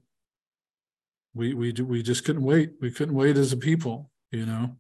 we 1.34 1.54
we 1.54 1.72
we 1.72 2.02
just 2.02 2.26
couldn't 2.26 2.44
wait. 2.44 2.74
We 2.82 2.92
couldn't 2.92 3.16
wait 3.16 3.38
as 3.38 3.54
a 3.54 3.58
people 3.58 4.10
you 4.32 4.46
know? 4.46 4.76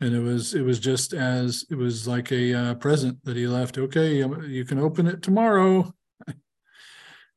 And 0.00 0.14
it 0.14 0.20
was 0.20 0.54
it 0.54 0.62
was 0.62 0.78
just 0.78 1.12
as 1.12 1.66
it 1.70 1.74
was 1.74 2.08
like 2.08 2.32
a 2.32 2.54
uh, 2.54 2.74
present 2.74 3.22
that 3.24 3.36
he 3.36 3.46
left. 3.46 3.76
Okay 3.76 4.22
um, 4.22 4.42
you 4.44 4.64
can 4.64 4.78
open 4.78 5.06
it 5.06 5.22
tomorrow. 5.22 5.92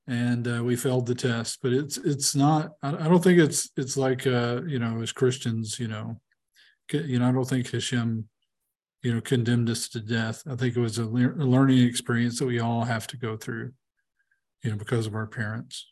And 0.06 0.46
uh, 0.50 0.62
we 0.62 0.76
failed 0.76 1.06
the 1.06 1.16
test. 1.16 1.60
But 1.62 1.72
it's 1.72 1.96
it's 1.96 2.36
not 2.36 2.74
I, 2.82 2.92
don't 2.92 3.24
think 3.24 3.40
it's 3.40 3.70
it's 3.78 3.96
like 3.96 4.28
uh 4.28 4.62
you 4.68 4.78
know 4.78 5.02
as 5.02 5.14
christians 5.14 5.80
you 5.80 5.88
know 5.88 6.20
you 6.92 7.20
know 7.20 7.30
i 7.30 7.32
don't 7.32 7.48
think 7.48 7.72
hashem 7.72 8.28
you 9.02 9.14
know 9.14 9.22
condemned 9.22 9.70
us 9.70 9.88
to 9.90 10.02
death. 10.02 10.44
I 10.46 10.58
think 10.58 10.76
it 10.76 10.82
was 10.82 10.98
a, 10.98 11.06
le- 11.06 11.36
a 11.36 11.46
learning 11.46 11.88
experience 11.88 12.38
that 12.40 12.48
we 12.48 12.60
all 12.60 12.84
have 12.84 13.08
to 13.08 13.18
go 13.18 13.38
through 13.38 13.72
you 14.64 14.72
know, 14.72 14.78
because 14.78 15.08
of 15.08 15.16
our 15.16 15.28
parents. 15.28 15.92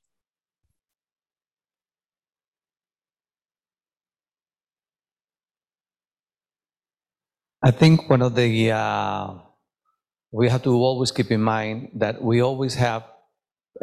I 7.64 7.72
think 7.72 8.10
one 8.10 8.22
of 8.22 8.36
the, 8.36 8.72
uh, 8.72 9.34
we 10.32 10.50
have 10.50 10.64
to 10.64 10.72
always 10.72 11.12
keep 11.12 11.32
in 11.32 11.42
mind 11.42 11.92
that 11.96 12.22
we 12.24 12.42
always 12.42 12.76
have 12.76 13.04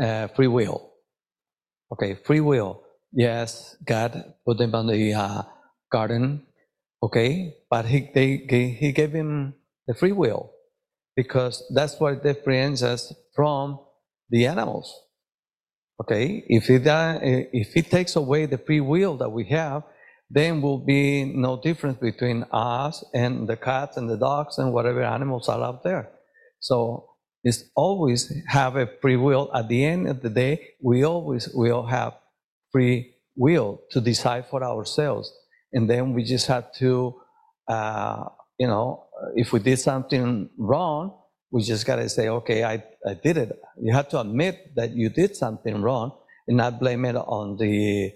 uh, 0.03 0.29
free 0.29 0.49
will. 0.49 0.93
Okay, 1.93 2.15
free 2.25 2.41
will. 2.41 2.83
Yes, 3.13 3.77
God 3.85 4.35
put 4.47 4.59
them 4.59 4.75
on 4.75 4.87
the 4.89 5.15
uh, 5.15 5.43
garden, 5.93 6.47
okay, 7.03 7.55
but 7.71 7.87
he, 7.87 8.11
they, 8.15 8.37
he 8.81 8.93
gave 8.93 9.13
him 9.13 9.55
the 9.87 9.95
free 9.95 10.13
will 10.13 10.53
because 11.17 11.65
that's 11.75 11.99
what 12.01 12.23
differentiates 12.23 12.83
us 12.83 13.13
from 13.35 13.81
the 14.31 14.47
animals. 14.47 14.95
Okay, 16.01 16.45
if 16.49 16.71
it, 16.71 16.87
uh, 16.87 17.19
if 17.23 17.77
it 17.77 17.91
takes 17.91 18.15
away 18.15 18.47
the 18.47 18.59
free 18.59 18.81
will 18.81 19.17
that 19.17 19.31
we 19.31 19.45
have, 19.47 19.83
then 20.31 20.61
will 20.61 20.79
be 20.79 21.25
no 21.25 21.61
difference 21.61 21.99
between 21.99 22.45
us 22.53 23.05
and 23.15 23.49
the 23.49 23.57
cats 23.57 23.97
and 23.97 24.09
the 24.09 24.17
dogs 24.17 24.59
and 24.59 24.73
whatever 24.73 25.03
animals 25.03 25.49
are 25.49 25.63
out 25.63 25.83
there. 25.83 26.11
So 26.61 27.09
it's 27.43 27.65
always 27.75 28.33
have 28.49 28.77
a 28.77 28.89
free 29.01 29.17
will. 29.17 29.51
At 29.55 29.69
the 29.69 29.85
end 29.85 30.09
of 30.09 30.23
the 30.23 30.29
day, 30.29 30.69
we 30.83 31.05
always 31.05 31.49
will 31.49 31.87
have 31.87 32.15
free 32.71 33.15
will 33.37 33.81
to 33.91 34.01
decide 34.01 34.47
for 34.47 34.63
ourselves. 34.63 35.33
And 35.73 35.89
then 35.89 36.13
we 36.13 36.25
just 36.25 36.47
have 36.47 36.73
to, 36.75 37.21
uh, 37.69 38.25
you 38.59 38.67
know, 38.67 39.07
if 39.35 39.53
we 39.53 39.61
did 39.61 39.79
something 39.79 40.51
wrong, 40.59 41.19
we 41.51 41.63
just 41.63 41.87
got 41.87 41.97
to 41.97 42.09
say, 42.09 42.29
okay, 42.29 42.65
I, 42.65 42.83
I 43.07 43.15
did 43.15 43.39
it. 43.39 43.59
You 43.81 43.93
have 43.95 44.09
to 44.11 44.21
admit 44.21 44.75
that 44.77 44.91
you 44.91 45.09
did 45.09 45.37
something 45.37 45.81
wrong 45.81 46.13
and 46.47 46.57
not 46.57 46.79
blame 46.79 47.05
it 47.05 47.17
on 47.17 47.57
the 47.57 48.13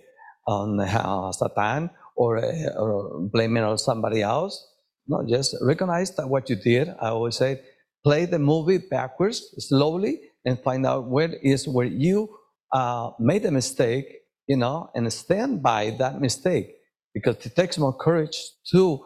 on 0.46 0.80
uh, 0.80 1.32
Satan 1.32 1.90
or, 2.16 2.38
uh, 2.38 2.74
or 2.76 3.20
blame 3.32 3.56
it 3.56 3.62
on 3.62 3.78
somebody 3.78 4.22
else. 4.22 4.68
No, 5.06 5.24
just 5.26 5.56
recognize 5.62 6.14
that 6.16 6.28
what 6.28 6.50
you 6.50 6.56
did. 6.56 6.88
I 7.00 7.08
always 7.08 7.36
say, 7.36 7.60
play 8.04 8.26
the 8.26 8.38
movie 8.38 8.78
backwards, 8.78 9.42
slowly, 9.58 10.20
and 10.44 10.58
find 10.60 10.84
out 10.86 11.08
where 11.08 11.32
is 11.42 11.68
where 11.68 11.86
you 11.86 12.28
uh, 12.72 13.10
made 13.18 13.44
a 13.44 13.50
mistake, 13.50 14.06
you 14.46 14.56
know, 14.56 14.90
and 14.94 15.12
stand 15.12 15.62
by 15.62 15.90
that 15.98 16.20
mistake. 16.20 16.74
Because 17.14 17.44
it 17.44 17.54
takes 17.54 17.78
more 17.78 17.92
courage 17.92 18.38
to 18.72 19.04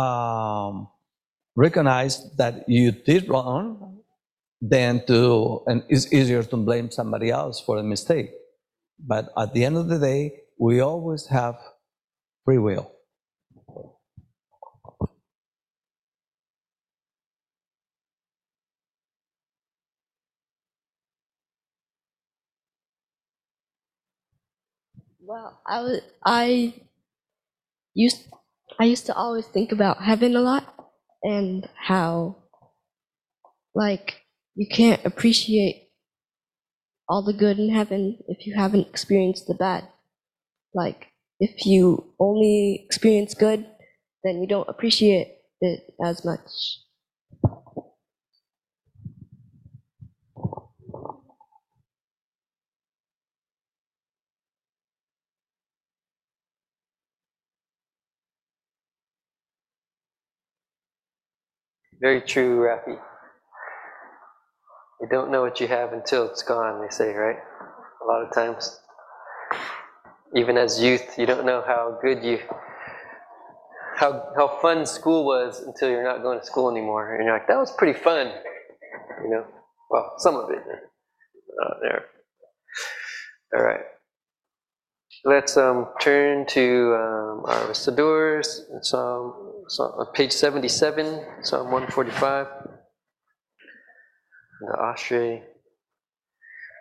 um, 0.00 0.88
recognize 1.56 2.30
that 2.36 2.68
you 2.68 2.92
did 2.92 3.28
wrong 3.28 3.98
than 4.62 5.04
to, 5.06 5.62
and 5.66 5.84
it's 5.88 6.12
easier 6.12 6.42
to 6.44 6.56
blame 6.56 6.90
somebody 6.90 7.30
else 7.30 7.60
for 7.60 7.78
a 7.78 7.82
mistake. 7.82 8.30
But 8.98 9.30
at 9.38 9.54
the 9.54 9.64
end 9.64 9.76
of 9.78 9.88
the 9.88 9.98
day, 9.98 10.40
we 10.58 10.80
always 10.80 11.26
have 11.28 11.56
free 12.44 12.58
will. 12.58 12.92
Well, 25.20 25.60
I 25.66 25.80
was 25.82 26.00
I 26.24 26.74
used 27.94 28.28
I 28.80 28.84
used 28.84 29.06
to 29.06 29.14
always 29.14 29.46
think 29.46 29.72
about 29.72 30.02
heaven 30.02 30.36
a 30.36 30.40
lot 30.40 30.81
and 31.24 31.68
how 31.76 32.36
like 33.74 34.22
you 34.54 34.66
can't 34.66 35.04
appreciate 35.04 35.90
all 37.08 37.22
the 37.22 37.32
good 37.32 37.58
in 37.58 37.70
heaven 37.70 38.18
if 38.28 38.46
you 38.46 38.54
haven't 38.54 38.88
experienced 38.88 39.46
the 39.46 39.54
bad. 39.54 39.86
Like 40.74 41.08
if 41.40 41.66
you 41.66 42.14
only 42.20 42.82
experience 42.86 43.34
good, 43.34 43.66
then 44.24 44.40
you 44.40 44.48
don't 44.48 44.68
appreciate 44.68 45.38
it 45.60 45.94
as 46.04 46.24
much. 46.24 46.40
Very 62.02 62.20
true, 62.20 62.58
Rafi. 62.58 62.98
You 65.00 65.08
don't 65.08 65.30
know 65.30 65.40
what 65.40 65.60
you 65.60 65.68
have 65.68 65.92
until 65.92 66.26
it's 66.26 66.42
gone, 66.42 66.82
they 66.82 66.90
say, 66.90 67.14
right? 67.14 67.36
A 68.02 68.04
lot 68.04 68.22
of 68.22 68.34
times. 68.34 68.80
Even 70.34 70.58
as 70.58 70.80
youth, 70.82 71.16
you 71.16 71.26
don't 71.26 71.46
know 71.46 71.62
how 71.64 71.98
good 72.02 72.24
you, 72.24 72.40
how, 73.96 74.32
how 74.36 74.58
fun 74.60 74.84
school 74.84 75.24
was 75.24 75.62
until 75.62 75.90
you're 75.90 76.02
not 76.02 76.22
going 76.22 76.40
to 76.40 76.44
school 76.44 76.70
anymore. 76.70 77.14
And 77.14 77.24
you're 77.24 77.34
like, 77.34 77.46
that 77.46 77.58
was 77.58 77.70
pretty 77.76 77.98
fun. 77.98 78.32
You 79.22 79.30
know? 79.30 79.46
Well, 79.90 80.14
some 80.18 80.34
of 80.34 80.50
it. 80.50 80.58
Uh, 80.58 81.74
there. 81.82 82.04
All 83.54 83.62
right. 83.62 83.82
Let's 85.24 85.56
um, 85.56 85.86
turn 86.00 86.46
to 86.46 86.96
um, 86.96 87.44
our 87.46 87.68
recitadors, 87.68 88.66
Psalm, 88.80 89.32
Psalm, 89.68 89.92
uh, 90.00 90.04
page 90.06 90.32
77, 90.32 91.24
Psalm 91.42 91.70
145. 91.70 92.46
The 94.62 94.76
Ashrei. 94.80 95.42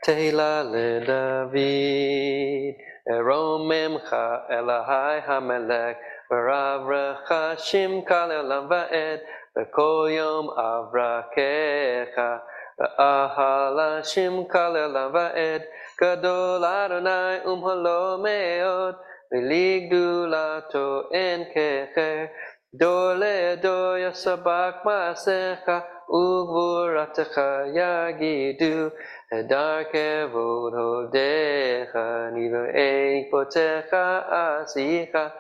Tehillah 0.04 0.72
le 0.72 1.06
David, 1.06 2.78
Eromemcha 3.12 4.50
Elahai 4.52 5.24
HaMelech, 5.24 5.98
V'ravrecha 6.32 7.56
Shimka 7.58 8.28
le'olam 8.28 8.68
va'ed, 8.68 9.20
V'kol 9.56 10.16
yom 10.16 10.50
avrakecha, 10.58 12.39
V'ahala 12.82 14.01
Shimka 14.01 14.73
le'olam 14.73 15.11
va'ed, 15.13 15.63
Gadol 15.99 16.65
Adonai 16.65 17.41
umhalo 17.45 18.19
meod, 18.23 18.95
V'ligdulato 19.32 21.13
en 21.13 21.45
kecher, 21.53 22.29
Dor 22.75 23.17
le'dor 23.17 23.99
yasabak 24.01 24.84
ma'asecha, 24.84 25.84
Ugvuratecha 26.09 27.71
yagidu, 27.77 28.91
Hedar 29.32 29.86
kevod 29.93 30.73
hodecha, 30.73 32.32
Niva 32.34 32.73
eipotecha 32.73 34.05
asicha, 34.32 35.32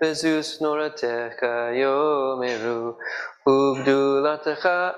Bezus 0.00 0.60
noratecha 0.60 1.72
yomeru, 1.78 2.96
Ugdulatecha 3.46 4.96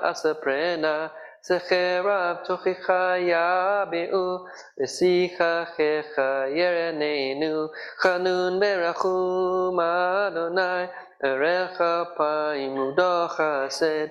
זכריו 1.42 2.34
תוכיחיה 2.44 3.84
באו, 3.90 4.36
ושיחכך 4.82 6.18
ירננו, 6.48 7.66
חנון 8.00 8.60
ברחום 8.60 9.80
אדוני, 9.80 10.84
ערך 11.22 11.80
אפיים 11.80 12.78
ודוח 12.78 13.40
חסד, 13.40 14.06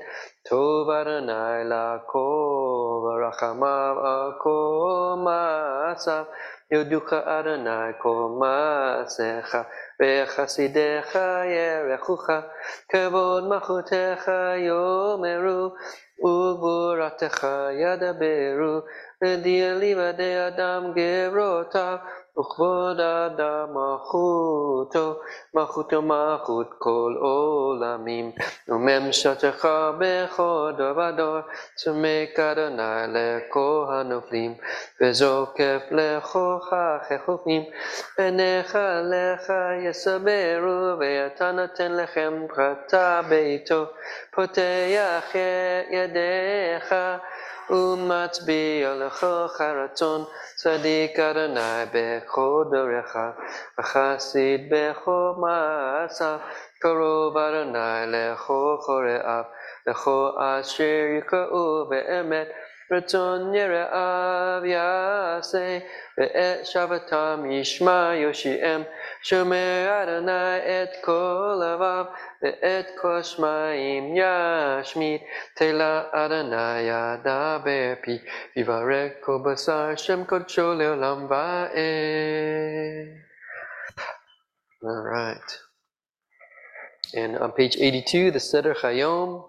טוב 0.50 0.90
אדוני 0.90 1.64
לעקוב, 1.64 3.06
רחמיו 3.28 3.96
עקוב 4.04 5.20
מעשיו, 5.24 6.24
יודוך 6.72 7.14
אדוני 7.14 7.92
כל 7.98 8.38
מעשיך. 8.40 9.58
וחסידיך 10.02 11.20
ירחוך, 11.46 12.30
כבוד 12.90 13.48
מלכותיך 13.48 14.32
יאמרו, 14.58 15.72
וגבורתך 16.20 17.48
ידברו. 17.72 18.80
V'di'eliva 19.22 20.14
de 20.14 20.30
adam 20.48 20.94
gerotav, 20.96 22.00
וכבוד 22.40 23.00
אדם 23.00 23.68
מלכותו, 23.74 25.20
מלכותו 25.54 26.02
מלכות 26.02 26.68
כל 26.78 27.16
עולמים, 27.20 28.32
וממשלתך 28.70 29.68
בכל 29.98 30.72
דור 30.78 30.98
ודור, 30.98 31.38
צומק 31.76 32.40
אדוני 32.40 33.06
לכל 33.08 33.86
הנופלים, 33.90 34.54
וזוקף 35.02 35.82
לכוחך 35.92 37.12
חופים, 37.26 37.64
פניך 38.16 38.78
לך 39.04 39.54
יסברו, 39.86 41.00
ואתה 41.00 41.52
נותן 41.52 41.92
לכם 41.92 42.46
פרטה 42.56 43.22
ביתו, 43.30 43.86
פותח 44.32 45.34
ידיך, 45.90 46.96
ומצביע 47.71 48.95
לכוח 48.95 49.61
הרצון, 49.61 50.25
צדיק 50.57 51.19
אדוני 51.19 51.85
בכל 51.93 52.65
דורך, 52.71 53.17
וחסיד 53.79 54.61
בכל 54.75 55.33
מעשיו, 55.39 56.39
קרוב 56.79 57.37
אדוני 57.37 58.05
לכל 58.07 58.77
חוראיו, 58.81 59.43
לכל 59.87 60.31
אשר 60.39 61.19
יקראו 61.19 61.87
באמת, 61.89 62.49
רצון 62.93 63.55
יראיו 63.55 64.65
יעשה, 64.65 65.79
ואת 66.19 66.67
שבתם 66.67 67.45
ישמע 67.51 68.13
יושיעם, 68.15 68.83
שומר 69.23 70.03
אדוני 70.03 70.59
את 70.59 70.91
כל 71.01 71.63
לבב, 71.63 72.05
ואת 72.43 72.87
כל 73.01 73.23
שמיים 73.23 74.15
ישמיד, 74.17 75.21
תהילה 75.55 76.03
אדוני 76.13 76.81
ידבר 76.81 77.95
פי, 78.03 78.19
ויברך 78.57 79.13
כל 79.21 79.39
בשר 79.45 79.97
שם 79.97 80.25
קודשו 80.25 80.75
לעולם 80.75 81.27
ועד. 81.31 81.71
All 84.85 85.03
right. 85.03 85.51
And 87.15 87.39
on 87.39 87.53
page 87.53 87.77
82, 87.77 88.31
the 88.33 88.41
Seder 88.41 88.75
Chayom, 88.75 89.45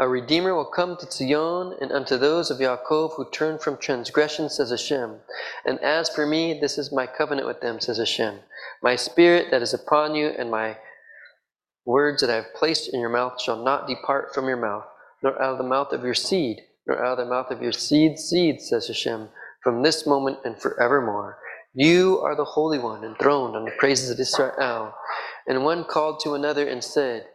a 0.00 0.08
Redeemer 0.08 0.54
will 0.54 0.64
come 0.64 0.96
to 0.96 1.10
Zion, 1.10 1.74
and 1.80 1.90
unto 1.90 2.16
those 2.16 2.50
of 2.50 2.58
Yaakov 2.58 3.14
who 3.14 3.28
turn 3.30 3.58
from 3.58 3.76
transgression, 3.76 4.48
says 4.48 4.70
Hashem. 4.70 5.16
And 5.64 5.80
as 5.80 6.08
for 6.08 6.24
me, 6.24 6.58
this 6.60 6.78
is 6.78 6.92
my 6.92 7.06
covenant 7.06 7.48
with 7.48 7.60
them, 7.60 7.80
says 7.80 7.98
Hashem. 7.98 8.38
My 8.82 8.94
spirit 8.94 9.50
that 9.50 9.62
is 9.62 9.74
upon 9.74 10.14
you, 10.14 10.28
and 10.28 10.50
my 10.50 10.76
words 11.84 12.20
that 12.20 12.30
I 12.30 12.36
have 12.36 12.54
placed 12.54 12.92
in 12.94 13.00
your 13.00 13.10
mouth 13.10 13.40
shall 13.40 13.64
not 13.64 13.88
depart 13.88 14.34
from 14.34 14.46
your 14.46 14.56
mouth, 14.56 14.84
nor 15.22 15.40
out 15.42 15.52
of 15.52 15.58
the 15.58 15.64
mouth 15.64 15.92
of 15.92 16.04
your 16.04 16.14
seed, 16.14 16.60
nor 16.86 17.04
out 17.04 17.18
of 17.18 17.26
the 17.26 17.32
mouth 17.34 17.50
of 17.50 17.60
your 17.60 17.72
seed's 17.72 18.22
seed, 18.22 18.60
says 18.60 18.86
Hashem, 18.86 19.28
from 19.64 19.82
this 19.82 20.06
moment 20.06 20.38
and 20.44 20.60
forevermore. 20.60 21.38
You 21.74 22.20
are 22.20 22.36
the 22.36 22.44
Holy 22.44 22.78
One, 22.78 23.04
enthroned 23.04 23.56
on 23.56 23.64
the 23.64 23.72
praises 23.72 24.10
of 24.10 24.20
Israel. 24.20 24.94
And 25.46 25.64
one 25.64 25.84
called 25.84 26.20
to 26.20 26.34
another 26.34 26.68
and 26.68 26.84
said, 26.84 27.26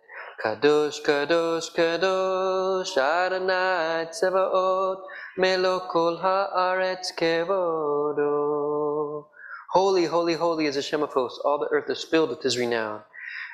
Kadosh, 0.42 1.02
Kadosh, 1.04 1.70
Kadosh, 1.76 2.98
Adonai 2.98 4.08
Tzevaot, 4.12 5.02
Melo 5.38 5.80
kol 5.92 6.18
haaretz 6.20 7.12
kevodo. 7.18 9.26
Holy, 9.72 10.06
holy, 10.06 10.36
holy 10.36 10.66
is 10.68 10.76
Hashem 10.76 11.02
of 11.04 11.12
hosts. 11.14 11.40
All 11.44 11.58
the 11.60 11.68
earth 11.72 11.90
is 11.90 12.04
filled 12.04 12.30
with 12.30 12.42
his 12.44 12.58
renown. 12.58 13.02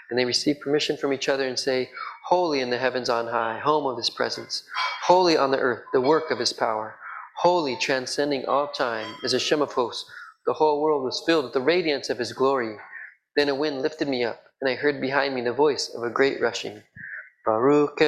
And 0.09 0.19
they 0.19 0.25
receive 0.25 0.59
permission 0.59 0.97
from 0.97 1.13
each 1.13 1.29
other 1.29 1.47
and 1.47 1.57
say, 1.57 1.89
Holy 2.25 2.59
in 2.59 2.69
the 2.69 2.77
heavens 2.77 3.09
on 3.09 3.27
high, 3.27 3.59
home 3.59 3.85
of 3.85 3.97
his 3.97 4.09
presence. 4.09 4.63
Holy 5.03 5.37
on 5.37 5.51
the 5.51 5.59
earth, 5.59 5.83
the 5.93 6.01
work 6.01 6.31
of 6.31 6.39
his 6.39 6.51
power. 6.53 6.95
Holy, 7.37 7.77
transcending 7.77 8.45
all 8.45 8.67
time, 8.67 9.15
is 9.23 9.31
Hashem 9.31 9.61
of 9.61 9.73
hosts. 9.73 10.09
The 10.45 10.53
whole 10.53 10.81
world 10.81 11.03
was 11.03 11.23
filled 11.25 11.45
with 11.45 11.53
the 11.53 11.61
radiance 11.61 12.09
of 12.09 12.19
his 12.19 12.33
glory. 12.33 12.75
Then 13.35 13.49
a 13.49 13.55
wind 13.55 13.81
lifted 13.81 14.09
me 14.09 14.23
up, 14.25 14.41
and 14.61 14.69
I 14.69 14.75
heard 14.75 14.99
behind 14.99 15.35
me 15.35 15.41
the 15.41 15.53
voice 15.53 15.89
of 15.95 16.03
a 16.03 16.09
great 16.09 16.41
rushing. 16.41 16.83
Blessed 17.45 18.01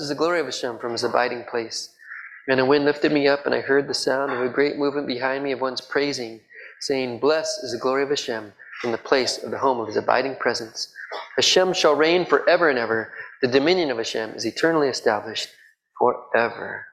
is 0.00 0.08
the 0.08 0.14
glory 0.16 0.40
of 0.40 0.46
Hashem 0.46 0.78
from 0.78 0.92
his 0.92 1.04
abiding 1.04 1.44
place. 1.50 1.94
And 2.46 2.60
a 2.60 2.66
wind 2.66 2.84
lifted 2.84 3.12
me 3.12 3.26
up, 3.26 3.46
and 3.46 3.54
I 3.54 3.60
heard 3.60 3.88
the 3.88 3.94
sound 3.94 4.30
of 4.30 4.42
a 4.42 4.50
great 4.50 4.76
movement 4.76 5.06
behind 5.06 5.42
me 5.42 5.52
of 5.52 5.62
ones 5.62 5.80
praising, 5.80 6.40
saying, 6.80 7.18
Blessed 7.18 7.64
is 7.64 7.72
the 7.72 7.78
glory 7.78 8.02
of 8.02 8.10
Hashem 8.10 8.52
from 8.80 8.92
the 8.92 8.98
place 8.98 9.42
of 9.42 9.50
the 9.50 9.58
home 9.58 9.80
of 9.80 9.86
his 9.86 9.96
abiding 9.96 10.36
presence. 10.36 10.92
Hashem 11.36 11.72
shall 11.72 11.94
reign 11.94 12.26
forever 12.26 12.68
and 12.68 12.78
ever. 12.78 13.12
The 13.40 13.48
dominion 13.48 13.90
of 13.90 13.96
Hashem 13.96 14.34
is 14.34 14.44
eternally 14.44 14.88
established 14.88 15.48
forever. 15.98 16.84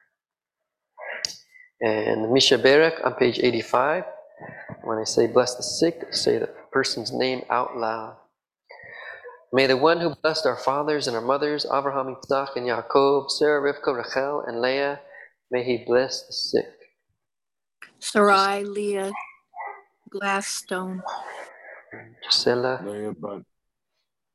And 1.82 2.32
Mi 2.32 2.40
Sheberach 2.40 3.06
on 3.06 3.16
page 3.16 3.40
85. 3.40 4.06
When 4.84 4.98
I 4.98 5.04
say 5.04 5.28
bless 5.28 5.56
the 5.56 5.64
sick, 5.64 6.14
say 6.14 6.38
the 6.38 6.48
person's 6.72 7.12
name 7.12 7.44
out 7.50 7.78
loud. 7.78 8.18
May 9.54 9.68
the 9.68 9.78
one 9.78 10.00
who 10.00 10.16
blessed 10.16 10.46
our 10.46 10.56
fathers 10.56 11.08
and 11.08 11.16
our 11.16 11.22
mothers, 11.22 11.66
Abraham, 11.66 12.08
Isaac, 12.08 12.56
and 12.56 12.68
Jacob, 12.68 13.30
Sarah, 13.30 13.62
Rivka, 13.62 13.96
Rachel, 13.96 14.44
and 14.48 14.62
Leah, 14.62 15.02
may 15.52 15.64
he 15.64 15.84
bless 15.86 16.26
the 16.26 16.34
sick. 16.34 16.72
Sarai, 18.00 18.64
Leah, 18.64 19.12
Glassstone, 20.10 21.02
Gisela, 22.24 22.82
Leah 22.86 23.14
Bat, 23.14 23.42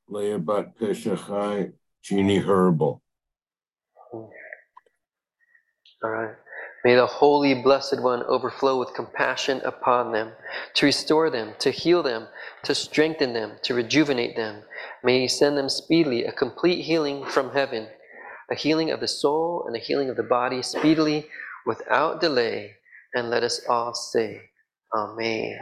Leah 0.08 0.38
Bat 0.38 0.78
Peshachai, 0.78 1.72
Jeannie 2.02 2.38
Herbal. 2.38 3.02
all 4.12 4.30
right. 6.02 6.34
May 6.86 6.94
the 6.94 7.06
Holy 7.06 7.52
Blessed 7.52 8.00
One 8.00 8.22
overflow 8.28 8.78
with 8.78 8.94
compassion 8.94 9.60
upon 9.64 10.12
them, 10.12 10.30
to 10.74 10.86
restore 10.86 11.30
them, 11.30 11.54
to 11.58 11.72
heal 11.72 12.00
them, 12.00 12.28
to 12.62 12.76
strengthen 12.76 13.32
them, 13.32 13.54
to 13.64 13.74
rejuvenate 13.74 14.36
them. 14.36 14.62
May 15.02 15.22
He 15.22 15.26
send 15.26 15.58
them 15.58 15.68
speedily 15.68 16.26
a 16.26 16.30
complete 16.30 16.84
healing 16.84 17.24
from 17.24 17.50
heaven, 17.50 17.88
a 18.52 18.54
healing 18.54 18.92
of 18.92 19.00
the 19.00 19.08
soul 19.08 19.64
and 19.66 19.74
a 19.74 19.80
healing 19.80 20.10
of 20.10 20.16
the 20.16 20.22
body 20.22 20.62
speedily, 20.62 21.26
without 21.66 22.20
delay. 22.20 22.76
And 23.16 23.30
let 23.30 23.42
us 23.42 23.62
all 23.68 23.92
say, 23.92 24.42
Amen. 24.94 25.58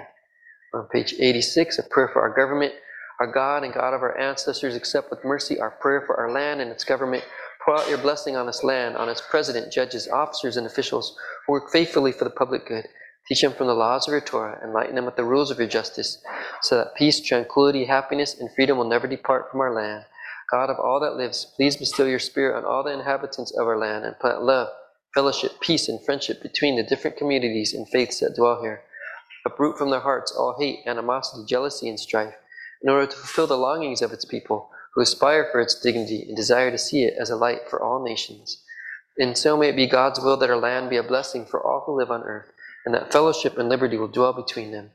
On 0.74 0.86
page 0.92 1.14
86, 1.18 1.78
a 1.78 1.84
prayer 1.84 2.10
for 2.12 2.20
our 2.20 2.34
government. 2.36 2.74
Our 3.20 3.32
God 3.32 3.64
and 3.64 3.72
God 3.72 3.94
of 3.94 4.02
our 4.02 4.18
ancestors, 4.18 4.76
accept 4.76 5.10
with 5.10 5.24
mercy 5.24 5.58
our 5.58 5.70
prayer 5.70 6.02
for 6.06 6.16
our 6.20 6.30
land 6.30 6.60
and 6.60 6.70
its 6.70 6.84
government. 6.84 7.24
Pour 7.64 7.78
out 7.78 7.88
your 7.88 7.98
blessing 7.98 8.36
on 8.36 8.44
this 8.44 8.62
land, 8.62 8.94
on 8.96 9.08
its 9.08 9.22
president, 9.22 9.72
judges, 9.72 10.06
officers, 10.08 10.58
and 10.58 10.66
officials 10.66 11.16
who 11.46 11.54
work 11.54 11.70
faithfully 11.70 12.12
for 12.12 12.24
the 12.24 12.30
public 12.30 12.66
good. 12.66 12.86
Teach 13.26 13.40
them 13.40 13.54
from 13.54 13.68
the 13.68 13.74
laws 13.74 14.06
of 14.06 14.12
your 14.12 14.20
Torah, 14.20 14.60
enlighten 14.62 14.96
them 14.96 15.06
with 15.06 15.16
the 15.16 15.24
rules 15.24 15.50
of 15.50 15.58
your 15.58 15.66
justice, 15.66 16.22
so 16.60 16.76
that 16.76 16.94
peace, 16.94 17.20
tranquility, 17.20 17.86
happiness, 17.86 18.38
and 18.38 18.50
freedom 18.54 18.76
will 18.76 18.88
never 18.88 19.06
depart 19.06 19.50
from 19.50 19.62
our 19.62 19.72
land. 19.72 20.04
God 20.50 20.68
of 20.68 20.78
all 20.78 21.00
that 21.00 21.16
lives, 21.16 21.46
please 21.56 21.74
bestow 21.74 22.04
your 22.04 22.18
spirit 22.18 22.54
on 22.54 22.66
all 22.66 22.82
the 22.82 22.92
inhabitants 22.92 23.56
of 23.56 23.66
our 23.66 23.78
land 23.78 24.04
and 24.04 24.18
plant 24.18 24.42
love, 24.42 24.68
fellowship, 25.14 25.58
peace, 25.62 25.88
and 25.88 26.04
friendship 26.04 26.42
between 26.42 26.76
the 26.76 26.82
different 26.82 27.16
communities 27.16 27.72
and 27.72 27.88
faiths 27.88 28.20
that 28.20 28.36
dwell 28.36 28.60
here. 28.60 28.82
Uproot 29.46 29.78
from 29.78 29.88
their 29.88 30.00
hearts 30.00 30.32
all 30.32 30.56
hate, 30.58 30.80
animosity, 30.86 31.46
jealousy, 31.46 31.88
and 31.88 31.98
strife, 31.98 32.34
in 32.82 32.90
order 32.90 33.06
to 33.06 33.16
fulfill 33.16 33.46
the 33.46 33.56
longings 33.56 34.02
of 34.02 34.12
its 34.12 34.26
people 34.26 34.68
who 34.94 35.02
aspire 35.02 35.48
for 35.50 35.60
its 35.60 35.80
dignity 35.80 36.24
and 36.26 36.36
desire 36.36 36.70
to 36.70 36.78
see 36.78 37.04
it 37.04 37.14
as 37.20 37.30
a 37.30 37.36
light 37.36 37.68
for 37.68 37.82
all 37.82 38.02
nations. 38.04 38.62
And 39.18 39.36
so 39.36 39.56
may 39.56 39.68
it 39.68 39.76
be 39.76 39.86
God's 39.86 40.20
will 40.20 40.36
that 40.38 40.50
our 40.50 40.56
land 40.56 40.90
be 40.90 40.96
a 40.96 41.02
blessing 41.02 41.46
for 41.46 41.62
all 41.64 41.82
who 41.86 41.96
live 41.96 42.10
on 42.10 42.22
earth, 42.22 42.52
and 42.84 42.94
that 42.94 43.12
fellowship 43.12 43.58
and 43.58 43.68
liberty 43.68 43.96
will 43.96 44.08
dwell 44.08 44.32
between 44.32 44.72
them. 44.72 44.90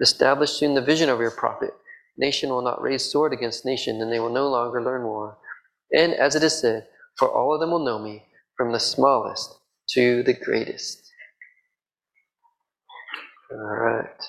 Establish 0.00 0.52
soon 0.52 0.74
the 0.74 0.80
vision 0.80 1.08
of 1.08 1.20
your 1.20 1.30
prophet. 1.30 1.74
Nation 2.16 2.50
will 2.50 2.62
not 2.62 2.82
raise 2.82 3.04
sword 3.04 3.32
against 3.32 3.64
nation, 3.64 4.00
and 4.00 4.12
they 4.12 4.20
will 4.20 4.32
no 4.32 4.48
longer 4.48 4.82
learn 4.82 5.04
war. 5.04 5.38
And 5.92 6.14
as 6.14 6.34
it 6.34 6.42
is 6.42 6.60
said, 6.60 6.86
for 7.18 7.28
all 7.30 7.54
of 7.54 7.60
them 7.60 7.70
will 7.70 7.84
know 7.84 7.98
me, 7.98 8.24
from 8.56 8.72
the 8.72 8.80
smallest 8.80 9.56
to 9.90 10.22
the 10.22 10.34
greatest. 10.34 11.10
All 13.52 13.58
right. 13.58 14.22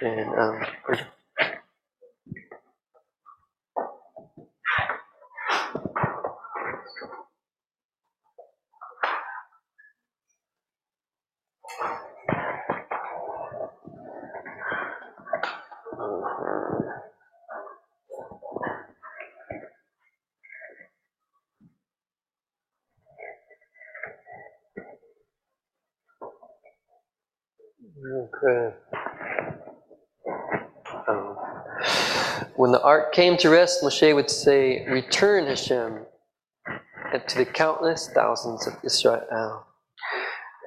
And 0.00 0.38
um, 0.38 0.62
Okay. 28.00 28.72
Um, 31.06 31.36
when 32.56 32.72
the 32.72 32.80
ark 32.82 33.12
came 33.12 33.36
to 33.38 33.50
rest, 33.50 33.82
Moshe 33.82 34.14
would 34.14 34.30
say, 34.30 34.86
Return, 34.88 35.46
Hashem, 35.46 36.06
and 37.12 37.28
to 37.28 37.38
the 37.38 37.44
countless 37.44 38.08
thousands 38.14 38.66
of 38.66 38.72
Israel. 38.82 39.66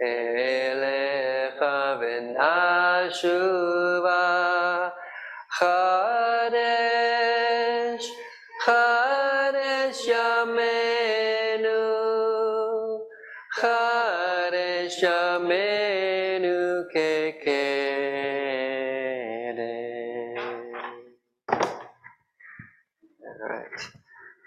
Elecha 0.00 2.00
V'nashuva 2.00 3.95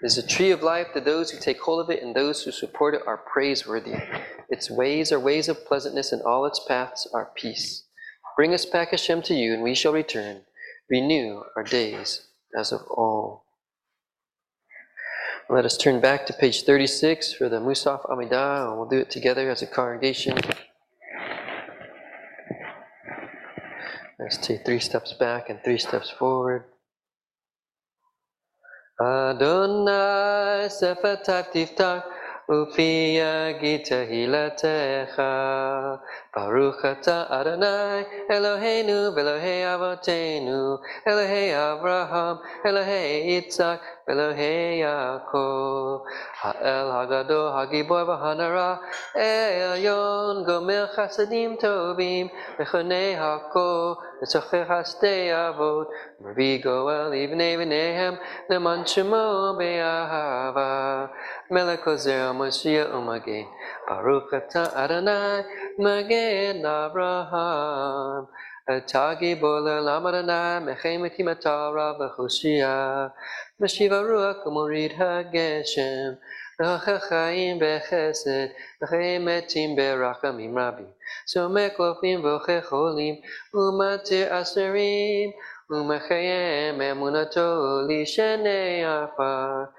There's 0.00 0.16
a 0.16 0.26
tree 0.26 0.50
of 0.50 0.62
life 0.62 0.88
to 0.94 1.00
those 1.00 1.30
who 1.30 1.38
take 1.38 1.60
hold 1.60 1.80
of 1.80 1.90
it, 1.90 2.02
and 2.02 2.14
those 2.14 2.42
who 2.42 2.50
support 2.50 2.94
it 2.94 3.02
are 3.06 3.18
praiseworthy. 3.18 3.94
Its 4.48 4.70
ways 4.70 5.12
are 5.12 5.20
ways 5.20 5.48
of 5.48 5.66
pleasantness, 5.66 6.10
and 6.12 6.22
all 6.22 6.46
its 6.46 6.60
paths 6.66 7.06
are 7.12 7.30
peace. 7.34 7.84
Bring 8.36 8.54
us 8.54 8.64
back, 8.64 8.92
Hashem, 8.92 9.20
to 9.22 9.34
you, 9.34 9.52
and 9.52 9.62
we 9.62 9.74
shall 9.74 9.92
return. 9.92 10.42
Renew 10.88 11.42
our 11.54 11.62
days 11.62 12.28
as 12.58 12.72
of 12.72 12.80
old. 12.88 13.42
Let 15.50 15.66
us 15.66 15.76
turn 15.76 16.00
back 16.00 16.26
to 16.26 16.32
page 16.32 16.62
36 16.62 17.34
for 17.34 17.48
the 17.48 17.60
Musaf 17.60 18.08
Amidah, 18.08 18.68
and 18.68 18.78
we'll 18.78 18.88
do 18.88 18.98
it 18.98 19.10
together 19.10 19.50
as 19.50 19.60
a 19.60 19.66
congregation. 19.66 20.38
Let's 24.18 24.38
take 24.38 24.64
three 24.64 24.78
steps 24.78 25.12
back 25.12 25.50
and 25.50 25.62
three 25.62 25.78
steps 25.78 26.08
forward. 26.08 26.64
Adonai 29.00 30.68
Sefer 30.68 31.16
Tiftach 31.24 32.04
Upi 32.50 33.14
yagi 33.14 33.78
tehilatecha. 33.78 35.30
Baruch 36.34 36.82
ata 36.84 37.26
Adonai, 37.30 38.04
Eloheinu, 38.28 39.14
Elohei 39.14 39.62
Avotenu, 39.62 40.78
Elohei 41.06 41.50
Abraham, 41.54 42.38
Elohei 42.64 43.26
Yitzhak, 43.30 43.78
Elohei 44.08 44.78
Yaakov. 44.82 46.02
Ha'el 46.42 46.90
Hagadol, 46.90 47.54
Hagiboy 47.54 48.02
V'Hanara, 48.06 48.78
Elyon, 49.16 50.44
Gomer 50.44 50.88
Chasadim 50.94 51.56
Tovim, 51.60 52.30
Mechonei 52.58 53.14
Hakol, 53.16 53.96
Tzachech 54.22 54.66
Hastei 54.66 55.30
Avot, 55.30 55.86
Mavi 56.22 56.62
Goel, 56.62 57.10
Ibnei 57.10 57.56
V'nehem, 57.56 58.18
Leman 58.48 58.84
Melech 61.50 61.84
Ozer, 61.84 62.32
Moshiach 62.32 62.92
Umagen, 62.92 63.44
Baruch 63.88 64.32
ata 64.32 64.72
Adonai, 64.76 65.42
Magen 65.78 66.58
Abraham, 66.58 68.28
Atagi 68.68 69.34
Boler 69.34 69.82
Lamadana, 69.82 70.62
Mechemeti 70.62 71.22
Matara 71.24 71.98
V'Choshia, 71.98 73.10
Meshiva 73.60 74.00
HaGeshem, 74.96 76.18
Chaim 76.60 77.58
Bechesed, 77.58 78.52
Metim 78.82 79.76
Berachamim 79.76 80.54
Rabbi, 80.54 80.84
Somek 81.26 81.74
Lofim 81.78 82.22
V'Checholim, 82.22 83.20
Umatir 83.52 84.30
Aserim, 84.30 85.32
Umechayem 85.71 86.81
Emunato 86.81 87.87
Lishenei 87.87 88.83
Afar, 88.83 89.69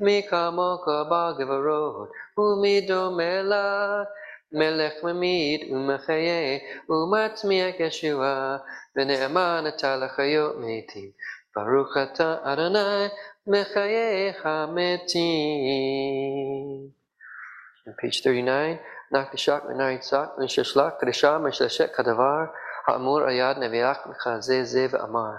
Mikamo 0.00 0.78
Kabagavarot, 0.84 2.08
Umidom 2.38 3.20
מלך 4.52 5.04
ממית 5.04 5.70
ומחיה 5.72 6.58
ומצמיח 6.88 7.74
ישועה 7.78 8.56
ונאמן 8.96 9.64
אתה 9.68 9.96
לחיות 9.96 10.56
מתים 10.58 11.10
ברוך 11.56 11.96
אתה 12.02 12.36
אדוני 12.42 13.06
מחיה 13.46 14.32
המתים. 14.44 15.26
On 17.88 17.92
page 18.02 18.12
39, 18.12 18.74
נקדשק 19.12 19.62
ונריצק 19.68 20.28
ונששלק 20.38 20.92
קדשה 21.00 21.38
משלשת 21.38 21.94
כדבר 21.94 22.44
האמור 22.87 23.21
על 23.21 23.29
יד 23.29 23.57
נביאך 23.57 23.97
מחזה 24.05 24.63
זה 24.63 24.87
ואמר 24.89 25.31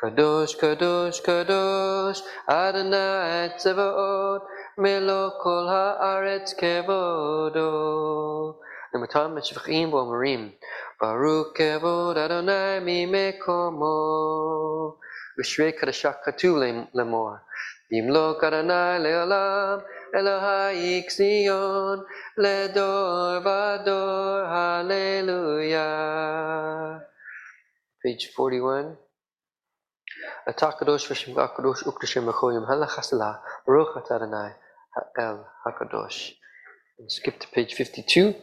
קדוש 0.00 0.54
קדוש 0.54 1.20
קדוש 1.20 2.22
אדוני 2.46 3.56
צבאות 3.56 4.46
מלוא 4.78 5.30
כל 5.42 5.66
הארץ 5.68 6.54
כבודו. 6.54 7.68
למתם 8.94 9.36
משפחים 9.36 9.92
ואומרים, 9.92 10.50
ברוך 11.00 11.46
כבוד 11.54 12.18
אדוני 12.18 12.78
ממקומו. 12.80 13.88
ושרי 15.40 15.72
קדשה 15.72 16.12
כתוב 16.24 16.58
לאמור, 16.94 17.30
ימלוך 17.90 18.44
אדוני 18.44 18.96
לעולם, 18.98 19.78
Elohai 20.14 21.04
Xion, 21.08 22.04
Ledor 22.38 23.42
Vador, 23.42 24.46
Hallelujah. 24.48 25.84
Page 28.04 28.30
41. 28.36 28.96
Atakadosh 30.48 31.06
v'shem 31.08 31.34
akadosh 31.34 31.82
ukdashem 31.84 32.26
achoyim 32.32 32.66
halachasala 32.68 33.40
rochat 33.68 34.10
Adonai 34.10 34.52
ha'el 34.94 35.46
hakadosh. 35.66 36.32
Skip 37.08 37.38
to 37.40 37.48
page 37.48 37.74
52. 37.74 38.34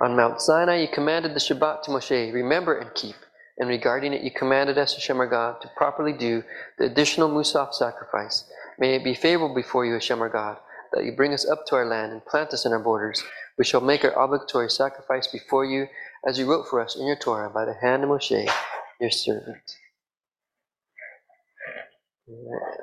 On 0.00 0.14
Mount 0.16 0.40
Sinai, 0.40 0.82
you 0.82 0.88
commanded 0.88 1.34
the 1.34 1.40
Shabbat 1.40 1.82
to 1.82 1.90
Moshe, 1.90 2.32
remember 2.32 2.78
and 2.78 2.94
keep. 2.94 3.16
And 3.58 3.68
regarding 3.68 4.12
it, 4.12 4.22
you 4.22 4.30
commanded 4.30 4.78
us, 4.78 4.94
Hashem 4.94 5.18
our 5.18 5.26
God, 5.26 5.60
to 5.62 5.70
properly 5.76 6.12
do 6.12 6.44
the 6.78 6.84
additional 6.84 7.28
Musaf 7.28 7.74
sacrifice. 7.74 8.44
May 8.78 8.94
it 8.94 9.04
be 9.04 9.14
favorable 9.14 9.54
before 9.54 9.84
you, 9.84 9.94
Hashem 9.94 10.20
our 10.20 10.28
God, 10.28 10.58
that 10.92 11.04
you 11.04 11.12
bring 11.12 11.34
us 11.34 11.48
up 11.48 11.66
to 11.66 11.76
our 11.76 11.84
land 11.86 12.12
and 12.12 12.24
plant 12.24 12.52
us 12.52 12.64
in 12.64 12.72
our 12.72 12.78
borders. 12.78 13.22
We 13.58 13.64
shall 13.64 13.80
make 13.80 14.04
our 14.04 14.12
obligatory 14.12 14.70
sacrifice 14.70 15.26
before 15.26 15.64
you, 15.64 15.88
as 16.26 16.38
you 16.38 16.48
wrote 16.48 16.68
for 16.68 16.80
us 16.80 16.96
in 16.96 17.06
your 17.06 17.16
Torah 17.16 17.50
by 17.50 17.64
the 17.64 17.74
hand 17.74 18.04
of 18.04 18.10
Moshe, 18.10 18.48
your 19.00 19.10
servant. 19.10 19.58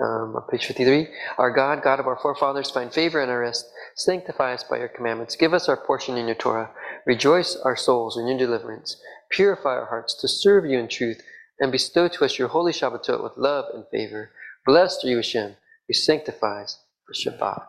Um, 0.01 0.35
page 0.51 0.65
53, 0.65 1.07
our 1.37 1.51
God, 1.51 1.83
God 1.83 1.99
of 1.99 2.07
our 2.07 2.17
forefathers, 2.21 2.71
find 2.71 2.91
favor 2.91 3.21
in 3.21 3.29
our 3.29 3.41
rest. 3.41 3.65
Sanctify 3.96 4.54
us 4.54 4.64
by 4.64 4.78
your 4.78 4.88
commandments. 4.88 5.36
Give 5.36 5.54
us 5.54 5.68
our 5.68 5.76
portion 5.76 6.16
in 6.16 6.26
your 6.26 6.36
Torah. 6.36 6.70
Rejoice 7.06 7.56
our 7.56 7.76
souls 7.76 8.16
in 8.16 8.26
your 8.26 8.38
deliverance. 8.38 8.96
Purify 9.30 9.70
our 9.70 9.86
hearts 9.86 10.14
to 10.20 10.28
serve 10.28 10.64
you 10.64 10.78
in 10.78 10.88
truth, 10.88 11.22
and 11.58 11.70
bestow 11.70 12.08
to 12.08 12.24
us 12.24 12.38
your 12.38 12.48
holy 12.48 12.72
Shabbatot 12.72 13.22
with 13.22 13.36
love 13.36 13.66
and 13.74 13.84
favor. 13.90 14.30
Blessed 14.66 15.04
are 15.04 15.08
you, 15.08 15.16
Hashem, 15.16 15.56
who 15.86 15.94
sanctifies 15.94 16.78
the 17.06 17.14
Shabbat. 17.14 17.68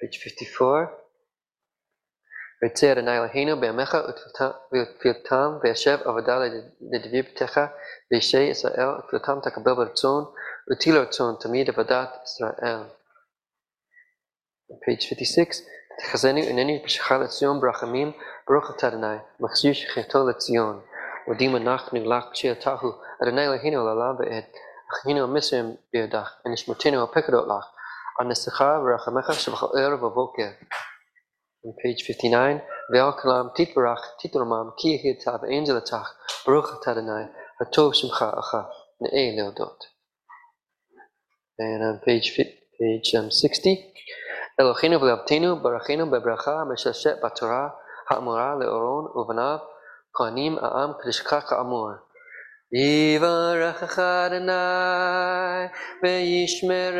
Page 0.00 0.18
54. 0.18 0.92
ויצא 2.62 2.94
page 14.84 15.04
56 15.08 15.66
תחזינו 15.98 16.38
הנני 16.38 16.82
בשבילך 16.84 17.12
לציון 17.12 17.60
ברחמים 17.60 18.12
ברוך 18.48 18.76
אתה 18.76 18.88
אדוני 18.88 19.16
מחזיר 19.40 19.72
שכנתו 19.72 20.28
לציון 20.28 20.80
מודים 21.28 21.56
אנחנו 21.56 22.04
לך 22.04 22.24
כשאתהו 22.32 22.92
אדוני 23.22 23.44
אלוהינו 23.44 23.84
לעולם 23.84 24.16
ועד 24.18 24.44
אחינו 24.92 25.24
המצרים 25.24 25.74
בידך 25.92 26.34
ונשמותינו 26.46 27.02
הפקדות 27.02 27.46
לך 27.48 27.66
על 28.18 28.26
נשך 28.26 28.60
ורחמך 28.60 29.32
שבכל 29.32 29.78
ערב 29.78 30.02
ובוקר 30.02 30.50
on 31.66 31.74
page 31.82 32.02
59, 32.06 32.60
Ve'al 32.92 33.12
kalam 33.20 33.50
titbarach 33.56 34.04
titromam 34.20 34.68
ki 34.78 34.92
hitav 35.02 35.42
angelatach 35.56 36.10
baruch 36.44 36.70
atadonai 36.76 37.24
hatov 37.60 37.90
shimcha 37.98 38.28
acha 38.40 38.60
ne'e 39.02 39.24
leodot. 39.36 39.80
And 41.58 41.82
on 41.82 42.00
page 42.04 42.28
page 42.36 43.14
um, 43.14 43.30
60, 43.30 43.92
אלוהינו 44.61 45.01
ורבתינו 45.01 45.55
ברכינו 45.59 46.11
בברכה 46.11 46.51
המשרשרת 46.51 47.17
בתורה 47.23 47.67
האמורה 48.09 48.55
לאורון 48.59 49.05
ובניו 49.15 49.57
כהנים 50.13 50.57
העם 50.61 50.91
כדשכה 51.01 51.41
כאמור. 51.41 51.89
יברכך 52.73 53.99
אדוני 53.99 55.67
וישמרך. 56.03 56.95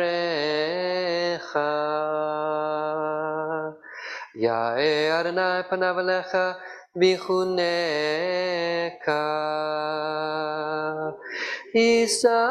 יאה 4.34 5.20
אדוני 5.20 5.62
פניו 5.70 6.00
אליך 6.00 6.36
ויחונקה. 6.96 7.62
יישא 11.74 12.48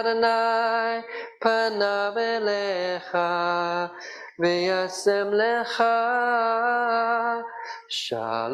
אדוני 0.00 1.00
פניו 1.39 2.13
אליך 2.17 3.17
וישם 4.39 5.27
לך 5.31 5.83
שלום. 7.89 8.45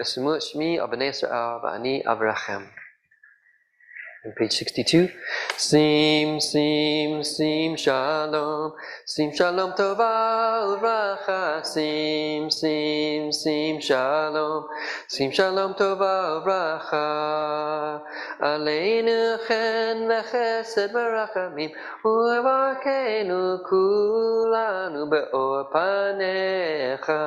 ושמו 0.00 0.40
שמי 0.40 0.80
על 0.80 0.86
בני 0.86 1.04
ישראל 1.04 1.56
ואני 1.62 2.02
אברכם. 2.06 2.62
On 4.25 4.31
page 4.31 4.53
62, 4.53 5.11
Sim, 5.57 6.39
Sim, 6.39 7.21
Sim, 7.23 7.75
Shalom, 7.75 8.71
Sim, 9.05 9.33
Shalom, 9.33 9.73
Tova, 9.73 10.63
Uvracha, 10.63 11.61
Sim, 11.65 12.49
Sim, 12.49 13.33
Sim, 13.33 13.81
Shalom, 13.81 14.63
Sim, 15.09 15.29
Shalom, 15.29 15.73
Tova, 15.73 16.39
Uvracha, 16.39 18.01
Aleinu 18.39 19.37
chen 19.45 20.07
v'chesed 20.07 20.93
v'rachamim, 20.93 21.73
u'evakenu 22.05 23.61
kulanu 23.67 25.09
be'or 25.11 25.69
panecha. 25.69 27.19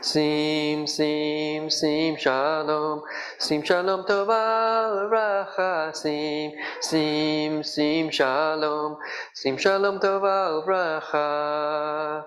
Sim, 0.00 0.86
sim, 0.86 1.68
sim, 1.68 2.16
shalom, 2.16 3.02
sim, 3.38 3.64
shalom, 3.64 4.04
tova, 4.04 5.08
racha, 5.10 5.92
sim, 5.94 6.52
sim, 6.80 7.62
sim, 7.62 8.10
shalom, 8.12 8.96
sim, 9.34 9.58
shalom, 9.58 9.98
tova, 9.98 10.62
racha. 10.66 12.24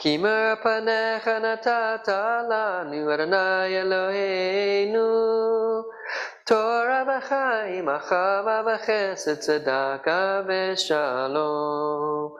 Kimer 0.00 0.56
panecha 0.62 1.38
natata 1.40 2.46
lanu, 2.48 3.06
Adonai 3.06 3.72
Eloheinu, 3.82 5.84
תורה 6.50 7.02
וחיים, 7.06 7.88
אחווה 7.88 8.62
וחסד, 8.66 9.34
צדקה 9.34 10.42
ושלום. 10.46 12.34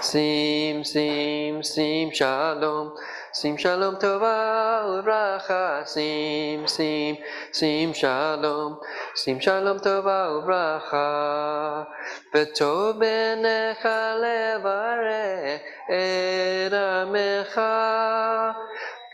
שים, 0.00 0.84
שים, 0.84 1.62
שים 1.62 2.08
שלום. 2.12 2.94
Sim 3.31 3.57
Shalom 3.57 3.95
Tova 3.97 4.83
Uvracha 4.85 5.87
Sim 5.87 6.67
Sim 6.67 7.17
Sim 7.51 7.93
Shalom. 7.93 8.79
Sim 9.15 9.39
Shalom 9.39 9.79
Tova 9.79 10.29
Uvracha 10.41 11.87
V'tov 12.33 12.97
benecha 12.99 14.15
levareh 14.21 15.61
et 15.89 16.71
er 16.71 17.05
amecha. 17.05 18.55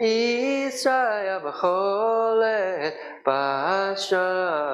Yisrael 0.01 1.41
b'cholet 1.41 2.93
b'shalom 3.26 4.66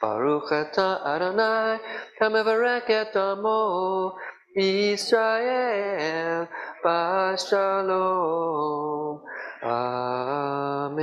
Baruch 0.00 0.50
atah 0.50 1.02
Adonai, 1.04 1.78
HaMevarek 2.20 2.90
et 2.90 3.16
Amo, 3.16 4.14
Yisrael 4.56 6.48
Shalom. 7.38 9.22
Amen. 9.62 11.00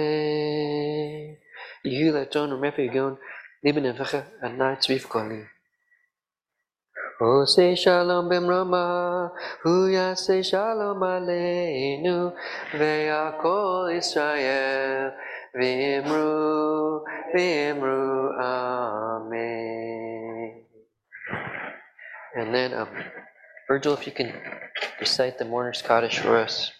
You 1.85 2.11
let 2.13 2.35
on 2.35 2.51
remember 2.51 2.51
remember 2.51 2.83
your 2.83 3.05
own, 3.05 3.19
Leben 3.63 3.85
Nevecha, 3.85 4.25
and 4.41 4.59
night 4.59 4.85
with 4.89 5.09
calling. 5.09 5.47
Ose 7.21 7.77
shalom 7.79 8.29
b'mrama, 8.29 9.31
hu 9.63 9.87
yase 9.89 10.43
shalom 10.43 10.99
aleinu, 10.99 12.33
ve'akol 12.73 13.95
Israel, 13.97 15.11
v'imru, 15.55 17.01
v'imru, 17.35 18.39
amen. 18.39 20.63
And 22.35 22.53
then, 22.55 22.73
amen. 22.73 23.05
Virgil, 23.69 23.93
if 23.93 24.07
you 24.07 24.11
can 24.11 24.33
recite 24.99 25.37
the 25.37 25.45
Mourner's 25.45 25.83
Kaddish 25.83 26.17
for 26.17 26.37
us. 26.37 26.71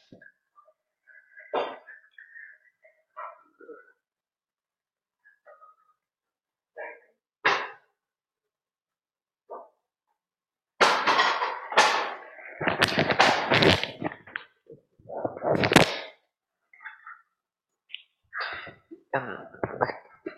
Um, 19.16 19.38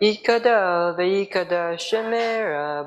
ikada, 0.02 0.94
the 0.96 1.02
Ikada, 1.02 1.76
Shemer 1.80 2.84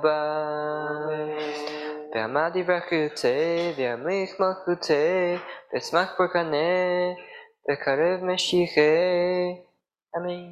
ועמד 2.16 2.52
יברכותי, 2.56 3.74
וימליך 3.78 4.40
מלכותי, 4.40 5.38
ואשמח 5.74 6.16
ברכנה, 6.20 6.58
וקרב 7.72 8.24
משיחי. 8.24 9.62
אמן. 10.18 10.52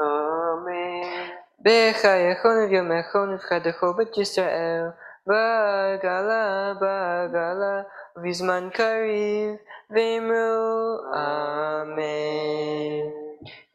אמן. 0.00 1.28
בחייכון 1.60 2.64
וביומכון 2.64 3.34
ובחדכו 3.34 3.94
בית 3.94 4.18
ישראל, 4.18 4.82
בעגלה, 5.26 6.72
בעגלה, 6.80 7.82
ובזמן 8.16 8.68
קריב, 8.72 9.56
ואמרו 9.90 10.98
אמן. 11.14 12.04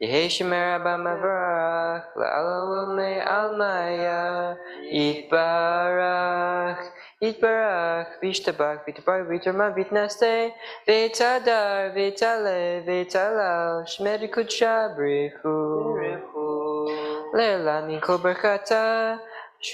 יהי 0.01 0.29
שמר 0.29 0.75
הבא 0.75 0.95
מברך, 0.97 2.03
לעלמי 2.15 3.21
עלמיה, 3.21 4.53
יתברך, 4.91 6.79
יתברך, 7.21 8.07
וישתבח, 8.21 8.75
ויתברך, 8.87 9.25
ויתרמה, 9.29 9.69
ויתנשא, 9.75 10.47
ויתהדר, 10.87 11.91
ויתעלה, 11.95 12.81
ויתהלל, 12.85 13.81
שמי 13.85 14.27
קודשה 14.27 14.87
ברכו. 14.97 15.95
לעילה 17.33 17.81
מכל 17.87 18.15
ברכתה, 18.15 19.15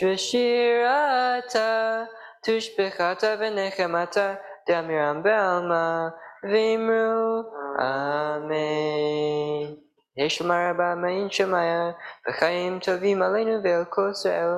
ושירתה, 0.03 2.03
תושבחתה 2.43 3.35
ונחמתה, 3.39 4.33
דמירם 4.69 5.23
בעלמא, 5.23 6.07
ואמרו 6.43 7.43
אמן. 7.79 9.75
יש 10.17 10.41
לומר 10.41 10.69
רבה 10.69 10.95
מעין 10.95 11.29
שמיה, 11.29 11.91
וחיים 12.29 12.79
טובים 12.79 13.21
עלינו 13.21 13.63
ועל 13.63 13.85
כל 13.89 14.09
ישראל, 14.11 14.49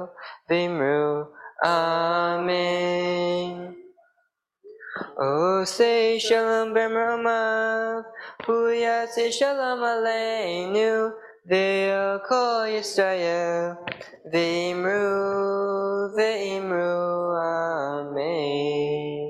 ואמרו 0.50 1.37
Amen. 1.64 2.48
O 5.20 5.64
say 5.66 6.20
shalom 6.20 6.74
b'mramav, 6.74 8.06
Puya 8.44 9.08
say 9.08 9.32
shalom 9.32 9.80
aleinu, 9.82 11.14
Ve'el 11.50 12.20
kol 12.28 12.68
Yisrael, 12.68 13.78
Ve'imru, 14.34 16.16
Ve'imru, 16.16 17.36
Amen. 17.42 19.27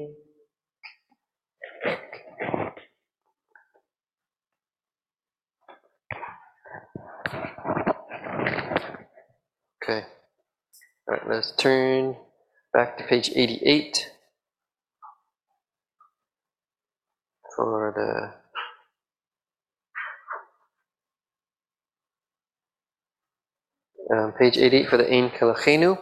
All 11.10 11.16
right, 11.16 11.30
let's 11.30 11.54
turn 11.58 12.18
back 12.74 12.98
to 12.98 13.06
page 13.06 13.32
88 13.34 14.12
for 17.56 18.34
the 24.10 24.16
um, 24.18 24.34
page 24.34 24.58
88 24.58 24.90
for 24.90 24.98
the 24.98 25.10
Ein 25.10 25.30
Keloheinu. 25.30 25.98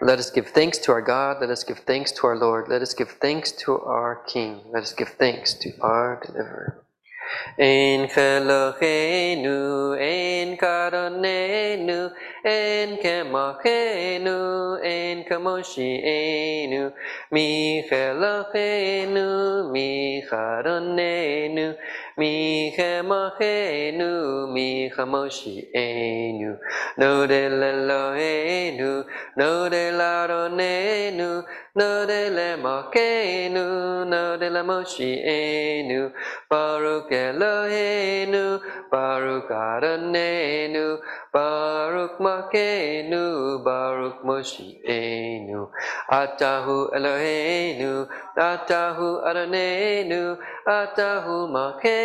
Let 0.00 0.20
us 0.20 0.30
give 0.30 0.46
thanks 0.48 0.78
to 0.78 0.92
our 0.92 1.02
God. 1.02 1.38
Let 1.40 1.50
us 1.50 1.64
give 1.64 1.80
thanks 1.80 2.12
to 2.12 2.28
our 2.28 2.36
Lord. 2.36 2.68
Let 2.68 2.82
us 2.82 2.94
give 2.94 3.10
thanks 3.20 3.50
to 3.64 3.80
our 3.80 4.22
King. 4.28 4.60
Let 4.72 4.84
us 4.84 4.92
give 4.92 5.08
thanks 5.08 5.54
to 5.54 5.72
our 5.80 6.22
Deliverer. 6.24 6.84
En 7.58 8.08
Eloheinu, 8.08 9.96
en 9.98 10.56
Karonenu, 10.56 12.12
en 12.44 12.98
Kemochenu, 12.98 14.78
en 14.82 15.24
Kamoshienu, 15.24 16.92
Mi 17.30 17.82
Eloheinu, 17.90 19.70
mi 19.72 20.22
Karonenu, 22.16 22.16
mi 22.16 22.72
Kemochenu, 22.76 24.52
mi 24.52 24.90
Kamoshienu, 24.90 26.58
no 26.98 27.26
de 27.26 27.46
Eloheinu, 27.46 29.04
no 29.36 29.68
de 29.68 29.92
Laronenu, 29.92 31.44
no 31.74 32.06
de 32.06 32.30
Lemokenu, 32.30 34.06
no 34.06 34.36
de 34.38 34.50
Lemoshienu, 34.50 36.12
Baruch 36.50 37.10
Eloheinu, 37.10 38.60
Baruch 38.90 39.50
Adonenu, 39.50 40.98
Baruch 41.32 42.18
Makenu, 42.18 43.64
Baruch 43.64 44.22
Moshienu, 44.22 45.68
Atahu 46.10 46.92
Eloheinu, 46.92 48.06
Atahu 48.36 49.24
Adonenu, 49.24 50.36
Atahu 50.66 51.48
Makenu, 51.48 52.01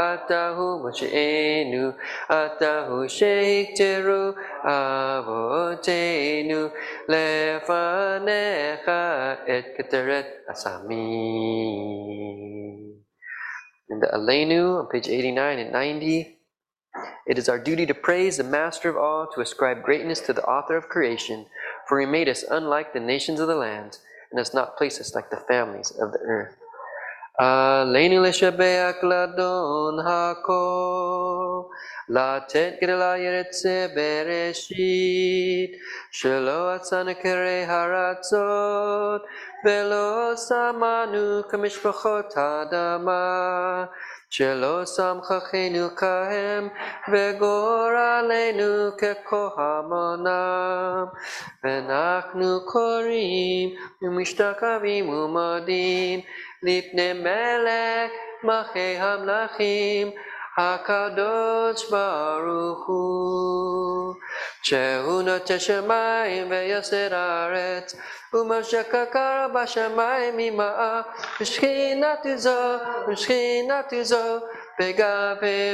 Atahu 0.00 0.80
Moshienu, 0.82 1.94
Atahu 2.28 3.06
Sheikteru, 3.08 4.34
Avotenu, 4.64 6.72
Lefanecha 7.08 9.00
et 9.46 9.76
Keteret 9.76 10.26
Asami. 10.50 11.06
In 13.90 14.00
the 14.00 14.08
Alenu 14.14 14.80
on 14.80 14.86
page 14.88 15.08
89 15.08 15.58
and 15.58 15.72
90, 15.72 16.38
it 17.26 17.38
is 17.38 17.48
our 17.48 17.58
duty 17.58 17.86
to 17.86 17.94
praise 17.94 18.36
the 18.36 18.44
Master 18.44 18.88
of 18.88 18.96
all, 18.96 19.26
to 19.34 19.40
ascribe 19.40 19.82
greatness 19.82 20.20
to 20.20 20.32
the 20.32 20.44
author 20.44 20.76
of 20.76 20.88
creation, 20.88 21.46
for 21.88 21.98
he 22.00 22.06
made 22.06 22.28
us 22.28 22.44
unlike 22.48 22.92
the 22.92 23.00
nations 23.00 23.40
of 23.40 23.48
the 23.48 23.56
land, 23.56 23.98
and 24.30 24.38
has 24.38 24.54
not 24.54 24.76
placed 24.76 25.00
us 25.00 25.12
like 25.14 25.30
the 25.30 25.42
families 25.48 25.90
of 25.90 26.12
the 26.12 26.20
earth. 26.20 26.59
עלינו 27.42 28.22
לשבח 28.22 28.94
לאדון 29.02 29.98
הכל, 30.06 31.62
לתת 32.08 32.72
גדלה 32.82 33.18
ירצה 33.18 33.86
בראשית, 33.94 35.70
שלא 36.10 36.70
עצנו 36.70 37.10
כרי 37.22 37.64
הרצות, 37.64 39.22
ולא 39.64 40.32
שמנו 40.36 41.48
כמשפחות 41.48 42.34
האדמה. 42.36 43.84
שלא 44.30 44.86
שמחנו 44.86 45.96
כהם 45.96 46.68
וגורלנו 47.12 48.90
ככהמונם 48.98 51.04
ואנחנו 51.64 52.60
קוראים 52.66 53.70
ומשתחווים 54.02 55.08
ומודים 55.08 56.20
לפני 56.62 57.12
מלך 57.12 58.10
מלכי 58.44 58.96
המלכים 58.98 60.10
הקדוש 60.59 61.89
ברוך 61.91 62.87
הוא 62.87 64.13
שהוא 64.63 65.21
נוטה 65.21 65.59
שמיים 65.59 66.49
ויסר 66.49 67.15
הארץ 67.15 67.95
ומה 68.33 68.63
שקקר 68.63 69.47
בשמיים 69.53 70.33
ממעל 70.37 71.01
ושכינת 71.41 72.25
זו 72.35 72.77
ושכינת 73.07 73.93
זו 74.01 74.39
בגבי 74.79 75.73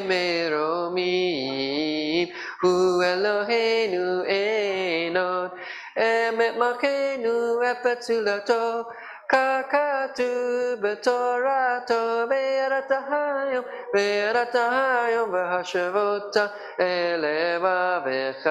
מרומים 0.51 2.27
הוא 2.61 3.03
אלוהינו 3.03 4.23
אין 4.23 5.17
עוד 5.17 5.49
אמת 5.97 6.57
מלכנו 6.57 7.59
ופצולתו 7.61 8.83
ככתוב 9.29 10.81
בתורתו 10.81 12.23
ויראת 12.29 12.91
היום 12.91 13.65
ויראת 13.93 14.55
היום 14.55 15.33
והשבותה 15.33 16.45
אל 16.79 17.25
לבביך 17.25 18.49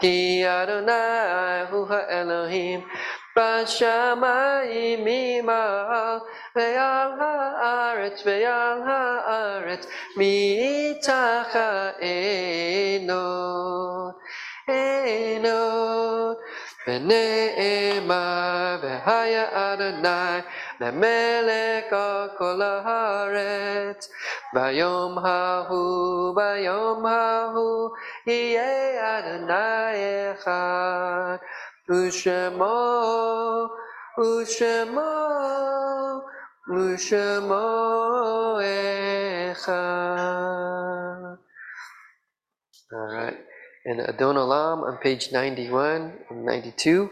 כי 0.00 0.42
אדוני 0.46 1.62
הוא 1.70 1.86
האלוהים 1.90 2.80
בשמיים 3.36 5.00
ממעל 5.04 6.18
ועל 6.56 7.12
הארץ 7.20 8.22
ועל 8.26 8.82
הארץ 8.86 9.86
מתחת 10.16 11.94
עינות 11.98 13.40
עינות 14.68 16.38
ונאמר 16.86 18.78
והיה 18.82 19.74
אדוני 19.74 20.40
למלך 20.80 21.92
על 21.92 22.28
כל 22.38 22.62
הארץ 22.62 24.12
ביום 24.54 25.18
ההוא 25.18 26.36
ביום 26.36 27.06
ההוא 27.06 27.90
יהיה 28.26 29.18
אדוני 29.18 30.32
אחד 30.32 31.36
ושמו 31.90 32.98
ושמו 34.18 35.00
ושמו 36.76 37.58
אחד 39.52 39.90
All 42.92 43.06
right. 43.06 43.43
And 43.87 44.01
Adon 44.01 44.35
Olam 44.35 44.81
on 44.81 44.97
page 44.97 45.31
91 45.31 46.11
and 46.31 46.43
92. 46.43 47.11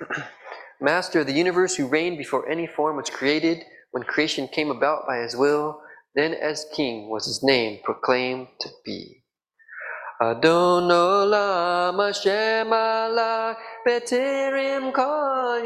Master 0.80 1.20
of 1.20 1.28
the 1.28 1.32
universe 1.32 1.76
who 1.76 1.86
reigned 1.86 2.18
before 2.18 2.48
any 2.48 2.66
form 2.66 2.96
was 2.96 3.08
created, 3.08 3.64
when 3.92 4.02
creation 4.02 4.48
came 4.48 4.72
about 4.72 5.06
by 5.06 5.18
his 5.18 5.36
will, 5.36 5.80
then 6.16 6.34
as 6.34 6.66
king 6.74 7.08
was 7.08 7.26
his 7.26 7.44
name 7.44 7.78
proclaimed 7.84 8.48
to 8.58 8.68
be. 8.84 9.22
Adon 10.20 10.88
Olam 10.90 12.04
Hashem 12.04 12.66
Alach 12.66 13.56
B'tirim 13.86 14.92
Kol 14.92 15.62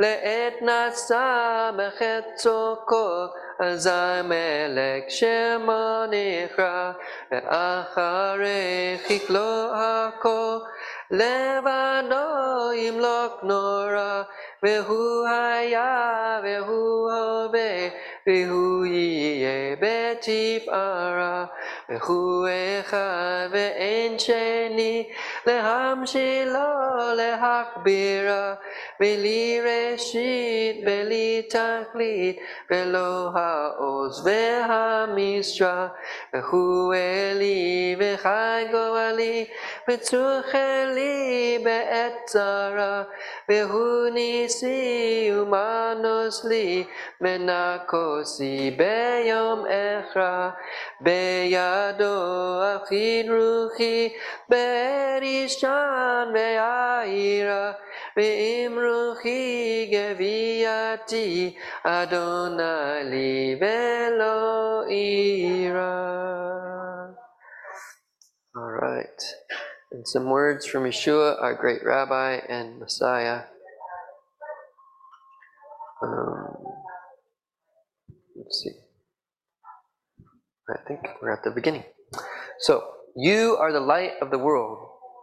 Le'et 0.00 0.62
Nasa 0.62 1.76
Mechetzo 1.76 2.86
Kol 2.88 3.28
אזי 3.60 3.90
מלך 4.24 5.04
שמו 5.08 6.02
נכרע, 6.10 6.92
ואחרי 7.30 8.98
חיכלו 9.06 9.68
הכל, 9.74 10.56
לבנו 11.10 12.72
ימלוק 12.74 13.42
נורא, 13.42 14.22
והוא 14.62 15.26
היה 15.28 16.40
והוא 16.44 17.10
הווה, 17.12 17.88
והוא 18.26 18.86
יהיה 18.86 19.76
בתפארה, 19.80 21.44
והוא 21.88 22.46
אחד 22.80 23.48
ואין 23.50 24.18
שני, 24.18 25.10
Lehamshila 25.46 27.16
lehakbira 27.16 28.58
veli 29.00 29.56
reshit 29.64 30.84
veli 30.84 31.48
taklit 31.50 32.36
veloha 32.70 33.74
oz 33.80 34.20
vehamistra 34.26 35.92
vehueli 36.34 37.96
vehaigovali 38.00 39.48
vetzucheli 39.88 41.64
beetzara 41.64 43.06
vehunisi 43.48 45.32
umanosli 45.40 46.86
menakosi 47.22 48.76
beyom 48.76 49.64
echra 49.64 50.54
beyado 51.02 52.14
achin 52.74 53.26
ruchi 53.26 54.12
beri 54.50 55.29
Ve'aira 56.34 57.76
Geviati 59.90 61.54
Ve'lo'ira 63.60 64.40
All 68.56 68.70
right. 68.70 69.22
And 69.92 70.06
some 70.06 70.26
words 70.26 70.66
from 70.66 70.84
Yeshua, 70.84 71.40
our 71.42 71.54
great 71.54 71.84
rabbi 71.84 72.34
and 72.48 72.78
Messiah. 72.78 73.42
Um, 76.02 76.56
let's 78.36 78.62
see. 78.62 78.70
I 80.68 80.76
think 80.86 81.00
we're 81.20 81.32
at 81.32 81.42
the 81.42 81.50
beginning. 81.50 81.84
So, 82.60 82.84
you 83.16 83.56
are 83.58 83.72
the 83.72 83.80
light 83.80 84.12
of 84.22 84.30
the 84.30 84.38
world. 84.38 84.89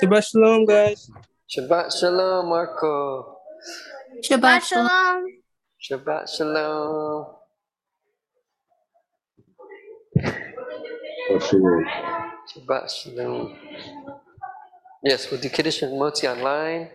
Shabbat 0.00 0.24
shalom, 0.24 0.66
guys. 0.66 1.10
Shabbat 1.48 1.92
Shalom, 1.92 2.48
Marco. 2.48 3.38
Shabbat 4.22 4.62
shalom. 4.62 5.26
Shabbat 5.82 6.28
Shalom. 6.28 7.26
Shabbat 12.50 12.90
Shalom. 12.90 13.56
Yes, 15.02 15.30
we'll 15.30 15.40
do 15.40 15.48
Kiddush 15.48 15.82
and 15.82 15.92
Motzi 16.00 16.30
online, 16.30 16.90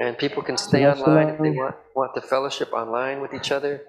and 0.00 0.18
people 0.18 0.42
can 0.42 0.56
stay 0.56 0.86
online 0.86 1.28
if 1.30 1.40
they 1.40 1.50
want, 1.50 1.76
want 1.94 2.14
the 2.14 2.20
fellowship 2.20 2.72
online 2.72 3.20
with 3.20 3.32
each 3.32 3.50
other. 3.50 3.82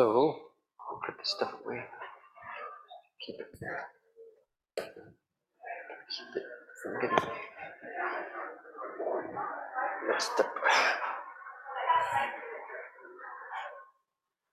So, 0.00 0.08
I'll 0.80 1.00
put 1.04 1.18
this 1.18 1.34
stuff 1.36 1.52
away. 1.62 1.84
Keep 3.20 3.36
it 3.38 3.48
there. 3.60 3.84
Keep 4.78 6.36
it 6.36 6.42
from 6.82 7.00
getting 7.02 7.28
messed 10.08 10.40
up. 10.40 10.54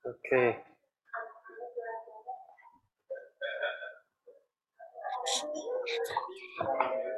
Okay. 0.05 0.57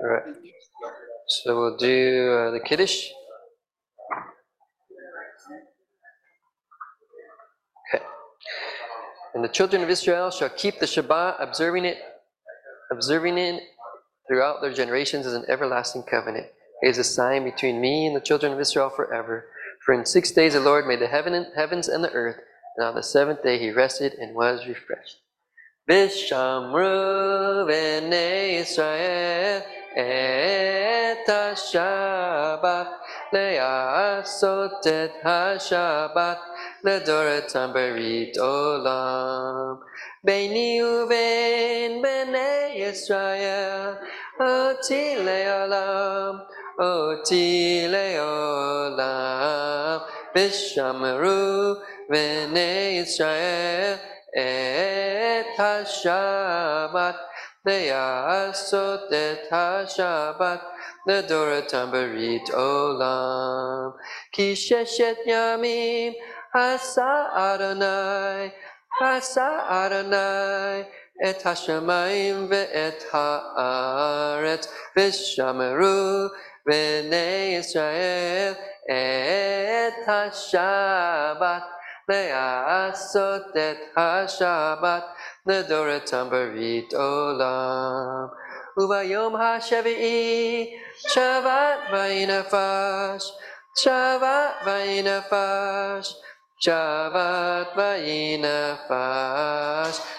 All 0.02 0.08
right. 0.08 0.36
So 1.28 1.60
we'll 1.60 1.78
do 1.78 2.32
uh, 2.32 2.52
the 2.52 2.60
Kiddush. 2.60 3.08
Okay. 7.92 8.04
And 9.34 9.44
the 9.44 9.50
children 9.50 9.84
of 9.84 9.90
Israel 9.90 10.32
shall 10.32 10.50
keep 10.50 10.80
the 10.80 10.86
Shabbat, 10.86 11.36
observing 11.40 11.86
it, 11.86 11.98
observing 12.92 13.38
it, 13.38 13.64
throughout 14.28 14.62
their 14.62 14.74
generations 14.74 15.26
as 15.26 15.34
an 15.34 15.46
everlasting 15.48 16.04
covenant. 16.04 16.48
It 16.82 16.90
is 16.90 16.98
a 16.98 17.04
sign 17.04 17.44
between 17.44 17.82
me 17.82 18.06
and 18.06 18.16
the 18.16 18.22
children 18.22 18.54
of 18.54 18.60
Israel 18.60 18.90
forever. 18.90 19.48
For 19.86 19.94
in 19.94 20.06
six 20.06 20.32
days 20.32 20.54
the 20.54 20.60
Lord 20.60 20.86
made 20.88 21.00
the 21.00 21.08
heaven 21.08 21.34
and, 21.34 21.48
heavens 21.56 21.88
and 21.88 22.04
the 22.04 22.12
earth, 22.12 22.38
and 22.78 22.86
on 22.86 22.96
the 22.96 23.04
seventh 23.04 23.44
day 23.44 23.58
he 23.58 23.72
rested 23.72 24.14
and 24.14 24.36
was 24.36 24.68
refreshed. 24.68 25.18
Vishamru 25.90 27.68
b'nei 27.68 28.60
Israel 28.62 29.64
et 29.96 31.26
ha-shabbat 31.26 32.88
le'asot 33.34 34.86
ha-shabbat 35.24 36.40
le'doretam 36.86 37.74
berit 37.74 38.38
olam. 38.38 39.80
Beini 40.26 40.82
u'bein 40.82 42.02
b'nei 42.04 42.90
Israel 42.92 43.98
oti 44.40 45.16
le'olam 45.28 46.42
oti 46.80 47.88
le'olam 47.94 49.20
Vishamru 50.36 51.78
b'nei 52.10 53.00
Israel 53.04 54.00
et 54.36 55.48
ha-shabbat 55.58 57.18
le'asot 57.66 59.12
et 59.12 59.48
ha-shabbat 59.52 60.62
le'doratam 61.08 61.92
berit 61.92 62.50
olam. 62.52 63.94
Ki 64.32 64.54
sheshet 64.54 65.26
yamim 65.28 66.14
asa 66.54 67.32
Adonai 67.36 68.52
asa 69.02 69.66
Adonai 69.70 70.88
et 71.22 71.42
ha-shamayim 71.42 72.48
ve'et 72.50 73.04
ha'aretz 73.12 74.68
v'shameru 74.96 76.30
b'nei 76.68 77.60
Israel 77.60 78.56
et 78.88 79.94
ha-shabbat 80.06 81.64
le'asot 82.10 83.56
et 83.56 83.80
ha-shabbat 83.96 85.04
le'doretam 85.48 86.30
berit 86.30 86.90
olam. 88.80 88.80
Ubayom 88.80 89.34
ha-shavi'i 89.38 90.70
shavat 91.08 91.80
vayinafash 91.92 93.28
shavat 93.78 94.64
vayinafash 94.66 96.14
shavat 96.62 97.76
vayinafash 97.76 98.88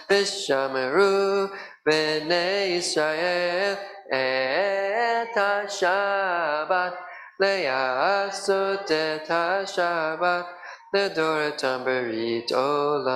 v'shameru 0.08 1.50
b'nei 1.86 2.76
Israel 2.78 3.76
et 4.12 5.34
ha-shabbat 5.34 6.94
le'asot 7.40 8.90
et 8.90 9.28
ha-shabbat 9.28 10.46
le'doratam 10.94 11.84
berit 11.84 12.52
olam. 12.52 13.10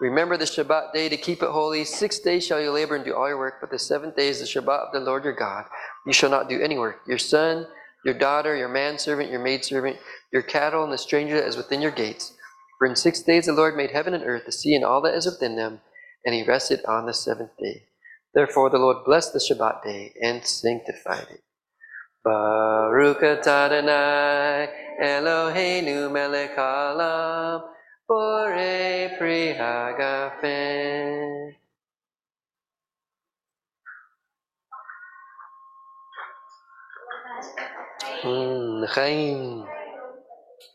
Remember 0.00 0.36
the 0.36 0.44
Shabbat 0.44 0.92
day 0.92 1.08
to 1.08 1.16
keep 1.16 1.42
it 1.42 1.48
holy. 1.48 1.84
Six 1.84 2.18
days 2.18 2.46
shall 2.46 2.60
you 2.60 2.70
labor 2.70 2.96
and 2.96 3.04
do 3.04 3.14
all 3.14 3.28
your 3.28 3.38
work, 3.38 3.54
but 3.60 3.70
the 3.70 3.78
seventh 3.78 4.16
day 4.16 4.28
is 4.28 4.40
the 4.40 4.46
Shabbat 4.46 4.88
of 4.88 4.92
the 4.92 5.00
Lord 5.00 5.24
your 5.24 5.32
God. 5.32 5.64
You 6.06 6.12
shall 6.12 6.30
not 6.30 6.50
do 6.50 6.60
any 6.60 6.78
work. 6.78 7.00
Your 7.06 7.18
son, 7.18 7.66
your 8.04 8.14
daughter, 8.14 8.54
your 8.54 8.68
manservant, 8.68 9.30
your 9.30 9.40
maidservant, 9.42 9.96
your 10.32 10.42
cattle, 10.42 10.84
and 10.84 10.92
the 10.92 10.98
stranger 10.98 11.36
that 11.40 11.48
is 11.48 11.56
within 11.56 11.80
your 11.80 11.90
gates. 11.92 12.34
For 12.78 12.86
in 12.86 12.94
six 12.94 13.22
days 13.22 13.46
the 13.46 13.54
Lord 13.54 13.74
made 13.74 13.90
heaven 13.90 14.12
and 14.12 14.22
earth, 14.22 14.44
the 14.44 14.52
sea, 14.52 14.74
and 14.74 14.84
all 14.84 15.00
that 15.00 15.14
is 15.14 15.24
within 15.24 15.56
them, 15.56 15.80
and 16.26 16.34
he 16.34 16.44
rested 16.44 16.84
on 16.84 17.06
the 17.06 17.14
seventh 17.14 17.56
day. 17.58 17.84
Therefore 18.34 18.68
the 18.68 18.78
Lord 18.78 18.98
blessed 19.06 19.32
the 19.32 19.38
Shabbat 19.38 19.82
day 19.82 20.12
and 20.22 20.44
sanctified 20.44 21.28
it. 21.30 21.40
Baruch 22.22 23.22
Adonai 23.22 24.68
Eloheinu 25.00 26.12
melech 26.12 26.54
haolam 26.54 27.62
Borei 28.08 29.18
pri 29.18 29.50
hagafen. 29.58 31.50
Mm, 38.22 38.82
L'chaim. 38.86 39.66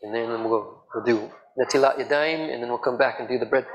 And 0.02 0.14
then 0.14 0.28
we'll, 0.44 0.48
go, 0.50 0.84
we'll 0.94 1.04
do 1.04 1.30
Natilat 1.58 1.96
Yadayim, 1.96 2.52
and 2.52 2.62
then 2.62 2.68
we'll 2.68 2.78
come 2.78 2.98
back 2.98 3.20
and 3.20 3.28
do 3.28 3.38
the 3.38 3.46
bread. 3.46 3.66